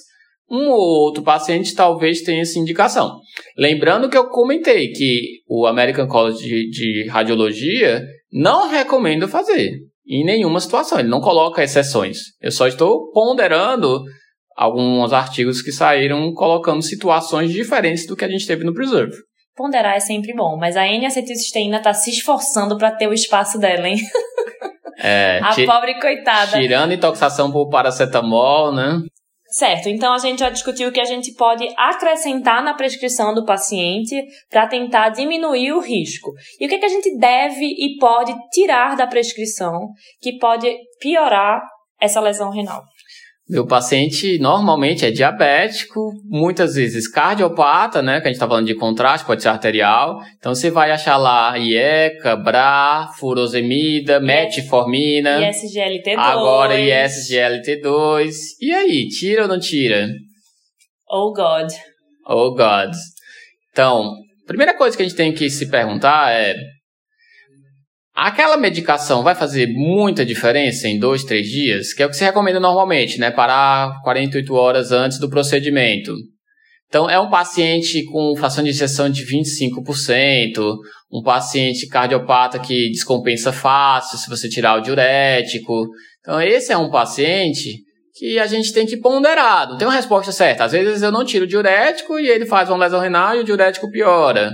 um 0.50 0.70
ou 0.70 0.80
outro 0.80 1.24
paciente 1.24 1.76
talvez 1.76 2.22
tenha 2.22 2.42
essa 2.42 2.60
indicação. 2.60 3.20
Lembrando 3.58 4.10
que 4.10 4.18
eu 4.18 4.30
comentei 4.30 4.92
que 4.92 5.42
o 5.48 5.66
American 5.66 6.08
College 6.08 6.48
de, 6.48 6.70
de 6.70 7.08
Radiologia 7.10 8.02
não 8.32 8.70
recomenda 8.70 9.28
fazer 9.28 9.72
em 10.08 10.24
nenhuma 10.24 10.60
situação, 10.60 11.00
ele 11.00 11.10
não 11.10 11.20
coloca 11.20 11.64
exceções. 11.64 12.18
Eu 12.40 12.52
só 12.52 12.68
estou 12.68 13.12
ponderando 13.12 14.04
alguns 14.56 15.12
artigos 15.12 15.62
que 15.62 15.72
saíram 15.72 16.34
colocando 16.34 16.82
situações 16.82 17.52
diferentes 17.52 18.08
do 18.08 18.16
que 18.16 18.24
a 18.24 18.30
gente 18.30 18.48
teve 18.48 18.64
no 18.64 18.74
Preserve. 18.74 19.16
Ponderar 19.56 19.96
é 19.96 20.00
sempre 20.00 20.34
bom, 20.34 20.58
mas 20.58 20.76
a 20.76 20.86
N-acetilcisteína 20.86 21.78
está 21.78 21.94
se 21.94 22.10
esforçando 22.10 22.78
para 22.78 22.92
ter 22.92 23.08
o 23.08 23.14
espaço 23.14 23.58
dela, 23.58 23.88
hein? 23.88 23.98
É, 25.00 25.40
a 25.44 25.54
pobre 25.66 26.00
coitada. 26.00 26.60
Tirando 26.60 26.94
intoxicação 26.94 27.52
por 27.52 27.70
paracetamol, 27.70 28.74
né? 28.74 29.00
Certo, 29.48 29.88
então 29.88 30.14
a 30.14 30.18
gente 30.18 30.40
já 30.40 30.50
discutiu 30.50 30.92
que 30.92 31.00
a 31.00 31.06
gente 31.06 31.34
pode 31.36 31.66
acrescentar 31.78 32.62
na 32.62 32.74
prescrição 32.74 33.34
do 33.34 33.46
paciente 33.46 34.22
para 34.50 34.68
tentar 34.68 35.10
diminuir 35.10 35.72
o 35.72 35.80
risco. 35.80 36.34
E 36.60 36.66
o 36.66 36.70
que, 36.70 36.78
que 36.78 36.86
a 36.86 36.90
gente 36.90 37.18
deve 37.18 37.64
e 37.64 37.98
pode 37.98 38.36
tirar 38.52 38.98
da 38.98 39.08
prescrição 39.08 39.92
que 40.20 40.38
pode 40.40 40.70
piorar 41.00 41.62
essa 42.02 42.20
lesão 42.20 42.50
renal? 42.50 42.84
Meu 43.48 43.68
paciente 43.68 44.40
normalmente 44.40 45.06
é 45.06 45.12
diabético, 45.12 46.12
muitas 46.24 46.74
vezes 46.74 47.08
cardiopata, 47.08 48.02
né? 48.02 48.20
Que 48.20 48.28
a 48.28 48.30
gente 48.30 48.38
está 48.38 48.48
falando 48.48 48.66
de 48.66 48.74
contraste, 48.74 49.28
pode 49.28 49.44
ser 49.44 49.50
arterial. 49.50 50.20
Então 50.40 50.56
você 50.56 50.72
vai 50.72 50.90
achar 50.90 51.16
lá 51.18 51.56
IECA, 51.56 52.36
BRA, 52.36 53.08
furosemida, 53.20 54.20
metformina. 54.20 55.48
ISGLT2. 55.48 56.18
Agora 56.18 56.76
ISGLT2. 56.76 58.32
E 58.62 58.74
aí, 58.74 59.08
tira 59.10 59.44
ou 59.44 59.48
não 59.48 59.60
tira? 59.60 60.08
Oh 61.08 61.32
God. 61.32 61.72
Oh 62.26 62.52
God. 62.56 62.96
Então, 63.72 64.12
primeira 64.48 64.76
coisa 64.76 64.98
que 64.98 65.04
a 65.04 65.06
gente 65.06 65.18
tem 65.18 65.32
que 65.32 65.52
se 65.52 65.70
perguntar 65.70 66.32
é 66.32 66.56
Aquela 68.16 68.56
medicação 68.56 69.24
vai 69.24 69.36
fazer 69.36 69.68
muita 69.68 70.26
diferença 70.26 70.88
em 70.88 70.98
dois, 70.98 71.26
três 71.26 71.48
dias, 71.48 71.94
que 71.94 72.02
é 72.02 72.06
o 72.06 72.10
que 72.10 72.16
se 72.16 72.24
recomenda 72.24 72.62
normalmente, 72.62 73.20
né? 73.20 73.30
Parar 73.30 74.02
48 74.04 74.54
horas 74.54 74.92
antes 74.94 75.20
do 75.20 75.30
procedimento. 75.30 76.14
Então, 76.88 77.10
é 77.10 77.20
um 77.20 77.30
paciente 77.30 78.06
com 78.06 78.34
fração 78.38 78.64
de 78.64 78.70
injeção 78.70 79.10
de 79.10 79.26
25%, 79.26 80.78
um 81.12 81.22
paciente 81.22 81.88
cardiopata 81.88 82.58
que 82.58 82.90
descompensa 82.90 83.52
fácil 83.52 84.18
se 84.18 84.30
você 84.30 84.48
tirar 84.48 84.80
o 84.80 84.82
diurético. 84.82 85.88
Então, 86.22 86.42
esse 86.42 86.72
é 86.72 86.78
um 86.78 86.90
paciente 86.90 87.84
que 88.14 88.40
a 88.40 88.48
gente 88.48 88.72
tem 88.72 88.86
que 88.86 88.96
ponderar, 88.96 89.68
não 89.68 89.78
tem 89.78 89.86
uma 89.86 89.94
resposta 89.94 90.32
certa. 90.32 90.64
Às 90.64 90.72
vezes 90.72 91.02
eu 91.02 91.12
não 91.12 91.26
tiro 91.26 91.44
o 91.44 91.48
diurético 91.48 92.18
e 92.18 92.30
ele 92.30 92.46
faz 92.46 92.70
uma 92.70 92.78
lesão 92.78 93.02
renal 93.02 93.36
e 93.36 93.40
o 93.40 93.44
diurético 93.44 93.92
piora. 93.92 94.54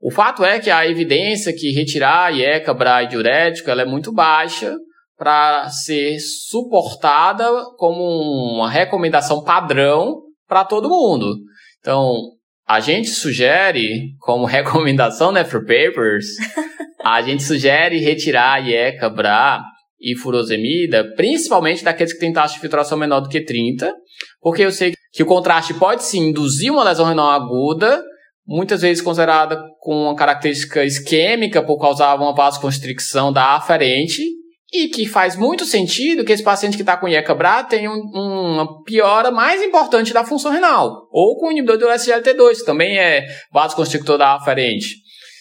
O 0.00 0.10
fato 0.10 0.44
é 0.44 0.60
que 0.60 0.70
a 0.70 0.86
evidência 0.86 1.52
que 1.52 1.72
retirar 1.72 2.34
IECA, 2.34 2.74
BRA 2.74 3.02
e 3.02 3.08
diurético 3.08 3.70
ela 3.70 3.82
é 3.82 3.86
muito 3.86 4.12
baixa 4.12 4.74
para 5.16 5.68
ser 5.70 6.18
suportada 6.18 7.48
como 7.76 8.02
uma 8.54 8.70
recomendação 8.70 9.42
padrão 9.42 10.22
para 10.46 10.64
todo 10.64 10.90
mundo. 10.90 11.34
Então, 11.80 12.14
a 12.68 12.80
gente 12.80 13.08
sugere, 13.08 14.14
como 14.18 14.44
recomendação 14.46 15.32
né, 15.32 15.44
for 15.44 15.60
papers, 15.60 16.26
a 17.02 17.22
gente 17.22 17.42
sugere 17.42 17.98
retirar 17.98 18.66
IECA, 18.66 19.08
BRA 19.08 19.62
e 19.98 20.16
furosemida, 20.16 21.14
principalmente 21.16 21.82
daqueles 21.82 22.12
que 22.12 22.18
têm 22.18 22.32
taxa 22.32 22.54
de 22.54 22.60
filtração 22.60 22.98
menor 22.98 23.20
do 23.20 23.28
que 23.28 23.40
30, 23.40 23.94
porque 24.40 24.62
eu 24.62 24.70
sei 24.70 24.92
que 25.12 25.22
o 25.22 25.26
contraste 25.26 25.72
pode 25.74 26.04
sim 26.04 26.28
induzir 26.28 26.70
uma 26.70 26.84
lesão 26.84 27.06
renal 27.06 27.30
aguda, 27.30 28.02
muitas 28.46 28.82
vezes 28.82 29.02
considerada 29.02 29.60
com 29.80 30.04
uma 30.04 30.14
característica 30.14 30.84
isquêmica 30.84 31.62
por 31.62 31.78
causar 31.78 32.14
uma 32.16 32.34
vasoconstricção 32.34 33.32
da 33.32 33.56
aferente, 33.56 34.22
e 34.72 34.88
que 34.88 35.06
faz 35.06 35.36
muito 35.36 35.64
sentido 35.64 36.24
que 36.24 36.32
esse 36.32 36.42
paciente 36.42 36.76
que 36.76 36.82
está 36.82 36.96
com 36.96 37.08
IECA-BRA 37.08 37.64
tenha 37.64 37.90
um, 37.90 38.00
uma 38.14 38.82
piora 38.82 39.30
mais 39.30 39.62
importante 39.62 40.12
da 40.12 40.24
função 40.24 40.50
renal, 40.50 41.08
ou 41.10 41.36
com 41.38 41.48
o 41.48 41.52
inibidor 41.52 41.78
do 41.78 41.86
SGLT2, 41.86 42.58
que 42.58 42.64
também 42.64 42.98
é 42.98 43.26
vasoconstrictor 43.52 44.18
da 44.18 44.34
aferente. 44.34 44.96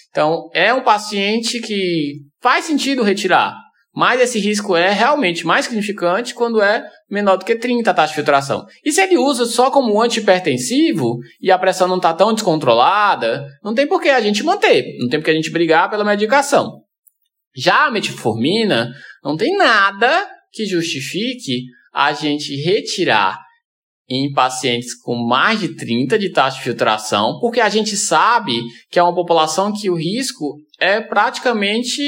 Então, 0.09 0.49
é 0.53 0.73
um 0.73 0.83
paciente 0.83 1.59
que 1.59 2.21
faz 2.41 2.65
sentido 2.65 3.03
retirar, 3.03 3.53
mas 3.95 4.19
esse 4.19 4.39
risco 4.39 4.75
é 4.75 4.91
realmente 4.91 5.45
mais 5.45 5.65
significante 5.65 6.33
quando 6.33 6.61
é 6.61 6.83
menor 7.09 7.37
do 7.37 7.45
que 7.45 7.55
30 7.55 7.89
a 7.89 7.93
taxa 7.93 8.09
de 8.09 8.15
filtração. 8.15 8.65
E 8.83 8.91
se 8.91 9.01
ele 9.01 9.17
usa 9.17 9.45
só 9.45 9.71
como 9.71 10.01
antihipertensivo 10.01 11.19
e 11.41 11.49
a 11.49 11.57
pressão 11.57 11.87
não 11.87 11.97
está 11.97 12.13
tão 12.13 12.33
descontrolada, 12.33 13.47
não 13.63 13.73
tem 13.73 13.87
por 13.87 14.01
que 14.01 14.09
a 14.09 14.19
gente 14.19 14.43
manter, 14.43 14.97
não 14.99 15.07
tem 15.07 15.19
por 15.19 15.25
que 15.25 15.31
a 15.31 15.35
gente 15.35 15.49
brigar 15.49 15.89
pela 15.89 16.03
medicação. 16.03 16.81
Já 17.55 17.85
a 17.85 17.91
metformina 17.91 18.91
não 19.23 19.37
tem 19.37 19.55
nada 19.55 20.27
que 20.51 20.65
justifique 20.65 21.63
a 21.93 22.11
gente 22.11 22.53
retirar 22.61 23.44
em 24.07 24.31
pacientes 24.31 24.93
com 24.93 25.15
mais 25.15 25.59
de 25.59 25.75
30 25.75 26.19
de 26.19 26.31
taxa 26.31 26.57
de 26.57 26.63
filtração, 26.63 27.39
porque 27.39 27.59
a 27.59 27.69
gente 27.69 27.97
sabe 27.97 28.53
que 28.91 28.99
é 28.99 29.03
uma 29.03 29.15
população 29.15 29.73
que 29.73 29.89
o 29.89 29.95
risco 29.95 30.57
é 30.79 31.01
praticamente 31.01 32.01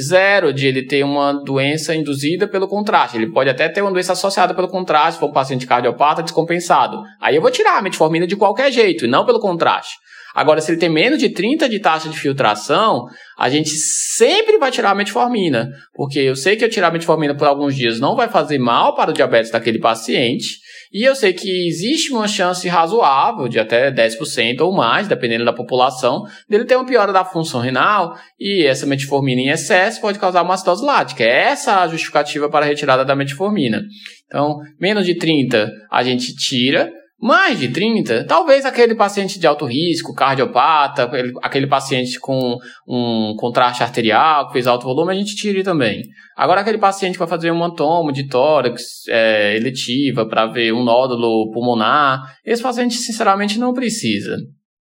zero 0.00 0.52
de 0.52 0.66
ele 0.66 0.86
ter 0.86 1.04
uma 1.04 1.32
doença 1.32 1.94
induzida 1.94 2.48
pelo 2.48 2.68
contraste. 2.68 3.16
Ele 3.16 3.30
pode 3.30 3.50
até 3.50 3.68
ter 3.68 3.82
uma 3.82 3.92
doença 3.92 4.12
associada 4.12 4.54
pelo 4.54 4.68
contraste, 4.68 5.14
se 5.14 5.20
for 5.20 5.28
um 5.28 5.32
paciente 5.32 5.66
cardiopata 5.66 6.22
descompensado. 6.22 7.02
Aí 7.20 7.36
eu 7.36 7.42
vou 7.42 7.50
tirar 7.50 7.78
a 7.78 7.82
metformina 7.82 8.26
de 8.26 8.36
qualquer 8.36 8.72
jeito, 8.72 9.06
não 9.06 9.26
pelo 9.26 9.40
contraste. 9.40 9.96
Agora, 10.34 10.60
se 10.60 10.72
ele 10.72 10.80
tem 10.80 10.88
menos 10.88 11.20
de 11.20 11.28
30 11.28 11.68
de 11.68 11.78
taxa 11.78 12.08
de 12.08 12.18
filtração, 12.18 13.04
a 13.38 13.48
gente 13.48 13.70
sempre 13.70 14.58
vai 14.58 14.72
tirar 14.72 14.90
a 14.90 14.94
metformina, 14.94 15.70
porque 15.94 16.18
eu 16.18 16.34
sei 16.34 16.56
que 16.56 16.64
eu 16.64 16.68
tirar 16.68 16.88
a 16.88 16.90
metformina 16.90 17.36
por 17.36 17.46
alguns 17.46 17.76
dias 17.76 18.00
não 18.00 18.16
vai 18.16 18.28
fazer 18.28 18.58
mal 18.58 18.96
para 18.96 19.12
o 19.12 19.14
diabetes 19.14 19.52
daquele 19.52 19.78
paciente, 19.78 20.58
e 20.94 21.02
eu 21.02 21.16
sei 21.16 21.32
que 21.32 21.66
existe 21.66 22.12
uma 22.12 22.28
chance 22.28 22.68
razoável, 22.68 23.48
de 23.48 23.58
até 23.58 23.90
10% 23.90 24.60
ou 24.60 24.72
mais, 24.72 25.08
dependendo 25.08 25.44
da 25.44 25.52
população, 25.52 26.22
dele 26.48 26.64
ter 26.64 26.76
uma 26.76 26.86
piora 26.86 27.12
da 27.12 27.24
função 27.24 27.60
renal 27.60 28.16
e 28.38 28.64
essa 28.64 28.86
metformina 28.86 29.40
em 29.40 29.48
excesso 29.48 30.00
pode 30.00 30.20
causar 30.20 30.42
uma 30.42 30.54
acidose 30.54 30.84
lática. 30.84 31.24
É 31.24 31.46
essa 31.46 31.80
a 31.80 31.88
justificativa 31.88 32.48
para 32.48 32.64
a 32.64 32.68
retirada 32.68 33.04
da 33.04 33.16
metformina. 33.16 33.82
Então, 34.26 34.60
menos 34.80 35.04
de 35.04 35.16
30 35.16 35.68
a 35.90 36.04
gente 36.04 36.32
tira, 36.36 36.92
mais 37.20 37.58
de 37.58 37.68
30, 37.68 38.26
talvez 38.26 38.66
aquele 38.66 38.94
paciente 38.94 39.38
de 39.38 39.46
alto 39.46 39.64
risco, 39.64 40.14
cardiopata, 40.14 41.10
aquele 41.42 41.66
paciente 41.66 42.18
com 42.18 42.58
um 42.86 43.34
contraste 43.38 43.82
arterial, 43.82 44.46
que 44.46 44.52
fez 44.52 44.66
alto 44.66 44.84
volume, 44.84 45.12
a 45.12 45.14
gente 45.14 45.36
tire 45.36 45.62
também. 45.62 46.02
Agora, 46.36 46.60
aquele 46.60 46.78
paciente 46.78 47.12
que 47.14 47.18
vai 47.18 47.28
fazer 47.28 47.50
um 47.50 47.74
tomo 47.74 48.12
de 48.12 48.28
tórax 48.28 49.06
é, 49.08 49.56
eletiva 49.56 50.28
para 50.28 50.46
ver 50.46 50.72
um 50.72 50.84
nódulo 50.84 51.50
pulmonar, 51.52 52.36
esse 52.44 52.62
paciente, 52.62 52.94
sinceramente, 52.96 53.58
não 53.58 53.72
precisa. 53.72 54.36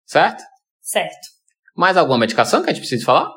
Certo? 0.05 0.43
Certo. 0.81 1.29
Mais 1.77 1.97
alguma 1.97 2.19
medicação 2.19 2.63
que 2.63 2.71
a 2.71 2.73
gente 2.73 2.81
precisa 2.81 3.05
falar? 3.05 3.31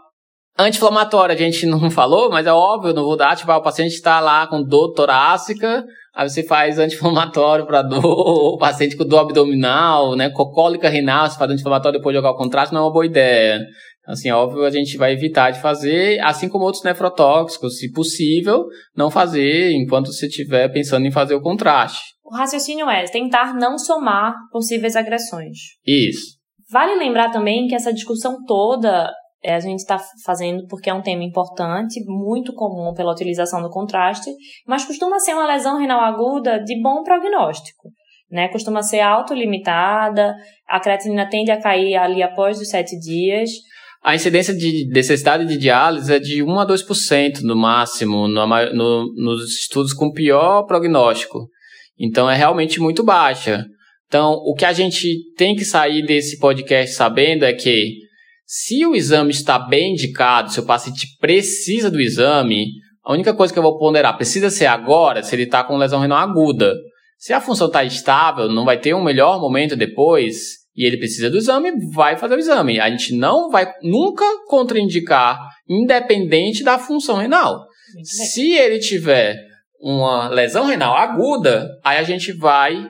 Anti-inflamatória 0.58 1.36
a 1.36 1.38
gente 1.38 1.66
não 1.68 1.90
falou, 1.90 2.30
mas 2.30 2.46
é 2.46 2.54
óbvio, 2.54 2.94
não 2.94 3.04
vou 3.04 3.16
dar, 3.16 3.36
tipo, 3.36 3.52
o 3.52 3.62
paciente 3.62 3.94
está 3.94 4.20
lá 4.20 4.48
com 4.48 4.64
dor 4.64 4.94
torácica, 4.94 5.86
Aí 6.16 6.30
você 6.30 6.44
faz 6.44 6.80
anti-inflamatório 6.80 7.66
para 7.66 7.82
dor, 7.82 8.58
paciente 8.60 8.98
com 8.98 9.06
dor 9.06 9.20
abdominal, 9.20 10.16
né? 10.16 10.30
Cocólica 10.30 10.90
renal, 10.90 11.30
você 11.30 11.38
faz 11.38 11.52
anti-inflamatório 11.52 12.00
depois 12.00 12.14
de 12.14 12.18
jogar 12.18 12.32
o 12.32 12.38
contraste, 12.38 12.74
não 12.74 12.82
é 12.82 12.84
uma 12.86 12.94
boa 12.94 13.06
ideia. 13.06 13.60
Assim, 14.08 14.32
óbvio, 14.32 14.66
a 14.66 14.72
gente 14.72 14.98
vai 14.98 15.14
evitar 15.14 15.52
de 15.52 15.62
fazer, 15.62 16.20
assim 16.22 16.50
como 16.50 16.66
outros 16.66 16.84
nefrotóxicos, 16.84 17.78
se 17.78 17.92
possível, 17.92 18.66
não 18.96 19.12
fazer 19.12 19.72
enquanto 19.72 20.12
você 20.12 20.26
estiver 20.26 20.68
pensando 20.70 21.06
em 21.06 21.12
fazer 21.12 21.36
o 21.36 21.42
contraste. 21.42 22.02
O 22.26 22.36
raciocínio 22.36 22.90
é 22.90 23.06
tentar 23.06 23.54
não 23.54 23.78
somar 23.78 24.34
possíveis 24.52 24.96
agressões. 24.96 25.58
Isso. 25.86 26.40
Vale 26.72 26.96
lembrar 26.96 27.30
também 27.32 27.68
que 27.68 27.76
essa 27.76 27.94
discussão 27.94 28.44
toda 28.46 29.12
a 29.46 29.60
gente 29.60 29.80
está 29.80 30.00
fazendo 30.26 30.68
porque 30.68 30.90
é 30.90 30.94
um 30.94 31.02
tema 31.02 31.24
importante, 31.24 32.04
muito 32.06 32.54
comum 32.54 32.94
pela 32.94 33.12
utilização 33.12 33.62
do 33.62 33.70
contraste, 33.70 34.30
mas 34.68 34.86
costuma 34.86 35.20
ser 35.20 35.34
uma 35.34 35.48
lesão 35.48 35.80
renal 35.80 36.02
aguda 36.02 36.60
de 36.60 36.82
bom 36.82 37.04
prognóstico. 37.04 37.90
Né, 38.32 38.48
costuma 38.50 38.84
ser 38.84 39.00
autolimitada, 39.00 40.36
a 40.68 40.80
creatinina 40.80 41.28
tende 41.28 41.50
a 41.50 41.60
cair 41.60 41.96
ali 41.96 42.22
após 42.22 42.60
os 42.60 42.70
sete 42.70 42.96
dias. 43.00 43.50
a 44.04 44.14
incidência 44.14 44.54
de 44.54 44.88
necessidade 44.94 45.48
de 45.48 45.58
diálise 45.58 46.14
é 46.14 46.20
de 46.20 46.44
1 46.44 46.60
a 46.60 46.68
2% 46.68 47.42
no 47.42 47.56
máximo 47.56 48.28
no, 48.28 48.46
no, 48.46 49.14
nos 49.16 49.60
estudos 49.62 49.94
com 49.94 50.12
pior 50.12 50.62
prognóstico. 50.68 51.48
Então 52.00 52.30
é 52.30 52.36
realmente 52.36 52.80
muito 52.80 53.04
baixa. 53.04 53.66
Então, 54.10 54.34
o 54.34 54.54
que 54.54 54.66
a 54.66 54.74
gente 54.74 55.34
tem 55.36 55.56
que 55.56 55.66
sair 55.66 56.04
desse 56.04 56.40
podcast 56.40 56.96
sabendo 56.96 57.46
é 57.46 57.54
que 57.54 58.09
se 58.52 58.84
o 58.84 58.96
exame 58.96 59.30
está 59.30 59.60
bem 59.60 59.92
indicado, 59.92 60.52
se 60.52 60.60
o 60.60 60.66
paciente 60.66 61.06
precisa 61.20 61.92
do 61.92 62.02
exame, 62.02 62.66
a 63.04 63.14
única 63.14 63.32
coisa 63.32 63.54
que 63.54 63.60
eu 63.60 63.64
vou 63.64 63.78
ponderar 63.78 64.18
precisa 64.18 64.50
ser 64.50 64.66
agora, 64.66 65.22
se 65.22 65.36
ele 65.36 65.44
está 65.44 65.64
com 65.64 65.78
lesão 65.78 66.00
renal 66.00 66.18
aguda. 66.18 66.74
Se 67.16 67.32
a 67.32 67.40
função 67.40 67.68
está 67.68 67.84
estável, 67.84 68.50
não 68.50 68.66
vai 68.66 68.80
ter 68.80 68.96
um 68.96 69.04
melhor 69.04 69.40
momento 69.40 69.76
depois, 69.76 70.36
e 70.76 70.84
ele 70.84 70.98
precisa 70.98 71.30
do 71.30 71.38
exame, 71.38 71.74
vai 71.94 72.18
fazer 72.18 72.34
o 72.34 72.40
exame. 72.40 72.80
A 72.80 72.90
gente 72.90 73.16
não 73.16 73.52
vai 73.52 73.72
nunca 73.84 74.26
contraindicar, 74.48 75.40
independente 75.70 76.64
da 76.64 76.80
função 76.80 77.18
renal. 77.18 77.68
Se 78.02 78.54
ele 78.54 78.80
tiver 78.80 79.38
uma 79.80 80.28
lesão 80.28 80.66
renal 80.66 80.98
aguda, 80.98 81.70
aí 81.84 82.00
a 82.00 82.04
gente 82.04 82.34
vai 82.34 82.84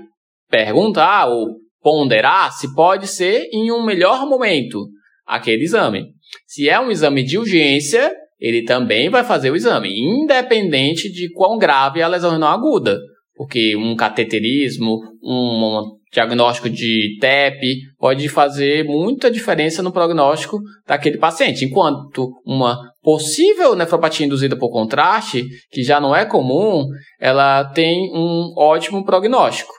perguntar 0.49 1.25
ou 1.25 1.57
ponderar 1.81 2.53
se 2.53 2.73
pode 2.73 3.07
ser 3.07 3.49
em 3.51 3.73
um 3.73 3.83
melhor 3.83 4.25
momento 4.25 4.87
aquele 5.29 5.63
exame. 5.63 6.05
Se 6.47 6.67
é 6.67 6.79
um 6.79 6.91
exame 6.91 7.23
de 7.23 7.37
urgência, 7.37 8.11
ele 8.39 8.63
também 8.63 9.09
vai 9.09 9.23
fazer 9.23 9.51
o 9.51 9.55
exame, 9.55 9.89
independente 9.99 11.11
de 11.11 11.31
quão 11.31 11.57
grave 11.57 12.01
a 12.01 12.07
lesão 12.07 12.31
renal 12.31 12.53
aguda. 12.53 12.99
Porque 13.35 13.75
um 13.75 13.95
cateterismo, 13.95 14.99
um 15.23 15.97
diagnóstico 16.11 16.69
de 16.69 17.17
TEP 17.21 17.61
pode 17.97 18.27
fazer 18.27 18.83
muita 18.83 19.29
diferença 19.29 19.83
no 19.83 19.91
prognóstico 19.91 20.59
daquele 20.87 21.17
paciente. 21.17 21.63
Enquanto 21.63 22.31
uma 22.45 22.77
possível 23.01 23.75
nefropatia 23.75 24.25
induzida 24.25 24.57
por 24.57 24.71
contraste, 24.71 25.45
que 25.71 25.83
já 25.83 25.99
não 25.99 26.15
é 26.15 26.25
comum, 26.25 26.85
ela 27.19 27.63
tem 27.65 28.11
um 28.13 28.53
ótimo 28.57 29.05
prognóstico. 29.05 29.73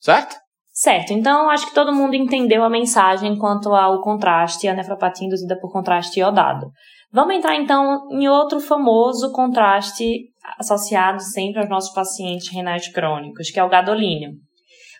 Certo? 0.00 0.34
Certo, 0.80 1.12
então 1.12 1.50
acho 1.50 1.66
que 1.66 1.74
todo 1.74 1.94
mundo 1.94 2.14
entendeu 2.14 2.64
a 2.64 2.70
mensagem 2.70 3.36
quanto 3.36 3.74
ao 3.74 4.00
contraste 4.00 4.64
e 4.64 4.68
a 4.70 4.72
nefropatia 4.72 5.26
induzida 5.26 5.54
por 5.60 5.70
contraste 5.70 6.20
iodado. 6.20 6.68
Vamos 7.12 7.34
entrar 7.34 7.54
então 7.54 8.08
em 8.10 8.26
outro 8.26 8.58
famoso 8.60 9.30
contraste 9.30 10.30
associado 10.58 11.20
sempre 11.20 11.60
aos 11.60 11.68
nossos 11.68 11.92
pacientes 11.92 12.48
renais 12.48 12.88
crônicos, 12.88 13.50
que 13.50 13.60
é 13.60 13.62
o 13.62 13.68
gadolínio. 13.68 14.30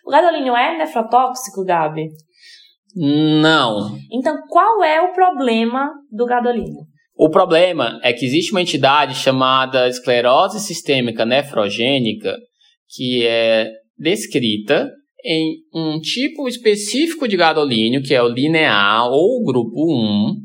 O 0.05 0.11
gadolínio 0.11 0.55
é 0.55 0.77
nefrotóxico, 0.77 1.65
Gabi? 1.65 2.09
Não. 2.95 3.97
Então, 4.11 4.37
qual 4.47 4.83
é 4.83 5.01
o 5.01 5.13
problema 5.13 5.89
do 6.11 6.27
gadolínio? 6.27 6.85
O 7.17 7.27
problema 7.27 7.99
é 8.03 8.13
que 8.13 8.23
existe 8.23 8.51
uma 8.51 8.61
entidade 8.61 9.15
chamada 9.15 9.87
esclerose 9.87 10.59
sistêmica 10.59 11.25
nefrogênica 11.25 12.37
que 12.87 13.25
é 13.25 13.67
descrita 13.97 14.87
em 15.23 15.57
um 15.73 15.99
tipo 15.99 16.47
específico 16.47 17.27
de 17.27 17.37
gadolínio, 17.37 18.01
que 18.01 18.13
é 18.13 18.21
o 18.21 18.27
linear 18.27 19.07
ou 19.09 19.43
grupo 19.43 19.91
1, 19.91 20.35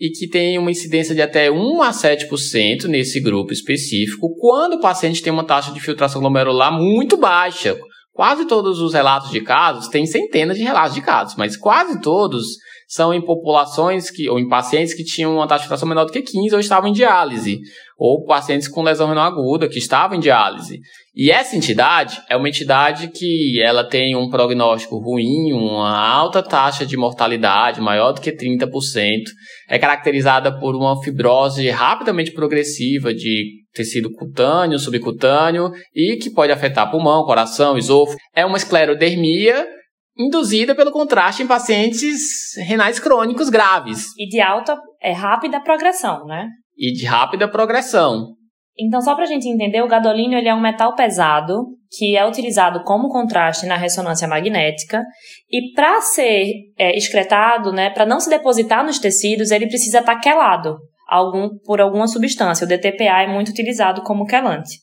e 0.00 0.10
que 0.10 0.28
tem 0.28 0.58
uma 0.58 0.70
incidência 0.70 1.14
de 1.14 1.22
até 1.22 1.50
1 1.50 1.82
a 1.82 1.90
7% 1.90 2.84
nesse 2.84 3.20
grupo 3.20 3.52
específico, 3.52 4.34
quando 4.38 4.74
o 4.74 4.80
paciente 4.80 5.22
tem 5.22 5.32
uma 5.32 5.44
taxa 5.44 5.72
de 5.72 5.80
filtração 5.80 6.20
glomerular 6.20 6.72
muito 6.72 7.16
baixa, 7.16 7.76
Quase 8.14 8.46
todos 8.46 8.80
os 8.80 8.94
relatos 8.94 9.32
de 9.32 9.40
casos, 9.40 9.88
tem 9.88 10.06
centenas 10.06 10.56
de 10.56 10.62
relatos 10.62 10.94
de 10.94 11.02
casos, 11.02 11.34
mas 11.36 11.56
quase 11.56 12.00
todos 12.00 12.46
são 12.94 13.12
em 13.12 13.20
populações 13.20 14.08
que, 14.08 14.30
ou 14.30 14.38
em 14.38 14.48
pacientes 14.48 14.94
que 14.94 15.02
tinham 15.02 15.34
uma 15.34 15.48
taxa 15.48 15.62
de 15.62 15.64
filtração 15.64 15.88
menor 15.88 16.04
do 16.04 16.12
que 16.12 16.22
15 16.22 16.54
ou 16.54 16.60
estavam 16.60 16.88
em 16.88 16.92
diálise, 16.92 17.58
ou 17.98 18.24
pacientes 18.24 18.68
com 18.68 18.82
lesão 18.82 19.08
renal 19.08 19.26
aguda 19.26 19.68
que 19.68 19.78
estavam 19.78 20.16
em 20.16 20.20
diálise. 20.20 20.78
E 21.12 21.28
essa 21.28 21.56
entidade 21.56 22.22
é 22.30 22.36
uma 22.36 22.48
entidade 22.48 23.08
que 23.08 23.60
ela 23.60 23.82
tem 23.82 24.14
um 24.14 24.30
prognóstico 24.30 24.98
ruim, 24.98 25.52
uma 25.52 25.98
alta 25.98 26.40
taxa 26.40 26.86
de 26.86 26.96
mortalidade, 26.96 27.80
maior 27.80 28.12
do 28.12 28.20
que 28.20 28.30
30%, 28.30 28.68
é 29.68 29.76
caracterizada 29.76 30.56
por 30.60 30.76
uma 30.76 31.02
fibrose 31.02 31.68
rapidamente 31.70 32.30
progressiva 32.30 33.12
de 33.12 33.64
tecido 33.74 34.12
cutâneo, 34.12 34.78
subcutâneo 34.78 35.72
e 35.92 36.16
que 36.16 36.30
pode 36.30 36.52
afetar 36.52 36.92
pulmão, 36.92 37.24
coração, 37.24 37.76
esôfago. 37.76 38.18
É 38.32 38.46
uma 38.46 38.56
esclerodermia 38.56 39.66
induzida 40.16 40.74
pelo 40.74 40.92
contraste 40.92 41.42
em 41.42 41.46
pacientes 41.46 42.20
renais 42.66 42.98
crônicos 42.98 43.48
graves. 43.48 44.06
E 44.18 44.28
de 44.28 44.40
alta, 44.40 44.78
é 45.02 45.12
rápida 45.12 45.60
progressão, 45.60 46.24
né? 46.26 46.48
E 46.76 46.92
de 46.92 47.04
rápida 47.04 47.48
progressão. 47.48 48.34
Então, 48.78 49.00
só 49.00 49.14
para 49.14 49.24
a 49.24 49.28
gente 49.28 49.48
entender, 49.48 49.82
o 49.82 49.88
gadolínio 49.88 50.36
ele 50.38 50.48
é 50.48 50.54
um 50.54 50.60
metal 50.60 50.94
pesado 50.94 51.66
que 51.96 52.16
é 52.16 52.26
utilizado 52.26 52.82
como 52.82 53.08
contraste 53.08 53.66
na 53.66 53.76
ressonância 53.76 54.26
magnética 54.26 55.00
e 55.48 55.72
para 55.74 56.00
ser 56.00 56.50
é, 56.76 56.96
excretado, 56.96 57.72
né, 57.72 57.90
para 57.90 58.04
não 58.04 58.18
se 58.18 58.28
depositar 58.28 58.84
nos 58.84 58.98
tecidos, 58.98 59.52
ele 59.52 59.68
precisa 59.68 60.00
estar 60.00 60.16
quelado 60.16 60.76
algum, 61.08 61.48
por 61.64 61.80
alguma 61.80 62.08
substância. 62.08 62.64
O 62.64 62.68
DTPA 62.68 63.22
é 63.22 63.28
muito 63.28 63.50
utilizado 63.50 64.02
como 64.02 64.26
quelante. 64.26 64.78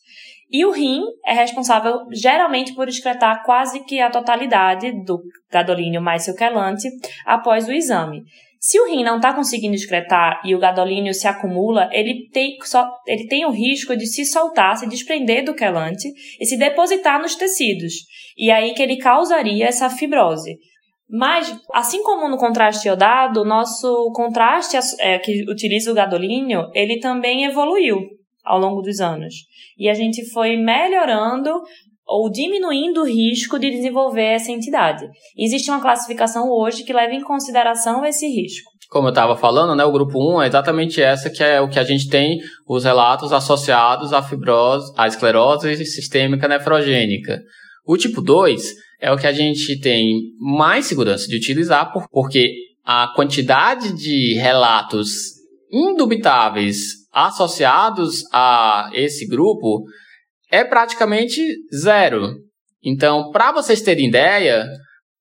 E 0.51 0.65
o 0.65 0.71
rim 0.71 1.01
é 1.25 1.33
responsável 1.33 1.99
geralmente 2.11 2.75
por 2.75 2.89
excretar 2.89 3.43
quase 3.45 3.85
que 3.85 4.01
a 4.01 4.09
totalidade 4.09 4.91
do 5.05 5.21
gadolínio 5.49 6.01
mais 6.01 6.23
seu 6.23 6.35
quelante 6.35 6.89
após 7.25 7.69
o 7.69 7.71
exame. 7.71 8.23
Se 8.59 8.79
o 8.79 8.85
rim 8.85 9.03
não 9.03 9.15
está 9.15 9.33
conseguindo 9.33 9.73
excretar 9.73 10.41
e 10.45 10.53
o 10.53 10.59
gadolínio 10.59 11.13
se 11.13 11.27
acumula, 11.27 11.89
ele 11.91 12.29
tem, 12.31 12.57
só, 12.63 12.87
ele 13.07 13.27
tem 13.27 13.45
o 13.45 13.49
risco 13.49 13.95
de 13.95 14.05
se 14.05 14.25
soltar, 14.25 14.75
se 14.77 14.87
desprender 14.87 15.43
do 15.43 15.55
quelante 15.55 16.07
e 16.39 16.45
se 16.45 16.57
depositar 16.57 17.19
nos 17.19 17.35
tecidos. 17.35 17.93
E 18.37 18.51
aí 18.51 18.73
que 18.73 18.83
ele 18.83 18.97
causaria 18.97 19.65
essa 19.65 19.89
fibrose. 19.89 20.57
Mas, 21.09 21.53
assim 21.73 22.03
como 22.03 22.29
no 22.29 22.37
contraste 22.37 22.87
iodado, 22.87 23.43
nosso 23.43 24.11
contraste 24.13 24.77
é, 24.99 25.17
que 25.17 25.43
utiliza 25.49 25.91
o 25.91 25.95
gadolínio, 25.95 26.69
ele 26.73 26.99
também 26.99 27.45
evoluiu 27.45 27.97
ao 28.43 28.59
longo 28.59 28.81
dos 28.81 28.99
anos. 28.99 29.33
E 29.77 29.89
a 29.89 29.93
gente 29.93 30.29
foi 30.31 30.57
melhorando 30.57 31.49
ou 32.05 32.29
diminuindo 32.29 33.01
o 33.01 33.05
risco 33.05 33.57
de 33.57 33.69
desenvolver 33.69 34.33
essa 34.33 34.51
entidade. 34.51 35.07
Existe 35.37 35.69
uma 35.69 35.81
classificação 35.81 36.49
hoje 36.49 36.83
que 36.83 36.91
leva 36.91 37.13
em 37.13 37.21
consideração 37.21 38.03
esse 38.05 38.27
risco. 38.27 38.69
Como 38.89 39.07
eu 39.07 39.11
estava 39.11 39.37
falando, 39.37 39.73
né, 39.73 39.85
o 39.85 39.91
grupo 39.91 40.19
1 40.35 40.41
é 40.41 40.47
exatamente 40.47 41.01
essa 41.01 41.29
que 41.29 41.41
é 41.41 41.61
o 41.61 41.69
que 41.69 41.79
a 41.79 41.83
gente 41.83 42.09
tem 42.09 42.39
os 42.67 42.83
relatos 42.83 43.31
associados 43.31 44.11
à 44.11 44.21
fibrose, 44.21 44.91
à 44.97 45.07
esclerose 45.07 45.85
sistêmica 45.85 46.47
nefrogênica. 46.47 47.39
O 47.87 47.95
tipo 47.95 48.21
2 48.21 48.73
é 48.99 49.09
o 49.09 49.17
que 49.17 49.25
a 49.25 49.31
gente 49.31 49.79
tem 49.79 50.19
mais 50.37 50.85
segurança 50.85 51.25
de 51.27 51.37
utilizar, 51.37 51.93
porque 52.11 52.53
a 52.83 53.07
quantidade 53.15 53.93
de 53.93 54.33
relatos 54.35 55.09
indubitáveis 55.71 57.00
associados 57.11 58.23
a 58.31 58.89
esse 58.93 59.27
grupo 59.27 59.83
é 60.49 60.63
praticamente 60.63 61.41
zero. 61.73 62.35
Então, 62.83 63.29
para 63.31 63.51
vocês 63.51 63.81
terem 63.81 64.07
ideia, 64.07 64.65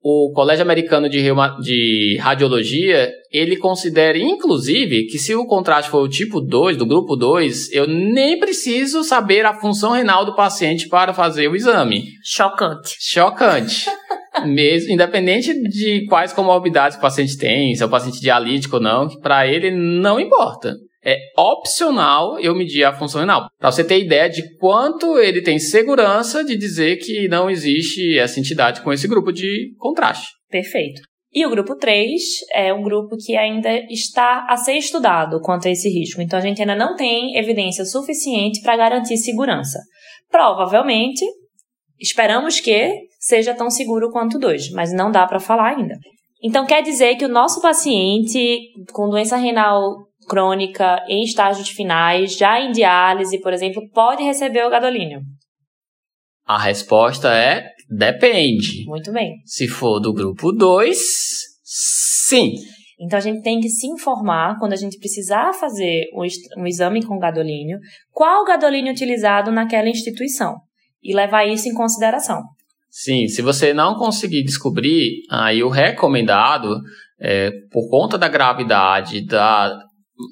o 0.02 0.32
Colégio 0.34 0.62
Americano 0.62 1.08
de, 1.08 2.16
Radiologia, 2.18 3.10
ele 3.30 3.56
considera, 3.56 4.16
inclusive, 4.16 5.06
que 5.06 5.18
se 5.18 5.34
o 5.34 5.46
contraste 5.46 5.90
for 5.90 6.02
o 6.02 6.08
tipo 6.08 6.40
2, 6.40 6.76
do 6.76 6.86
grupo 6.86 7.16
2, 7.16 7.70
eu 7.72 7.86
nem 7.86 8.38
preciso 8.38 9.04
saber 9.04 9.44
a 9.44 9.60
função 9.60 9.92
renal 9.92 10.24
do 10.24 10.34
paciente 10.34 10.88
para 10.88 11.12
fazer 11.12 11.48
o 11.48 11.56
exame. 11.56 12.04
Chocante. 12.24 12.96
Chocante. 12.98 13.86
Mesmo, 14.46 14.92
independente 14.92 15.52
de 15.68 16.06
quais 16.08 16.32
comorbidades 16.32 16.96
o 16.96 17.00
paciente 17.00 17.36
tem, 17.36 17.74
se 17.74 17.82
é 17.82 17.86
o 17.86 17.90
paciente 17.90 18.20
dialítico 18.20 18.76
ou 18.76 18.82
não, 18.82 19.06
que 19.06 19.18
para 19.18 19.46
ele 19.46 19.70
não 19.70 20.18
importa 20.18 20.74
é 21.04 21.16
opcional 21.36 22.38
eu 22.38 22.54
medir 22.54 22.84
a 22.84 22.92
função 22.92 23.20
renal. 23.20 23.48
Para 23.58 23.72
você 23.72 23.82
ter 23.82 24.00
ideia 24.00 24.28
de 24.28 24.56
quanto 24.56 25.18
ele 25.18 25.42
tem 25.42 25.58
segurança 25.58 26.44
de 26.44 26.56
dizer 26.56 26.96
que 26.98 27.28
não 27.28 27.48
existe 27.48 28.18
essa 28.18 28.38
entidade 28.38 28.82
com 28.82 28.92
esse 28.92 29.08
grupo 29.08 29.32
de 29.32 29.74
contraste. 29.78 30.28
Perfeito. 30.50 31.00
E 31.32 31.46
o 31.46 31.50
grupo 31.50 31.76
3 31.76 32.20
é 32.52 32.74
um 32.74 32.82
grupo 32.82 33.16
que 33.16 33.36
ainda 33.36 33.70
está 33.88 34.46
a 34.48 34.56
ser 34.56 34.74
estudado 34.74 35.40
quanto 35.40 35.68
a 35.68 35.70
esse 35.70 35.88
risco. 35.88 36.20
Então 36.20 36.38
a 36.38 36.42
gente 36.42 36.60
ainda 36.60 36.74
não 36.74 36.96
tem 36.96 37.36
evidência 37.36 37.84
suficiente 37.84 38.60
para 38.62 38.76
garantir 38.76 39.16
segurança. 39.16 39.78
Provavelmente, 40.28 41.24
esperamos 42.00 42.58
que 42.58 42.92
seja 43.20 43.54
tão 43.54 43.70
seguro 43.70 44.10
quanto 44.10 44.38
o 44.38 44.40
2, 44.40 44.70
mas 44.72 44.92
não 44.92 45.10
dá 45.10 45.24
para 45.26 45.38
falar 45.38 45.76
ainda. 45.76 45.94
Então 46.42 46.66
quer 46.66 46.82
dizer 46.82 47.14
que 47.16 47.24
o 47.24 47.28
nosso 47.28 47.60
paciente 47.60 48.58
com 48.92 49.08
doença 49.08 49.36
renal 49.36 50.09
crônica 50.30 51.04
em 51.08 51.24
estágios 51.24 51.68
finais, 51.70 52.36
já 52.36 52.60
em 52.60 52.70
diálise, 52.70 53.40
por 53.40 53.52
exemplo, 53.52 53.82
pode 53.92 54.22
receber 54.22 54.64
o 54.64 54.70
gadolínio? 54.70 55.20
A 56.46 56.56
resposta 56.56 57.34
é 57.34 57.66
depende. 57.90 58.84
Muito 58.86 59.12
bem. 59.12 59.34
Se 59.44 59.66
for 59.66 59.98
do 59.98 60.12
grupo 60.12 60.52
2, 60.52 60.96
sim. 61.64 62.54
Então 63.00 63.18
a 63.18 63.22
gente 63.22 63.42
tem 63.42 63.58
que 63.58 63.68
se 63.68 63.88
informar 63.88 64.56
quando 64.60 64.72
a 64.72 64.76
gente 64.76 64.98
precisar 64.98 65.52
fazer 65.52 66.04
um, 66.56 66.66
exame 66.66 67.04
com 67.04 67.18
gadolínio, 67.18 67.78
qual 68.12 68.44
gadolínio 68.44 68.92
utilizado 68.92 69.50
naquela 69.50 69.88
instituição 69.88 70.54
e 71.02 71.12
levar 71.14 71.44
isso 71.46 71.68
em 71.68 71.74
consideração. 71.74 72.40
Sim, 72.88 73.26
se 73.26 73.42
você 73.42 73.72
não 73.72 73.94
conseguir 73.94 74.44
descobrir, 74.44 75.22
aí 75.30 75.62
o 75.62 75.68
recomendado, 75.68 76.80
é, 77.18 77.50
por 77.72 77.88
conta 77.88 78.18
da 78.18 78.28
gravidade 78.28 79.24
da, 79.24 79.78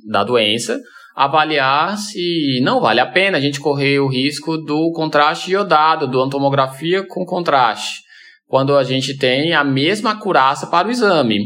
da 0.09 0.24
doença, 0.24 0.80
avaliar 1.14 1.97
se 1.99 2.61
não 2.62 2.80
vale 2.80 3.01
a 3.01 3.07
pena 3.07 3.39
a 3.39 3.41
gente 3.41 3.61
correr 3.61 3.99
o 3.99 4.09
risco 4.09 4.57
do 4.57 4.93
contraste 4.93 5.51
iodado, 5.51 6.07
do 6.07 6.28
tomografia 6.28 7.05
com 7.07 7.24
contraste, 7.24 8.03
quando 8.47 8.76
a 8.76 8.84
gente 8.84 9.16
tem 9.16 9.53
a 9.53 9.64
mesma 9.64 10.12
acurácia 10.12 10.68
para 10.68 10.89
o 10.89 10.91
exame. 10.91 11.39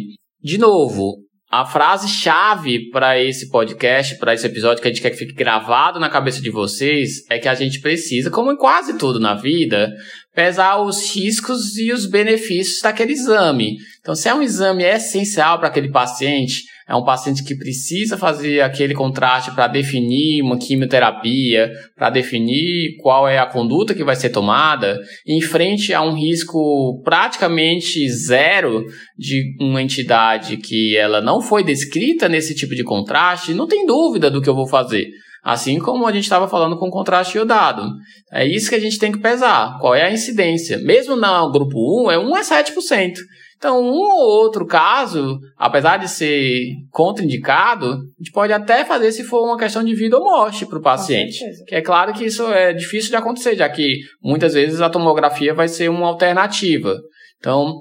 De 0.43 0.59
novo, 0.59 1.22
a 1.53 1.66
frase-chave 1.66 2.88
para 2.90 3.22
esse 3.22 3.51
podcast, 3.51 4.16
para 4.16 4.32
esse 4.32 4.47
episódio 4.47 4.80
que 4.80 4.88
a 4.88 4.90
gente 4.90 5.03
quer 5.03 5.11
que 5.11 5.18
fique 5.18 5.34
gravado 5.34 6.01
na 6.01 6.09
cabeça 6.09 6.40
de 6.40 6.51
vocês, 6.51 7.28
é 7.28 7.38
que 7.38 7.47
a 7.47 7.55
gente 7.55 7.78
precisa, 7.80 8.30
como 8.30 8.51
em 8.51 8.57
quase 8.57 8.97
tudo 8.97 9.20
na 9.20 9.34
vida, 9.34 9.93
pesar 10.34 10.80
os 10.80 11.14
riscos 11.14 11.76
e 11.76 11.93
os 11.93 12.07
benefícios 12.07 12.80
daquele 12.80 13.12
exame. 13.12 13.76
Então, 14.01 14.14
se 14.14 14.30
é 14.30 14.34
um 14.34 14.40
exame 14.40 14.82
essencial 14.82 15.59
para 15.59 15.68
aquele 15.68 15.90
paciente, 15.90 16.62
é 16.93 16.95
um 16.95 17.05
paciente 17.05 17.43
que 17.43 17.55
precisa 17.55 18.18
fazer 18.18 18.61
aquele 18.61 18.93
contraste 18.93 19.51
para 19.53 19.66
definir 19.66 20.43
uma 20.43 20.59
quimioterapia, 20.59 21.72
para 21.97 22.11
definir 22.11 22.99
qual 23.01 23.26
é 23.26 23.38
a 23.38 23.47
conduta 23.47 23.95
que 23.95 24.05
vai 24.05 24.14
ser 24.14 24.28
tomada, 24.28 25.01
em 25.26 25.40
frente 25.40 25.95
a 25.95 26.03
um 26.03 26.12
risco 26.12 27.01
praticamente 27.03 28.07
zero 28.11 28.84
de 29.16 29.57
uma 29.59 29.80
entidade 29.80 30.59
que 30.59 30.95
ela 30.95 31.22
não 31.22 31.40
foi 31.40 31.64
descrita 31.64 32.28
nesse 32.28 32.55
tipo 32.55 32.74
de 32.74 32.84
contraste, 32.84 33.55
não 33.55 33.66
tem 33.66 33.86
dúvida 33.86 34.30
do 34.30 34.43
que 34.43 34.51
eu 34.51 34.55
vou 34.55 34.68
fazer. 34.68 35.09
Assim 35.43 35.78
como 35.78 36.07
a 36.07 36.12
gente 36.12 36.24
estava 36.24 36.47
falando 36.47 36.78
com 36.78 36.90
contraste 36.90 37.38
iodado. 37.38 37.88
É 38.30 38.47
isso 38.47 38.68
que 38.68 38.76
a 38.76 38.80
gente 38.80 38.99
tem 38.99 39.11
que 39.11 39.18
pesar. 39.18 39.78
Qual 39.80 39.95
é 39.95 40.03
a 40.03 40.12
incidência? 40.12 40.76
Mesmo 40.76 41.16
no 41.16 41.51
grupo 41.51 42.07
1, 42.07 42.11
é 42.11 42.18
1 42.18 42.34
a 42.34 42.40
7%. 42.43 43.14
Então, 43.63 43.81
um 43.81 43.93
ou 43.93 44.43
outro 44.43 44.67
caso, 44.67 45.39
apesar 45.57 45.97
de 45.97 46.09
ser 46.09 46.65
contraindicado, 46.91 47.87
a 47.87 47.97
gente 48.19 48.33
pode 48.33 48.53
até 48.53 48.85
fazer 48.85 49.13
se 49.13 49.23
for 49.23 49.45
uma 49.45 49.57
questão 49.57 49.85
de 49.85 49.95
vida 49.95 50.19
ou 50.19 50.25
morte 50.25 50.67
para 50.67 50.81
o 50.81 50.83
paciente. 50.83 51.39
Que 51.69 51.77
é 51.77 51.81
claro 51.81 52.13
que 52.13 52.25
isso 52.25 52.45
é 52.51 52.73
difícil 52.73 53.11
de 53.11 53.17
acontecer, 53.17 53.55
já 53.55 53.69
que 53.69 54.01
muitas 54.21 54.55
vezes 54.55 54.81
a 54.81 54.91
tomografia 54.91 55.55
vai 55.55 55.69
ser 55.69 55.89
uma 55.89 56.09
alternativa. 56.09 56.99
Então, 57.39 57.73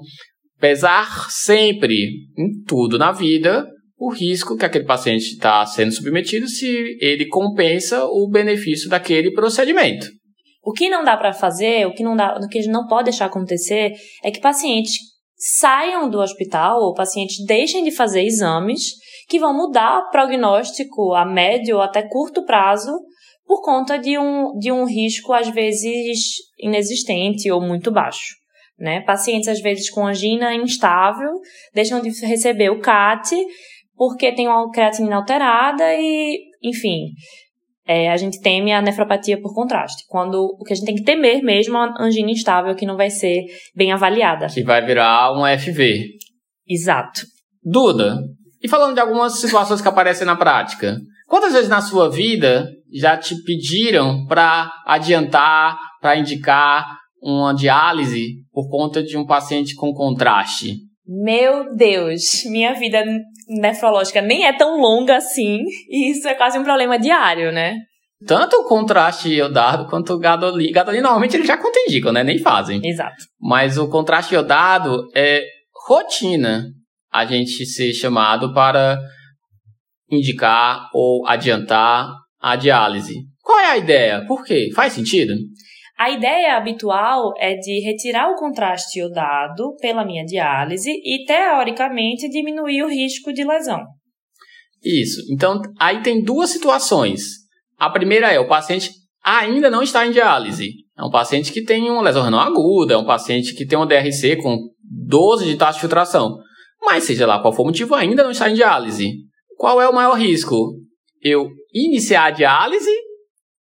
pesar 0.60 1.28
sempre 1.30 1.96
em 2.38 2.62
tudo 2.64 2.96
na 2.96 3.10
vida 3.10 3.66
o 3.98 4.12
risco 4.12 4.56
que 4.56 4.64
aquele 4.64 4.84
paciente 4.84 5.32
está 5.32 5.66
sendo 5.66 5.90
submetido 5.90 6.46
se 6.46 6.96
ele 7.00 7.26
compensa 7.26 8.04
o 8.04 8.28
benefício 8.30 8.88
daquele 8.88 9.32
procedimento. 9.32 10.06
O 10.62 10.70
que 10.70 10.88
não 10.88 11.02
dá 11.02 11.16
para 11.16 11.32
fazer, 11.32 11.88
o 11.88 11.92
que 11.92 12.04
não 12.04 12.14
dá, 12.14 12.36
o 12.36 12.48
que 12.48 12.58
a 12.58 12.62
gente 12.62 12.72
não 12.72 12.86
pode 12.86 13.10
deixar 13.10 13.26
acontecer 13.26 13.90
é 14.22 14.30
que 14.30 14.40
pacientes 14.40 15.11
saiam 15.44 16.08
do 16.08 16.20
hospital 16.20 16.80
ou 16.80 16.94
pacientes 16.94 17.44
deixem 17.44 17.82
de 17.82 17.90
fazer 17.90 18.22
exames 18.22 18.92
que 19.28 19.40
vão 19.40 19.52
mudar 19.52 20.08
prognóstico 20.10 21.14
a 21.14 21.24
médio 21.24 21.76
ou 21.76 21.82
até 21.82 22.00
curto 22.08 22.44
prazo 22.44 22.92
por 23.44 23.60
conta 23.60 23.98
de 23.98 24.16
um, 24.16 24.56
de 24.56 24.70
um 24.70 24.84
risco, 24.84 25.32
às 25.32 25.48
vezes, 25.48 26.36
inexistente 26.60 27.50
ou 27.50 27.60
muito 27.60 27.90
baixo. 27.90 28.36
Né? 28.78 29.00
Pacientes, 29.00 29.48
às 29.48 29.60
vezes, 29.60 29.90
com 29.90 30.06
angina 30.06 30.54
instável, 30.54 31.32
deixam 31.74 32.00
de 32.00 32.10
receber 32.24 32.70
o 32.70 32.80
CAT 32.80 33.34
porque 33.96 34.32
tem 34.32 34.46
uma 34.46 34.70
creatinina 34.70 35.16
alterada 35.16 35.84
e, 35.94 36.38
enfim, 36.62 37.08
é, 37.86 38.10
a 38.10 38.16
gente 38.16 38.40
teme 38.40 38.72
a 38.72 38.80
nefropatia 38.80 39.40
por 39.40 39.54
contraste. 39.54 40.04
Quando 40.08 40.56
o 40.58 40.64
que 40.64 40.72
a 40.72 40.76
gente 40.76 40.86
tem 40.86 40.94
que 40.94 41.04
temer 41.04 41.42
mesmo 41.42 41.76
é 41.76 41.80
uma 41.80 41.94
angina 42.00 42.30
instável 42.30 42.74
que 42.74 42.86
não 42.86 42.96
vai 42.96 43.10
ser 43.10 43.44
bem 43.74 43.92
avaliada. 43.92 44.46
Que 44.46 44.62
vai 44.62 44.84
virar 44.84 45.32
um 45.32 45.44
FV. 45.58 46.06
Exato. 46.68 47.22
Duda, 47.62 48.18
e 48.62 48.68
falando 48.68 48.94
de 48.94 49.00
algumas 49.00 49.40
situações 49.40 49.80
que 49.80 49.88
aparecem 49.88 50.26
na 50.26 50.36
prática, 50.36 50.96
quantas 51.26 51.52
vezes 51.52 51.68
na 51.68 51.80
sua 51.80 52.08
vida 52.08 52.70
já 52.92 53.16
te 53.16 53.34
pediram 53.42 54.24
para 54.26 54.70
adiantar, 54.86 55.76
para 56.00 56.16
indicar 56.16 56.98
uma 57.20 57.52
diálise 57.52 58.36
por 58.52 58.68
conta 58.68 59.02
de 59.02 59.16
um 59.16 59.26
paciente 59.26 59.74
com 59.74 59.92
contraste? 59.92 60.76
Meu 61.06 61.74
Deus, 61.74 62.44
minha 62.46 62.74
vida 62.74 63.04
nefrológica 63.48 64.20
nem 64.20 64.46
é 64.46 64.52
tão 64.56 64.80
longa 64.80 65.16
assim, 65.16 65.60
e 65.88 66.10
isso 66.10 66.26
é 66.28 66.34
quase 66.34 66.58
um 66.58 66.64
problema 66.64 66.98
diário, 66.98 67.52
né? 67.52 67.76
Tanto 68.26 68.56
o 68.56 68.68
contraste 68.68 69.28
iodado 69.30 69.88
quanto 69.88 70.12
o 70.12 70.18
gadolino. 70.18 70.72
Gadolino 70.72 71.02
normalmente 71.02 71.36
eles 71.36 71.46
já 71.46 71.56
contraindicam, 71.56 72.12
né? 72.12 72.22
Nem 72.22 72.38
fazem. 72.38 72.80
Exato. 72.84 73.16
Mas 73.40 73.76
o 73.78 73.88
contraste 73.88 74.34
iodado 74.34 75.08
é 75.14 75.44
rotina 75.86 76.66
a 77.12 77.24
gente 77.24 77.66
ser 77.66 77.92
chamado 77.92 78.54
para 78.54 78.98
indicar 80.10 80.88
ou 80.94 81.26
adiantar 81.26 82.12
a 82.40 82.56
diálise. 82.56 83.14
Qual 83.42 83.58
é 83.58 83.70
a 83.70 83.76
ideia? 83.76 84.24
Por 84.26 84.44
quê? 84.44 84.70
Faz 84.74 84.92
sentido? 84.92 85.34
A 85.98 86.10
ideia 86.10 86.56
habitual 86.56 87.32
é 87.38 87.54
de 87.54 87.80
retirar 87.80 88.30
o 88.30 88.36
contraste 88.36 88.98
iodado 88.98 89.76
pela 89.80 90.04
minha 90.04 90.24
diálise 90.24 90.90
e, 90.90 91.24
teoricamente, 91.24 92.28
diminuir 92.28 92.82
o 92.82 92.88
risco 92.88 93.32
de 93.32 93.44
lesão. 93.44 93.80
Isso. 94.82 95.22
Então, 95.32 95.60
aí 95.78 96.02
tem 96.02 96.22
duas 96.22 96.50
situações. 96.50 97.22
A 97.78 97.88
primeira 97.88 98.32
é 98.32 98.40
o 98.40 98.48
paciente 98.48 98.90
ainda 99.22 99.70
não 99.70 99.82
está 99.82 100.06
em 100.06 100.10
diálise. 100.10 100.72
É 100.98 101.04
um 101.04 101.10
paciente 101.10 101.52
que 101.52 101.62
tem 101.62 101.88
uma 101.88 102.02
lesão 102.02 102.24
renal 102.24 102.40
aguda, 102.40 102.94
é 102.94 102.96
um 102.96 103.06
paciente 103.06 103.54
que 103.54 103.64
tem 103.64 103.78
uma 103.78 103.86
DRC 103.86 104.36
com 104.42 104.58
12 104.82 105.46
de 105.46 105.56
taxa 105.56 105.74
de 105.74 105.80
filtração. 105.80 106.36
Mas, 106.80 107.04
seja 107.04 107.26
lá 107.26 107.40
qual 107.40 107.52
for 107.52 107.62
o 107.62 107.66
motivo, 107.66 107.94
ainda 107.94 108.24
não 108.24 108.32
está 108.32 108.50
em 108.50 108.54
diálise. 108.54 109.12
Qual 109.56 109.80
é 109.80 109.88
o 109.88 109.94
maior 109.94 110.14
risco? 110.14 110.74
Eu 111.20 111.48
iniciar 111.72 112.24
a 112.24 112.30
diálise 112.30 112.90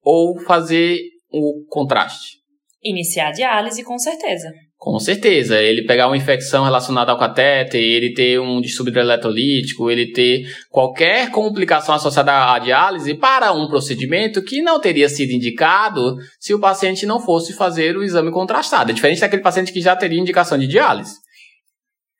ou 0.00 0.38
fazer 0.40 1.00
o 1.30 1.64
contraste? 1.68 2.38
Iniciar 2.82 3.28
a 3.28 3.32
diálise, 3.32 3.82
com 3.82 3.98
certeza. 3.98 4.48
Com 4.78 4.96
certeza. 5.00 5.60
Ele 5.60 5.84
pegar 5.84 6.06
uma 6.06 6.16
infecção 6.16 6.62
relacionada 6.62 7.10
ao 7.10 7.18
catéter, 7.18 7.80
ele 7.80 8.14
ter 8.14 8.38
um 8.38 8.60
distúrbio 8.60 9.00
eletrolítico, 9.00 9.90
ele 9.90 10.12
ter 10.12 10.46
qualquer 10.70 11.30
complicação 11.32 11.96
associada 11.96 12.52
à 12.52 12.58
diálise 12.60 13.14
para 13.14 13.52
um 13.52 13.66
procedimento 13.66 14.40
que 14.42 14.62
não 14.62 14.80
teria 14.80 15.08
sido 15.08 15.32
indicado 15.32 16.16
se 16.38 16.54
o 16.54 16.60
paciente 16.60 17.04
não 17.04 17.18
fosse 17.18 17.52
fazer 17.52 17.96
o 17.96 18.04
exame 18.04 18.30
contrastado. 18.30 18.92
É 18.92 18.94
diferente 18.94 19.20
daquele 19.20 19.42
paciente 19.42 19.72
que 19.72 19.80
já 19.80 19.96
teria 19.96 20.20
indicação 20.20 20.56
de 20.56 20.68
diálise. 20.68 21.16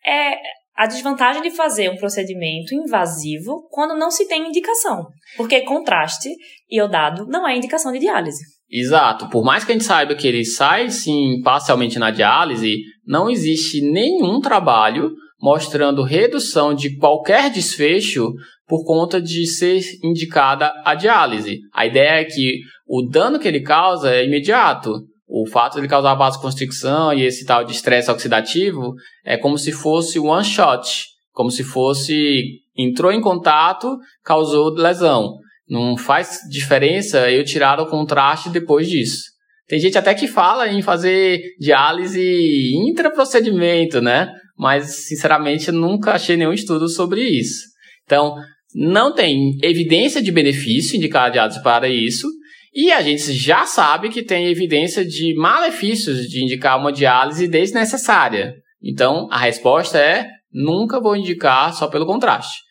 É, 0.04 0.34
a 0.74 0.86
desvantagem 0.86 1.42
de 1.42 1.52
fazer 1.52 1.88
um 1.90 1.96
procedimento 1.96 2.74
invasivo 2.74 3.68
quando 3.70 3.96
não 3.96 4.10
se 4.10 4.26
tem 4.26 4.48
indicação. 4.48 5.06
Porque 5.36 5.60
contraste 5.62 6.30
iodado 6.68 7.24
não 7.28 7.46
é 7.46 7.56
indicação 7.56 7.92
de 7.92 8.00
diálise. 8.00 8.57
Exato. 8.70 9.28
Por 9.30 9.44
mais 9.44 9.64
que 9.64 9.72
a 9.72 9.74
gente 9.74 9.84
saiba 9.84 10.14
que 10.14 10.26
ele 10.26 10.44
sai, 10.44 10.90
sim, 10.90 11.40
parcialmente 11.42 11.98
na 11.98 12.10
diálise, 12.10 12.76
não 13.06 13.30
existe 13.30 13.80
nenhum 13.80 14.40
trabalho 14.40 15.10
mostrando 15.40 16.02
redução 16.02 16.74
de 16.74 16.96
qualquer 16.96 17.50
desfecho 17.50 18.32
por 18.66 18.84
conta 18.84 19.20
de 19.20 19.46
ser 19.46 19.80
indicada 20.02 20.72
a 20.84 20.94
diálise. 20.94 21.60
A 21.72 21.86
ideia 21.86 22.20
é 22.20 22.24
que 22.24 22.60
o 22.86 23.02
dano 23.02 23.38
que 23.38 23.48
ele 23.48 23.60
causa 23.60 24.14
é 24.14 24.26
imediato. 24.26 24.92
O 25.26 25.46
fato 25.46 25.74
de 25.74 25.80
ele 25.80 25.88
causar 25.88 26.14
vasoconstricção 26.14 27.12
e 27.14 27.24
esse 27.24 27.46
tal 27.46 27.64
de 27.64 27.72
estresse 27.72 28.10
oxidativo 28.10 28.94
é 29.24 29.36
como 29.36 29.56
se 29.56 29.72
fosse 29.72 30.18
one 30.18 30.44
shot, 30.44 31.06
como 31.32 31.50
se 31.50 31.62
fosse 31.62 32.60
entrou 32.76 33.10
em 33.10 33.20
contato, 33.20 33.96
causou 34.22 34.74
lesão. 34.74 35.34
Não 35.68 35.96
faz 35.96 36.38
diferença 36.48 37.30
eu 37.30 37.44
tirar 37.44 37.78
o 37.80 37.86
contraste 37.86 38.48
depois 38.50 38.88
disso. 38.88 39.22
Tem 39.66 39.78
gente 39.78 39.98
até 39.98 40.14
que 40.14 40.26
fala 40.26 40.66
em 40.68 40.80
fazer 40.80 41.42
diálise 41.60 42.72
intraprocedimento, 42.88 44.00
né? 44.00 44.32
Mas, 44.56 45.06
sinceramente, 45.06 45.70
nunca 45.70 46.12
achei 46.12 46.36
nenhum 46.36 46.54
estudo 46.54 46.88
sobre 46.88 47.20
isso. 47.22 47.64
Então, 48.04 48.34
não 48.74 49.14
tem 49.14 49.58
evidência 49.62 50.22
de 50.22 50.32
benefício 50.32 50.96
indicar 50.96 51.26
a 51.26 51.30
diálise 51.30 51.62
para 51.62 51.88
isso. 51.88 52.26
E 52.74 52.90
a 52.90 53.02
gente 53.02 53.32
já 53.32 53.66
sabe 53.66 54.08
que 54.08 54.22
tem 54.22 54.46
evidência 54.48 55.04
de 55.04 55.34
malefícios 55.34 56.28
de 56.28 56.42
indicar 56.42 56.78
uma 56.78 56.92
diálise 56.92 57.46
desnecessária. 57.46 58.54
Então, 58.82 59.28
a 59.30 59.38
resposta 59.38 59.98
é: 59.98 60.26
nunca 60.52 61.00
vou 61.00 61.14
indicar 61.14 61.74
só 61.74 61.88
pelo 61.88 62.06
contraste. 62.06 62.67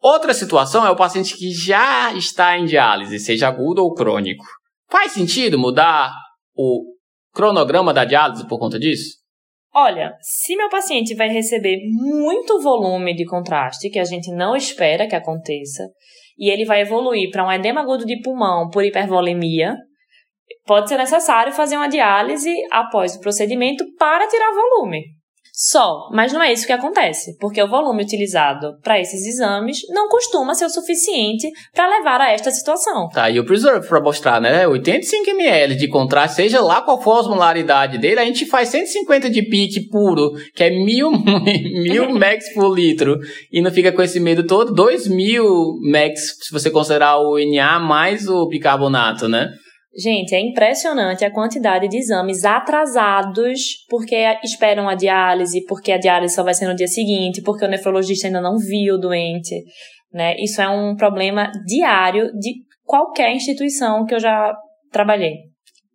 Outra 0.00 0.32
situação 0.32 0.86
é 0.86 0.90
o 0.90 0.96
paciente 0.96 1.36
que 1.36 1.50
já 1.52 2.12
está 2.14 2.56
em 2.56 2.64
diálise, 2.64 3.18
seja 3.18 3.48
agudo 3.48 3.82
ou 3.82 3.92
crônico. 3.92 4.44
Faz 4.88 5.12
sentido 5.12 5.58
mudar 5.58 6.10
o 6.54 6.94
cronograma 7.32 7.92
da 7.92 8.04
diálise 8.04 8.48
por 8.48 8.58
conta 8.58 8.78
disso? 8.78 9.20
Olha, 9.72 10.16
se 10.20 10.56
meu 10.56 10.68
paciente 10.68 11.14
vai 11.14 11.28
receber 11.28 11.78
muito 11.86 12.60
volume 12.60 13.14
de 13.14 13.24
contraste, 13.24 13.90
que 13.90 13.98
a 13.98 14.04
gente 14.04 14.32
não 14.32 14.56
espera 14.56 15.06
que 15.06 15.14
aconteça, 15.14 15.86
e 16.36 16.50
ele 16.50 16.64
vai 16.64 16.80
evoluir 16.80 17.30
para 17.30 17.46
um 17.46 17.52
edema 17.52 17.82
agudo 17.82 18.04
de 18.04 18.20
pulmão 18.20 18.68
por 18.68 18.82
hipervolemia, 18.82 19.76
pode 20.64 20.88
ser 20.88 20.96
necessário 20.96 21.52
fazer 21.52 21.76
uma 21.76 21.88
diálise 21.88 22.52
após 22.72 23.14
o 23.14 23.20
procedimento 23.20 23.84
para 23.96 24.26
tirar 24.26 24.50
volume. 24.50 25.04
Só, 25.62 26.08
mas 26.10 26.32
não 26.32 26.42
é 26.42 26.50
isso 26.50 26.66
que 26.66 26.72
acontece, 26.72 27.36
porque 27.38 27.62
o 27.62 27.68
volume 27.68 28.02
utilizado 28.02 28.78
para 28.82 28.98
esses 28.98 29.26
exames 29.26 29.80
não 29.90 30.08
costuma 30.08 30.54
ser 30.54 30.64
o 30.64 30.70
suficiente 30.70 31.50
para 31.74 31.98
levar 31.98 32.18
a 32.18 32.32
esta 32.32 32.50
situação. 32.50 33.10
Tá, 33.10 33.28
e 33.28 33.38
o 33.38 33.44
Preserve 33.44 33.86
para 33.86 34.00
mostrar, 34.00 34.40
né? 34.40 34.66
85 34.66 35.28
ml 35.28 35.76
de 35.76 35.86
contraste, 35.86 36.36
seja 36.36 36.62
lá 36.62 36.80
qual 36.80 37.02
for 37.02 37.12
a 37.12 37.20
osmolaridade 37.20 37.98
dele, 37.98 38.20
a 38.20 38.24
gente 38.24 38.46
faz 38.46 38.70
150 38.70 39.28
de 39.28 39.42
pique 39.42 39.86
puro, 39.90 40.32
que 40.54 40.64
é 40.64 40.70
mil, 40.70 41.10
mil 41.82 42.08
max 42.18 42.54
por 42.54 42.74
litro, 42.74 43.18
e 43.52 43.60
não 43.60 43.70
fica 43.70 43.92
com 43.92 44.00
esse 44.00 44.18
medo 44.18 44.46
todo, 44.46 44.72
2000 44.72 45.44
max, 45.92 46.38
se 46.40 46.50
você 46.50 46.70
considerar 46.70 47.18
o 47.18 47.36
NA 47.36 47.78
mais 47.78 48.26
o 48.26 48.48
bicarbonato, 48.48 49.28
né? 49.28 49.50
Gente, 49.96 50.34
é 50.34 50.40
impressionante 50.40 51.24
a 51.24 51.32
quantidade 51.32 51.88
de 51.88 51.96
exames 51.96 52.44
atrasados 52.44 53.84
porque 53.88 54.16
esperam 54.44 54.88
a 54.88 54.94
diálise, 54.94 55.64
porque 55.66 55.90
a 55.90 55.98
diálise 55.98 56.34
só 56.34 56.44
vai 56.44 56.54
ser 56.54 56.68
no 56.68 56.76
dia 56.76 56.86
seguinte, 56.86 57.42
porque 57.42 57.64
o 57.64 57.68
nefrologista 57.68 58.28
ainda 58.28 58.40
não 58.40 58.56
viu 58.56 58.94
o 58.94 58.98
doente, 58.98 59.64
né? 60.12 60.36
Isso 60.38 60.62
é 60.62 60.68
um 60.68 60.94
problema 60.94 61.50
diário 61.66 62.30
de 62.38 62.54
qualquer 62.84 63.34
instituição 63.34 64.06
que 64.06 64.14
eu 64.14 64.20
já 64.20 64.54
trabalhei. 64.92 65.34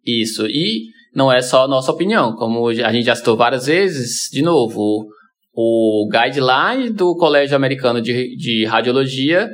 Isso, 0.05 0.45
e 0.45 0.89
não 1.15 1.31
é 1.31 1.41
só 1.41 1.65
nossa 1.65 1.91
opinião, 1.91 2.35
como 2.35 2.67
a 2.67 2.91
gente 2.91 3.05
já 3.05 3.15
citou 3.15 3.37
várias 3.37 3.67
vezes, 3.67 4.29
de 4.29 4.41
novo, 4.41 5.07
o 5.53 6.09
guideline 6.11 6.91
do 6.91 7.15
Colégio 7.15 7.55
Americano 7.55 8.01
de, 8.01 8.35
de 8.35 8.65
Radiologia 8.65 9.49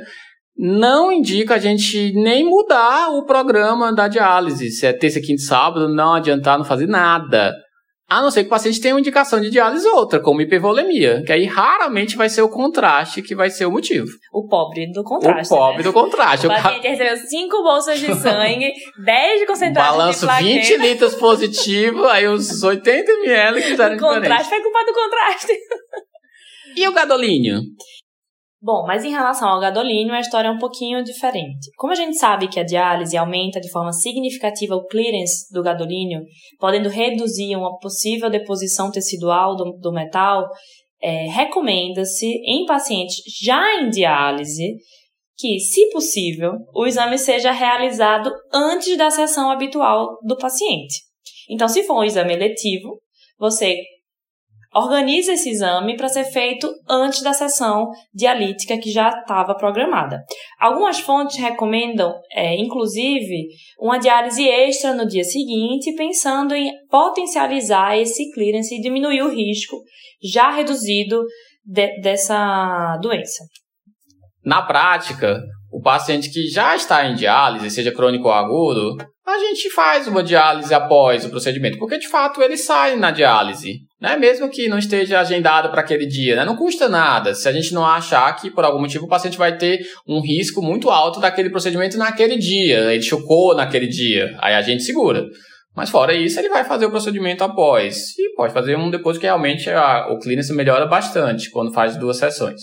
não 0.56 1.10
indica 1.10 1.54
a 1.54 1.58
gente 1.58 2.12
nem 2.14 2.44
mudar 2.44 3.10
o 3.10 3.24
programa 3.24 3.92
da 3.92 4.08
diálise. 4.08 4.70
Se 4.70 4.86
é 4.86 4.92
terça, 4.92 5.20
quinta 5.20 5.42
e 5.42 5.44
sábado, 5.44 5.88
não 5.88 6.14
adiantar 6.14 6.58
não 6.58 6.64
fazer 6.64 6.86
nada. 6.86 7.54
A 8.08 8.20
não 8.20 8.30
ser 8.30 8.42
que 8.42 8.48
o 8.48 8.50
paciente 8.50 8.78
tenha 8.78 8.94
uma 8.94 9.00
indicação 9.00 9.40
de 9.40 9.48
diálise 9.48 9.88
outra, 9.88 10.20
como 10.20 10.42
hipervolemia, 10.42 11.22
que 11.24 11.32
aí 11.32 11.46
raramente 11.46 12.14
vai 12.14 12.28
ser 12.28 12.42
o 12.42 12.48
contraste 12.48 13.22
que 13.22 13.34
vai 13.34 13.48
ser 13.48 13.64
o 13.64 13.70
motivo. 13.70 14.06
O 14.30 14.46
pobre 14.46 14.92
do 14.92 15.02
contraste. 15.02 15.54
O 15.54 15.56
pobre 15.56 15.78
né? 15.78 15.82
do 15.84 15.92
contraste. 15.94 16.46
O 16.46 16.50
paciente 16.50 16.88
recebeu 16.88 17.16
5 17.16 17.62
bolsas 17.62 17.98
de 17.98 18.14
sangue, 18.14 18.70
10 19.02 19.40
de 19.40 19.46
concentrado 19.46 19.96
Balanço 19.96 20.20
de 20.20 20.26
plaqueta. 20.26 20.60
20 20.60 20.76
litros 20.76 21.14
positivo, 21.14 22.06
aí 22.06 22.28
os 22.28 22.62
80 22.62 23.10
ml 23.12 23.62
que 23.62 23.68
fizeram 23.68 23.96
O 23.96 23.98
contraste 23.98 24.26
diferente. 24.26 24.48
foi 24.50 24.60
culpa 24.60 24.84
do 24.84 24.92
contraste. 24.92 25.52
E 26.76 26.88
o 26.88 26.92
gadolínio? 26.92 27.60
Bom, 28.64 28.86
mas 28.86 29.04
em 29.04 29.10
relação 29.10 29.48
ao 29.48 29.60
gadolínio, 29.60 30.14
a 30.14 30.20
história 30.20 30.46
é 30.46 30.50
um 30.50 30.58
pouquinho 30.58 31.02
diferente. 31.02 31.68
Como 31.76 31.92
a 31.92 31.96
gente 31.96 32.16
sabe 32.16 32.46
que 32.46 32.60
a 32.60 32.64
diálise 32.64 33.16
aumenta 33.16 33.60
de 33.60 33.68
forma 33.68 33.92
significativa 33.92 34.76
o 34.76 34.86
clearance 34.86 35.52
do 35.52 35.64
gadolínio, 35.64 36.20
podendo 36.60 36.88
reduzir 36.88 37.56
uma 37.56 37.76
possível 37.80 38.30
deposição 38.30 38.92
tecidual 38.92 39.56
do, 39.56 39.72
do 39.78 39.92
metal, 39.92 40.48
é, 41.02 41.26
recomenda-se 41.26 42.24
em 42.24 42.64
pacientes 42.64 43.16
já 43.42 43.80
em 43.80 43.90
diálise 43.90 44.76
que, 45.36 45.58
se 45.58 45.90
possível, 45.90 46.52
o 46.72 46.86
exame 46.86 47.18
seja 47.18 47.50
realizado 47.50 48.30
antes 48.54 48.96
da 48.96 49.10
sessão 49.10 49.50
habitual 49.50 50.18
do 50.22 50.36
paciente. 50.36 51.00
Então, 51.50 51.66
se 51.66 51.82
for 51.82 51.98
um 51.98 52.04
exame 52.04 52.34
eletivo, 52.34 53.00
você 53.36 53.76
organiza 54.74 55.32
esse 55.32 55.50
exame 55.50 55.96
para 55.96 56.08
ser 56.08 56.24
feito 56.24 56.72
antes 56.88 57.22
da 57.22 57.32
sessão 57.32 57.90
dialítica 58.12 58.78
que 58.78 58.90
já 58.90 59.08
estava 59.08 59.54
programada. 59.54 60.22
Algumas 60.58 60.98
fontes 61.00 61.36
recomendam, 61.36 62.12
é, 62.32 62.56
inclusive, 62.56 63.48
uma 63.78 63.98
diálise 63.98 64.48
extra 64.48 64.94
no 64.94 65.06
dia 65.06 65.24
seguinte, 65.24 65.94
pensando 65.94 66.54
em 66.54 66.72
potencializar 66.90 67.96
esse 67.98 68.30
clearance 68.32 68.74
e 68.74 68.80
diminuir 68.80 69.22
o 69.22 69.30
risco 69.30 69.76
já 70.22 70.50
reduzido 70.50 71.22
de, 71.64 72.00
dessa 72.00 72.96
doença. 73.02 73.44
Na 74.44 74.62
prática, 74.62 75.40
o 75.72 75.80
paciente 75.80 76.30
que 76.30 76.46
já 76.48 76.76
está 76.76 77.06
em 77.06 77.14
diálise, 77.14 77.70
seja 77.70 77.90
crônico 77.90 78.26
ou 78.26 78.32
agudo, 78.32 78.96
a 79.26 79.38
gente 79.38 79.70
faz 79.70 80.06
uma 80.06 80.22
diálise 80.22 80.74
após 80.74 81.24
o 81.24 81.30
procedimento, 81.30 81.78
porque 81.78 81.98
de 81.98 82.08
fato 82.08 82.42
ele 82.42 82.58
sai 82.58 82.96
na 82.96 83.10
diálise, 83.10 83.78
né? 83.98 84.16
Mesmo 84.16 84.50
que 84.50 84.68
não 84.68 84.76
esteja 84.76 85.20
agendado 85.20 85.70
para 85.70 85.80
aquele 85.80 86.04
dia, 86.04 86.36
né? 86.36 86.44
Não 86.44 86.56
custa 86.56 86.88
nada. 86.88 87.34
Se 87.34 87.48
a 87.48 87.52
gente 87.52 87.72
não 87.72 87.86
achar 87.86 88.30
que 88.36 88.50
por 88.50 88.64
algum 88.64 88.80
motivo 88.80 89.06
o 89.06 89.08
paciente 89.08 89.38
vai 89.38 89.56
ter 89.56 89.80
um 90.06 90.20
risco 90.20 90.60
muito 90.60 90.90
alto 90.90 91.20
daquele 91.20 91.48
procedimento 91.48 91.96
naquele 91.96 92.36
dia, 92.36 92.92
ele 92.92 93.02
chocou 93.02 93.54
naquele 93.54 93.86
dia, 93.86 94.36
aí 94.40 94.54
a 94.54 94.60
gente 94.60 94.82
segura. 94.82 95.24
Mas 95.74 95.88
fora 95.88 96.12
isso, 96.12 96.38
ele 96.38 96.50
vai 96.50 96.64
fazer 96.64 96.84
o 96.84 96.90
procedimento 96.90 97.42
após. 97.42 98.18
E 98.18 98.34
pode 98.34 98.52
fazer 98.52 98.76
um 98.76 98.90
depois 98.90 99.16
que 99.16 99.24
realmente 99.24 99.70
a, 99.70 100.08
o 100.12 100.18
clearance 100.18 100.52
melhora 100.52 100.84
bastante 100.84 101.50
quando 101.50 101.72
faz 101.72 101.96
duas 101.96 102.18
sessões. 102.18 102.60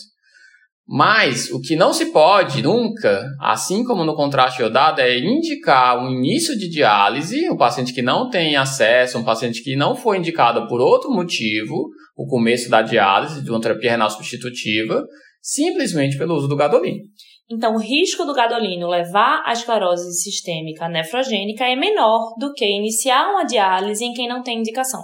Mas 0.92 1.52
o 1.52 1.62
que 1.62 1.76
não 1.76 1.94
se 1.94 2.08
pode 2.08 2.64
nunca, 2.64 3.24
assim 3.40 3.84
como 3.84 4.04
no 4.04 4.16
contraste 4.16 4.64
iodado, 4.64 5.02
é 5.02 5.20
indicar 5.20 6.04
um 6.04 6.10
início 6.10 6.58
de 6.58 6.68
diálise, 6.68 7.48
um 7.48 7.56
paciente 7.56 7.94
que 7.94 8.02
não 8.02 8.28
tem 8.28 8.56
acesso, 8.56 9.20
um 9.20 9.24
paciente 9.24 9.64
que 9.64 9.76
não 9.76 9.96
foi 9.96 10.18
indicado 10.18 10.68
por 10.68 10.82
outro 10.82 11.12
motivo, 11.12 11.90
o 12.18 12.26
começo 12.26 12.72
da 12.72 12.82
diálise, 12.82 13.44
de 13.44 13.52
uma 13.52 13.62
terapia 13.62 13.92
renal 13.92 14.10
substitutiva, 14.10 15.06
simplesmente 15.40 16.18
pelo 16.18 16.34
uso 16.34 16.48
do 16.48 16.56
gadolínio. 16.56 17.04
Então, 17.52 17.76
o 17.76 17.80
risco 17.80 18.26
do 18.26 18.34
gadolínio 18.34 18.88
levar 18.88 19.44
à 19.46 19.54
esclerose 19.54 20.12
sistêmica 20.20 20.90
nefrogênica 20.90 21.66
é 21.66 21.76
menor 21.76 22.34
do 22.40 22.52
que 22.52 22.66
iniciar 22.66 23.30
uma 23.30 23.44
diálise 23.44 24.04
em 24.04 24.14
quem 24.14 24.28
não 24.28 24.42
tem 24.42 24.58
indicação. 24.58 25.02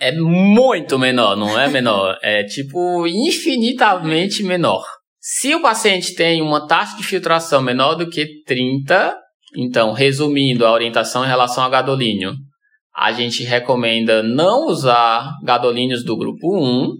É 0.00 0.10
muito 0.10 0.98
menor, 0.98 1.36
não 1.36 1.56
é 1.56 1.68
menor. 1.68 2.18
É 2.22 2.42
tipo 2.42 3.06
infinitamente 3.06 4.42
menor. 4.42 4.82
Se 5.24 5.54
o 5.54 5.62
paciente 5.62 6.16
tem 6.16 6.42
uma 6.42 6.66
taxa 6.66 6.96
de 6.96 7.04
filtração 7.04 7.62
menor 7.62 7.94
do 7.94 8.10
que 8.10 8.42
30, 8.44 9.16
então, 9.56 9.92
resumindo 9.92 10.66
a 10.66 10.72
orientação 10.72 11.24
em 11.24 11.28
relação 11.28 11.62
a 11.62 11.68
gadolínio, 11.68 12.34
a 12.92 13.12
gente 13.12 13.44
recomenda 13.44 14.20
não 14.20 14.66
usar 14.66 15.30
gadolínios 15.44 16.04
do 16.04 16.16
grupo 16.16 16.58
1 16.58 16.96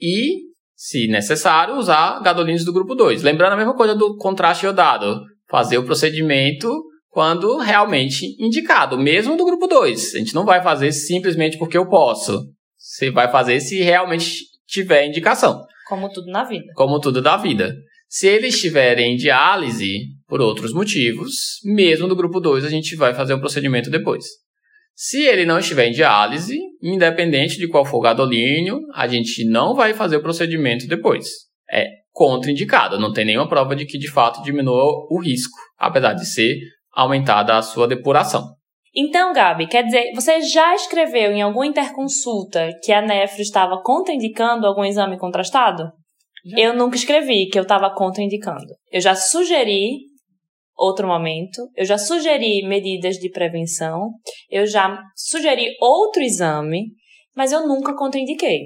e, 0.00 0.42
se 0.76 1.08
necessário, 1.08 1.74
usar 1.74 2.20
gadolínios 2.22 2.64
do 2.64 2.72
grupo 2.72 2.94
2. 2.94 3.24
Lembrando 3.24 3.54
a 3.54 3.56
mesma 3.56 3.74
coisa 3.74 3.96
do 3.96 4.16
contraste 4.16 4.64
iodado, 4.64 5.20
fazer 5.50 5.76
o 5.78 5.84
procedimento 5.84 6.84
quando 7.08 7.58
realmente 7.58 8.36
indicado, 8.38 8.96
mesmo 8.96 9.36
do 9.36 9.44
grupo 9.44 9.66
2. 9.66 10.14
A 10.14 10.18
gente 10.18 10.34
não 10.36 10.44
vai 10.44 10.62
fazer 10.62 10.92
simplesmente 10.92 11.58
porque 11.58 11.76
eu 11.76 11.88
posso. 11.88 12.46
Você 12.78 13.10
vai 13.10 13.28
fazer 13.28 13.58
se 13.58 13.82
realmente 13.82 14.44
tiver 14.68 15.08
indicação. 15.08 15.64
Como 15.86 16.08
tudo 16.10 16.26
na 16.30 16.44
vida. 16.44 16.72
Como 16.74 17.00
tudo 17.00 17.20
da 17.20 17.36
vida. 17.36 17.74
Se 18.08 18.28
eles 18.28 18.54
estiverem 18.54 19.14
em 19.14 19.16
diálise 19.16 19.92
por 20.28 20.40
outros 20.40 20.72
motivos, 20.72 21.60
mesmo 21.64 22.06
do 22.06 22.16
grupo 22.16 22.40
2, 22.40 22.64
a 22.64 22.68
gente 22.68 22.94
vai 22.94 23.12
fazer 23.12 23.34
um 23.34 23.40
procedimento 23.40 23.90
depois. 23.90 24.24
Se 24.94 25.24
ele 25.24 25.44
não 25.44 25.58
estiver 25.58 25.88
em 25.88 25.92
diálise, 25.92 26.58
independente 26.80 27.58
de 27.58 27.66
qual 27.66 27.84
for 27.84 27.98
o 27.98 28.00
gadolínio, 28.00 28.78
a 28.94 29.08
gente 29.08 29.44
não 29.44 29.74
vai 29.74 29.92
fazer 29.92 30.16
o 30.16 30.22
procedimento 30.22 30.86
depois. 30.86 31.26
É 31.68 31.86
contraindicado, 32.12 33.00
não 33.00 33.12
tem 33.12 33.24
nenhuma 33.24 33.48
prova 33.48 33.74
de 33.74 33.84
que 33.84 33.98
de 33.98 34.08
fato 34.08 34.42
diminua 34.42 34.84
o 35.10 35.20
risco, 35.20 35.58
apesar 35.76 36.12
de 36.12 36.24
ser 36.24 36.56
aumentada 36.92 37.56
a 37.56 37.62
sua 37.62 37.88
depuração. 37.88 38.54
Então, 38.96 39.32
Gabi, 39.32 39.66
quer 39.66 39.84
dizer, 39.84 40.12
você 40.14 40.40
já 40.40 40.74
escreveu 40.74 41.32
em 41.32 41.42
alguma 41.42 41.66
interconsulta 41.66 42.70
que 42.82 42.92
a 42.92 43.02
nefro 43.02 43.42
estava 43.42 43.82
contraindicando 43.82 44.66
algum 44.66 44.84
exame 44.84 45.18
contrastado? 45.18 45.90
Já. 46.44 46.60
Eu 46.60 46.76
nunca 46.76 46.96
escrevi 46.96 47.48
que 47.48 47.58
eu 47.58 47.62
estava 47.62 47.92
contraindicando. 47.92 48.74
Eu 48.92 49.00
já 49.00 49.14
sugeri 49.14 50.14
outro 50.76 51.08
momento, 51.08 51.68
eu 51.76 51.84
já 51.84 51.98
sugeri 51.98 52.66
medidas 52.66 53.16
de 53.16 53.30
prevenção, 53.30 54.10
eu 54.50 54.66
já 54.66 55.00
sugeri 55.16 55.74
outro 55.80 56.22
exame, 56.22 56.92
mas 57.34 57.52
eu 57.52 57.66
nunca 57.66 57.94
contraindiquei. 57.94 58.60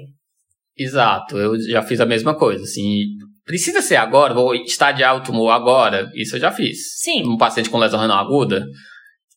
Exato, 0.77 1.37
eu 1.37 1.59
já 1.69 1.81
fiz 1.81 1.99
a 1.99 2.05
mesma 2.05 2.35
coisa, 2.37 2.63
assim, 2.63 3.03
precisa 3.45 3.81
ser 3.81 3.97
agora, 3.97 4.33
vou 4.33 4.55
estadiar 4.55 5.15
o 5.15 5.23
tumor 5.23 5.49
agora, 5.49 6.09
isso 6.15 6.35
eu 6.35 6.39
já 6.39 6.51
fiz. 6.51 6.99
Sim. 6.99 7.27
Um 7.27 7.37
paciente 7.37 7.69
com 7.69 7.77
lesão 7.77 7.99
renal 7.99 8.25
aguda, 8.25 8.65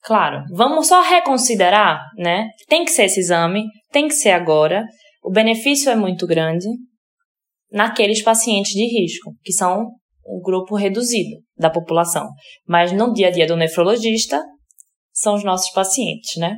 Claro, 0.04 0.42
vamos 0.50 0.88
só 0.88 1.00
reconsiderar, 1.00 2.00
né? 2.16 2.48
Tem 2.68 2.84
que 2.84 2.90
ser 2.90 3.04
esse 3.04 3.20
exame, 3.20 3.64
tem 3.92 4.08
que 4.08 4.14
ser 4.14 4.30
agora. 4.30 4.84
O 5.22 5.30
benefício 5.30 5.90
é 5.90 5.94
muito 5.94 6.26
grande 6.26 6.66
naqueles 7.70 8.22
pacientes 8.22 8.72
de 8.72 8.84
risco, 8.84 9.32
que 9.42 9.52
são 9.52 9.86
o 10.24 10.40
grupo 10.40 10.74
reduzido 10.74 11.40
da 11.56 11.70
população. 11.70 12.28
Mas 12.66 12.92
no 12.92 13.12
dia 13.12 13.28
a 13.28 13.30
dia 13.30 13.46
do 13.46 13.56
nefrologista, 13.56 14.42
são 15.12 15.34
os 15.34 15.44
nossos 15.44 15.70
pacientes, 15.72 16.36
né? 16.36 16.56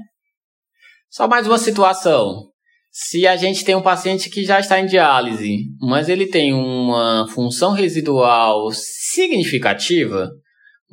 Só 1.10 1.28
mais 1.28 1.46
uma 1.46 1.58
situação. 1.58 2.50
Se 2.90 3.26
a 3.26 3.36
gente 3.36 3.64
tem 3.64 3.74
um 3.74 3.82
paciente 3.82 4.30
que 4.30 4.44
já 4.44 4.58
está 4.58 4.80
em 4.80 4.86
diálise, 4.86 5.58
mas 5.80 6.08
ele 6.08 6.26
tem 6.28 6.54
uma 6.54 7.26
função 7.28 7.72
residual 7.72 8.70
significativa, 8.72 10.30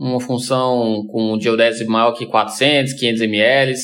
uma 0.02 0.20
função 0.20 1.06
com 1.12 1.40
geodésia 1.40 1.86
maior 1.86 2.14
que 2.14 2.26
400, 2.26 2.94
500 2.94 3.22
ml, 3.22 3.76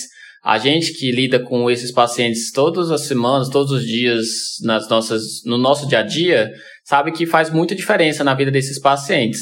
a 0.44 0.58
gente 0.58 0.94
que 0.94 1.12
lida 1.12 1.40
com 1.40 1.70
esses 1.70 1.92
pacientes 1.92 2.52
todas 2.52 2.90
as 2.90 3.02
semanas, 3.02 3.50
todos 3.50 3.72
os 3.72 3.86
dias 3.86 4.26
nas 4.64 4.90
nossas, 4.90 5.22
no 5.46 5.60
nosso 5.60 5.88
dia 5.88 6.00
a 6.00 6.04
dia, 6.04 6.52
sabe 6.84 7.12
que 7.12 7.28
faz 7.28 7.52
muita 7.52 7.76
diferença 7.76 8.24
na 8.24 8.34
vida 8.34 8.50
desses 8.50 8.80
pacientes. 8.80 9.42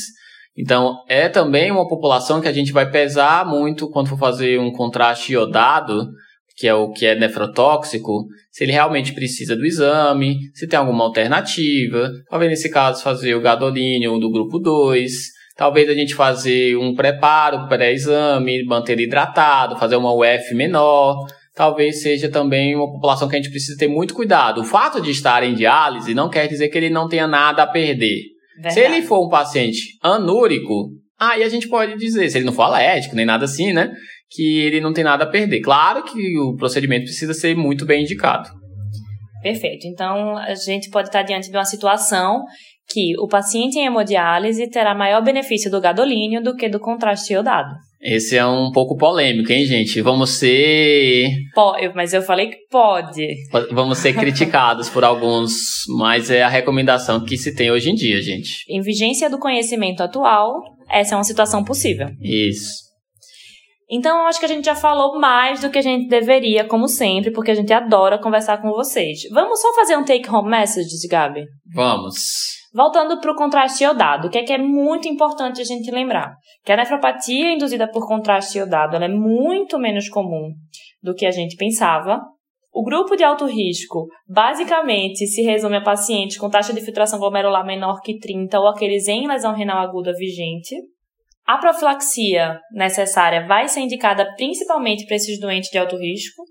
Então, 0.58 0.98
é 1.08 1.30
também 1.30 1.72
uma 1.72 1.88
população 1.88 2.42
que 2.42 2.48
a 2.48 2.54
gente 2.54 2.74
vai 2.74 2.90
pesar 2.90 3.46
muito 3.46 3.90
quando 3.90 4.10
for 4.10 4.20
fazer 4.20 4.60
um 4.60 4.72
contraste 4.72 5.32
iodado, 5.32 6.10
que 6.58 6.68
é 6.68 6.74
o 6.74 6.92
que 6.92 7.06
é 7.06 7.16
nefrotóxico, 7.16 8.26
se 8.52 8.64
ele 8.64 8.72
realmente 8.72 9.14
precisa 9.14 9.56
do 9.56 9.66
exame, 9.66 10.38
se 10.54 10.68
tem 10.68 10.80
alguma 10.80 11.06
alternativa. 11.06 12.10
Talvez 12.30 12.52
nesse 12.52 12.70
caso 12.70 13.04
fazer 13.04 13.36
o 13.36 13.42
gadolínio 13.42 14.18
do 14.20 14.32
grupo 14.32 14.60
2. 14.60 15.35
Talvez 15.56 15.90
a 15.90 15.94
gente 15.94 16.14
fazer 16.14 16.76
um 16.78 16.94
preparo 16.94 17.68
pré-exame, 17.68 18.64
manter 18.66 19.00
hidratado, 19.00 19.78
fazer 19.78 19.96
uma 19.96 20.14
UF 20.14 20.54
menor. 20.54 21.26
Talvez 21.56 22.02
seja 22.02 22.30
também 22.30 22.76
uma 22.76 22.92
população 22.92 23.30
que 23.30 23.36
a 23.36 23.40
gente 23.40 23.52
precisa 23.52 23.78
ter 23.78 23.88
muito 23.88 24.14
cuidado. 24.14 24.62
O 24.62 24.66
fato 24.66 25.02
de 25.02 25.12
estar 25.12 25.44
em 25.44 25.54
diálise 25.54 26.14
não 26.14 26.30
quer 26.30 26.48
dizer 26.48 26.68
que 26.68 26.78
ele 26.78 26.90
não 26.90 27.08
tenha 27.08 27.28
nada 27.28 27.64
a 27.64 27.68
perder. 27.68 28.22
Verdade. 28.56 28.74
Se 28.74 28.80
ele 28.82 29.02
for 29.02 29.26
um 29.26 29.30
paciente 29.30 29.98
anúrico, 30.02 30.90
aí 31.18 31.44
a 31.44 31.50
gente 31.50 31.70
pode 31.70 31.98
dizer, 31.98 32.30
se 32.30 32.38
ele 32.38 32.46
não 32.46 32.54
for 32.54 32.64
alérgico 32.64 33.16
nem 33.16 33.26
nada 33.26 33.46
assim, 33.46 33.72
né? 33.72 33.92
que 34.30 34.60
ele 34.60 34.82
não 34.82 34.94
tem 34.94 35.04
nada 35.04 35.24
a 35.24 35.30
perder. 35.30 35.62
Claro 35.62 36.04
que 36.04 36.38
o 36.40 36.56
procedimento 36.56 37.06
precisa 37.06 37.34
ser 37.34 37.56
muito 37.56 37.86
bem 37.86 38.04
indicado. 38.04 38.50
Perfeito. 39.42 39.88
Então, 39.88 40.38
a 40.38 40.56
gente 40.56 40.90
pode 40.90 41.10
estar 41.10 41.22
diante 41.22 41.50
de 41.50 41.56
uma 41.56 41.66
situação 41.66 42.44
que 42.96 43.14
o 43.20 43.28
paciente 43.28 43.78
em 43.78 43.88
hemodiálise 43.88 44.70
terá 44.70 44.96
maior 44.96 45.22
benefício 45.22 45.70
do 45.70 45.82
gadolínio 45.82 46.42
do 46.42 46.56
que 46.56 46.70
do 46.70 46.80
contraste 46.80 47.34
iodado. 47.34 47.76
Esse 48.02 48.38
é 48.38 48.46
um 48.46 48.72
pouco 48.72 48.96
polêmico, 48.96 49.52
hein, 49.52 49.66
gente? 49.66 50.00
Vamos 50.00 50.38
ser. 50.38 51.28
Pode, 51.54 51.94
mas 51.94 52.14
eu 52.14 52.22
falei 52.22 52.52
que 52.52 52.58
pode. 52.72 53.28
Vamos 53.72 53.98
ser 53.98 54.14
criticados 54.14 54.90
por 54.90 55.04
alguns, 55.04 55.52
mas 55.98 56.30
é 56.30 56.42
a 56.42 56.48
recomendação 56.48 57.26
que 57.26 57.36
se 57.36 57.54
tem 57.54 57.70
hoje 57.70 57.90
em 57.90 57.96
dia, 57.96 58.22
gente. 58.22 58.64
Em 58.70 58.80
vigência 58.80 59.30
do 59.30 59.40
conhecimento 59.40 60.02
atual, 60.02 60.62
essa 60.90 61.16
é 61.16 61.18
uma 61.18 61.24
situação 61.26 61.66
possível. 61.66 62.08
Isso. 62.22 62.86
Então, 63.92 64.26
acho 64.26 64.40
que 64.40 64.46
a 64.46 64.50
gente 64.50 64.66
já 64.66 64.76
falou 64.76 65.20
mais 65.20 65.60
do 65.60 65.70
que 65.70 65.78
a 65.78 65.82
gente 65.82 66.08
deveria, 66.08 66.64
como 66.64 66.88
sempre, 66.88 67.32
porque 67.32 67.52
a 67.52 67.56
gente 67.56 67.74
adora 67.74 68.18
conversar 68.18 68.62
com 68.62 68.70
vocês. 68.70 69.20
Vamos 69.32 69.62
só 69.62 69.74
fazer 69.74 69.98
um 69.98 70.06
take-home 70.06 70.50
message, 70.50 70.90
Gabi? 71.08 71.44
Vamos. 71.74 72.65
Voltando 72.76 73.22
para 73.22 73.32
o 73.32 73.36
contraste 73.36 73.86
iodado, 73.86 74.28
o 74.28 74.30
que 74.30 74.38
é 74.38 74.44
que 74.44 74.52
é 74.52 74.58
muito 74.58 75.08
importante 75.08 75.62
a 75.62 75.64
gente 75.64 75.90
lembrar? 75.90 76.36
Que 76.66 76.74
a 76.74 76.76
nefropatia 76.76 77.54
induzida 77.54 77.90
por 77.90 78.06
contraste 78.06 78.58
iodado 78.58 78.98
é 78.98 79.08
muito 79.08 79.80
menos 79.80 80.10
comum 80.10 80.52
do 81.02 81.16
que 81.16 81.26
a 81.26 81.32
gente 81.32 81.56
pensava. 81.56 82.20
O 82.74 82.84
grupo 82.84 83.16
de 83.16 83.24
alto 83.24 83.46
risco 83.46 84.08
basicamente 84.28 85.26
se 85.26 85.42
resume 85.42 85.78
a 85.78 85.82
pacientes 85.82 86.38
com 86.38 86.50
taxa 86.50 86.74
de 86.74 86.82
filtração 86.82 87.18
glomerular 87.18 87.66
menor 87.66 88.02
que 88.02 88.20
30 88.20 88.60
ou 88.60 88.68
aqueles 88.68 89.08
em 89.08 89.26
lesão 89.26 89.56
renal 89.56 89.78
aguda 89.78 90.12
vigente. 90.12 90.76
A 91.46 91.58
profilaxia 91.58 92.60
necessária 92.74 93.48
vai 93.48 93.70
ser 93.70 93.80
indicada 93.80 94.34
principalmente 94.36 95.06
para 95.06 95.16
esses 95.16 95.40
doentes 95.40 95.70
de 95.70 95.78
alto 95.78 95.96
risco, 95.96 96.44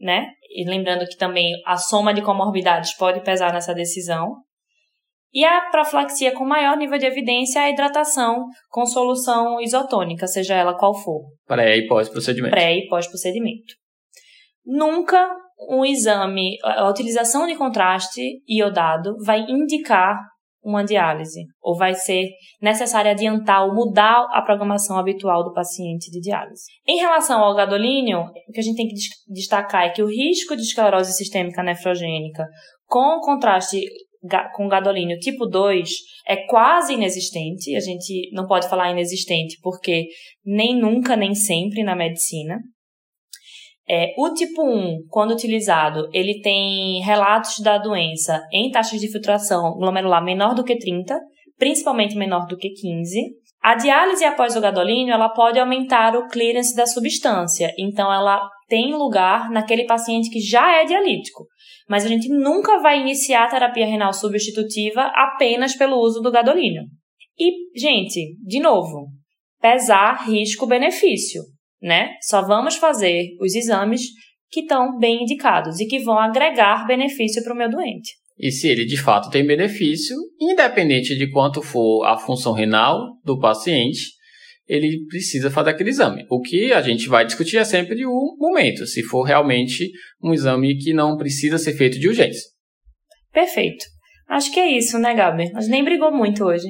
né? 0.00 0.32
E 0.50 0.68
lembrando 0.68 1.06
que 1.06 1.16
também 1.16 1.52
a 1.64 1.76
soma 1.76 2.12
de 2.12 2.22
comorbidades 2.22 2.96
pode 2.96 3.22
pesar 3.22 3.52
nessa 3.52 3.72
decisão. 3.72 4.32
E 5.34 5.44
a 5.44 5.68
profilaxia 5.70 6.32
com 6.32 6.44
maior 6.44 6.76
nível 6.76 6.96
de 6.96 7.06
evidência 7.06 7.58
é 7.58 7.62
a 7.64 7.70
hidratação 7.70 8.46
com 8.70 8.86
solução 8.86 9.60
isotônica, 9.60 10.28
seja 10.28 10.54
ela 10.54 10.78
qual 10.78 10.94
for. 10.94 11.22
Pré 11.46 11.76
e 11.76 11.88
pós-procedimento. 11.88 12.52
Pré 12.52 12.76
e 12.76 12.86
pós-procedimento. 12.88 13.74
Nunca 14.64 15.28
um 15.68 15.84
exame, 15.84 16.56
a 16.62 16.88
utilização 16.88 17.46
de 17.46 17.56
contraste 17.56 18.22
iodado 18.48 19.16
vai 19.24 19.40
indicar 19.40 20.16
uma 20.62 20.82
diálise, 20.82 21.42
ou 21.60 21.76
vai 21.76 21.94
ser 21.94 22.30
necessário 22.60 23.10
adiantar 23.10 23.66
ou 23.66 23.74
mudar 23.74 24.26
a 24.32 24.40
programação 24.40 24.98
habitual 24.98 25.44
do 25.44 25.52
paciente 25.52 26.10
de 26.10 26.20
diálise. 26.20 26.64
Em 26.88 26.96
relação 26.96 27.42
ao 27.42 27.54
gadolínio, 27.54 28.20
o 28.20 28.52
que 28.52 28.60
a 28.60 28.62
gente 28.62 28.76
tem 28.76 28.88
que 28.88 28.94
destacar 29.28 29.84
é 29.84 29.90
que 29.90 30.02
o 30.02 30.08
risco 30.08 30.56
de 30.56 30.62
esclerose 30.62 31.12
sistêmica 31.12 31.62
nefrogênica 31.62 32.46
com 32.86 33.20
contraste 33.20 33.84
com 34.54 34.68
gadolínio 34.68 35.18
tipo 35.18 35.46
2 35.46 35.88
é 36.26 36.36
quase 36.46 36.94
inexistente. 36.94 37.74
A 37.76 37.80
gente 37.80 38.30
não 38.32 38.46
pode 38.46 38.68
falar 38.68 38.90
inexistente 38.90 39.58
porque 39.62 40.06
nem 40.44 40.78
nunca, 40.78 41.16
nem 41.16 41.34
sempre 41.34 41.82
na 41.82 41.94
medicina. 41.94 42.58
É, 43.88 44.14
o 44.16 44.32
tipo 44.32 44.62
1, 44.62 45.06
quando 45.10 45.32
utilizado, 45.32 46.08
ele 46.12 46.40
tem 46.40 47.02
relatos 47.02 47.58
da 47.58 47.76
doença 47.76 48.40
em 48.50 48.70
taxas 48.70 48.98
de 48.98 49.12
filtração 49.12 49.74
glomerular 49.74 50.24
menor 50.24 50.54
do 50.54 50.64
que 50.64 50.78
30, 50.78 51.20
principalmente 51.58 52.16
menor 52.16 52.46
do 52.46 52.56
que 52.56 52.70
15. 52.70 53.20
A 53.62 53.74
diálise 53.74 54.24
após 54.24 54.56
o 54.56 54.60
gadolínio, 54.60 55.12
ela 55.12 55.28
pode 55.28 55.58
aumentar 55.58 56.16
o 56.16 56.28
clearance 56.28 56.74
da 56.74 56.86
substância, 56.86 57.72
então 57.78 58.12
ela 58.12 58.48
tem 58.68 58.94
lugar 58.94 59.50
naquele 59.50 59.84
paciente 59.84 60.30
que 60.30 60.40
já 60.40 60.80
é 60.80 60.84
dialítico. 60.84 61.44
Mas 61.88 62.04
a 62.04 62.08
gente 62.08 62.28
nunca 62.28 62.80
vai 62.80 63.00
iniciar 63.00 63.44
a 63.44 63.50
terapia 63.50 63.86
renal 63.86 64.12
substitutiva 64.12 65.12
apenas 65.14 65.76
pelo 65.76 65.96
uso 65.96 66.20
do 66.20 66.30
gadolínio. 66.30 66.82
E, 67.38 67.78
gente, 67.78 68.36
de 68.42 68.60
novo, 68.60 69.08
pesar 69.60 70.26
risco-benefício 70.26 71.42
né? 71.84 72.16
Só 72.22 72.40
vamos 72.40 72.76
fazer 72.76 73.36
os 73.38 73.54
exames 73.54 74.00
que 74.50 74.60
estão 74.60 74.98
bem 74.98 75.22
indicados 75.22 75.78
e 75.78 75.86
que 75.86 75.98
vão 75.98 76.18
agregar 76.18 76.86
benefício 76.86 77.44
para 77.44 77.52
o 77.52 77.56
meu 77.56 77.70
doente. 77.70 78.12
E 78.38 78.50
se 78.50 78.66
ele 78.68 78.86
de 78.86 78.96
fato 78.96 79.30
tem 79.30 79.46
benefício, 79.46 80.16
independente 80.40 81.16
de 81.16 81.30
quanto 81.30 81.60
for 81.60 82.04
a 82.04 82.16
função 82.16 82.52
renal 82.52 82.98
do 83.22 83.38
paciente, 83.38 84.14
ele 84.66 85.04
precisa 85.06 85.50
fazer 85.50 85.70
aquele 85.70 85.90
exame. 85.90 86.24
O 86.30 86.40
que 86.40 86.72
a 86.72 86.80
gente 86.80 87.08
vai 87.08 87.24
discutir 87.24 87.58
é 87.58 87.64
sempre 87.64 88.04
o 88.06 88.36
momento, 88.38 88.86
se 88.86 89.02
for 89.02 89.22
realmente 89.22 89.90
um 90.22 90.32
exame 90.32 90.76
que 90.78 90.92
não 90.92 91.16
precisa 91.16 91.58
ser 91.58 91.74
feito 91.74 91.98
de 91.98 92.08
urgência. 92.08 92.42
Perfeito. 93.32 93.84
Acho 94.28 94.52
que 94.52 94.60
é 94.60 94.70
isso, 94.70 94.98
né, 94.98 95.14
Gabi? 95.14 95.50
A 95.54 95.60
gente 95.60 95.70
nem 95.70 95.84
brigou 95.84 96.12
muito 96.12 96.44
hoje 96.44 96.68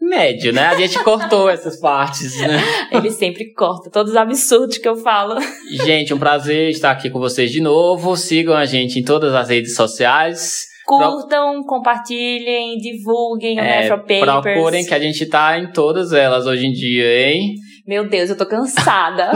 médio, 0.00 0.52
né? 0.52 0.66
A 0.66 0.76
gente 0.76 1.02
cortou 1.02 1.48
essas 1.50 1.78
partes, 1.78 2.38
né? 2.40 2.60
Ele 2.90 3.10
sempre 3.10 3.52
corta 3.52 3.90
todos 3.90 4.12
os 4.12 4.16
absurdos 4.16 4.78
que 4.78 4.88
eu 4.88 4.96
falo. 4.96 5.38
Gente, 5.70 6.14
um 6.14 6.18
prazer 6.18 6.70
estar 6.70 6.90
aqui 6.90 7.10
com 7.10 7.18
vocês 7.18 7.50
de 7.50 7.60
novo. 7.60 8.16
Sigam 8.16 8.54
a 8.54 8.64
gente 8.64 8.98
em 8.98 9.04
todas 9.04 9.34
as 9.34 9.48
redes 9.48 9.74
sociais. 9.74 10.66
Curtam, 10.88 11.56
Pro... 11.56 11.66
compartilhem, 11.66 12.78
divulguem 12.78 13.58
o 13.58 13.60
é, 13.60 13.82
Nefropapers. 13.82 14.42
Procurem 14.42 14.86
que 14.86 14.94
a 14.94 14.98
gente 14.98 15.26
tá 15.26 15.58
em 15.58 15.70
todas 15.70 16.14
elas 16.14 16.46
hoje 16.46 16.66
em 16.66 16.72
dia, 16.72 17.28
hein? 17.28 17.54
Meu 17.86 18.08
Deus, 18.08 18.30
eu 18.30 18.38
tô 18.38 18.46
cansada. 18.46 19.32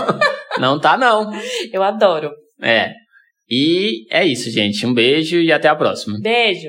não 0.58 0.80
tá, 0.80 0.96
não. 0.96 1.30
Eu 1.70 1.82
adoro. 1.82 2.30
É. 2.60 2.92
E 3.48 4.06
é 4.10 4.26
isso, 4.26 4.50
gente. 4.50 4.86
Um 4.86 4.94
beijo 4.94 5.36
e 5.36 5.52
até 5.52 5.68
a 5.68 5.76
próxima. 5.76 6.18
Beijo. 6.22 6.68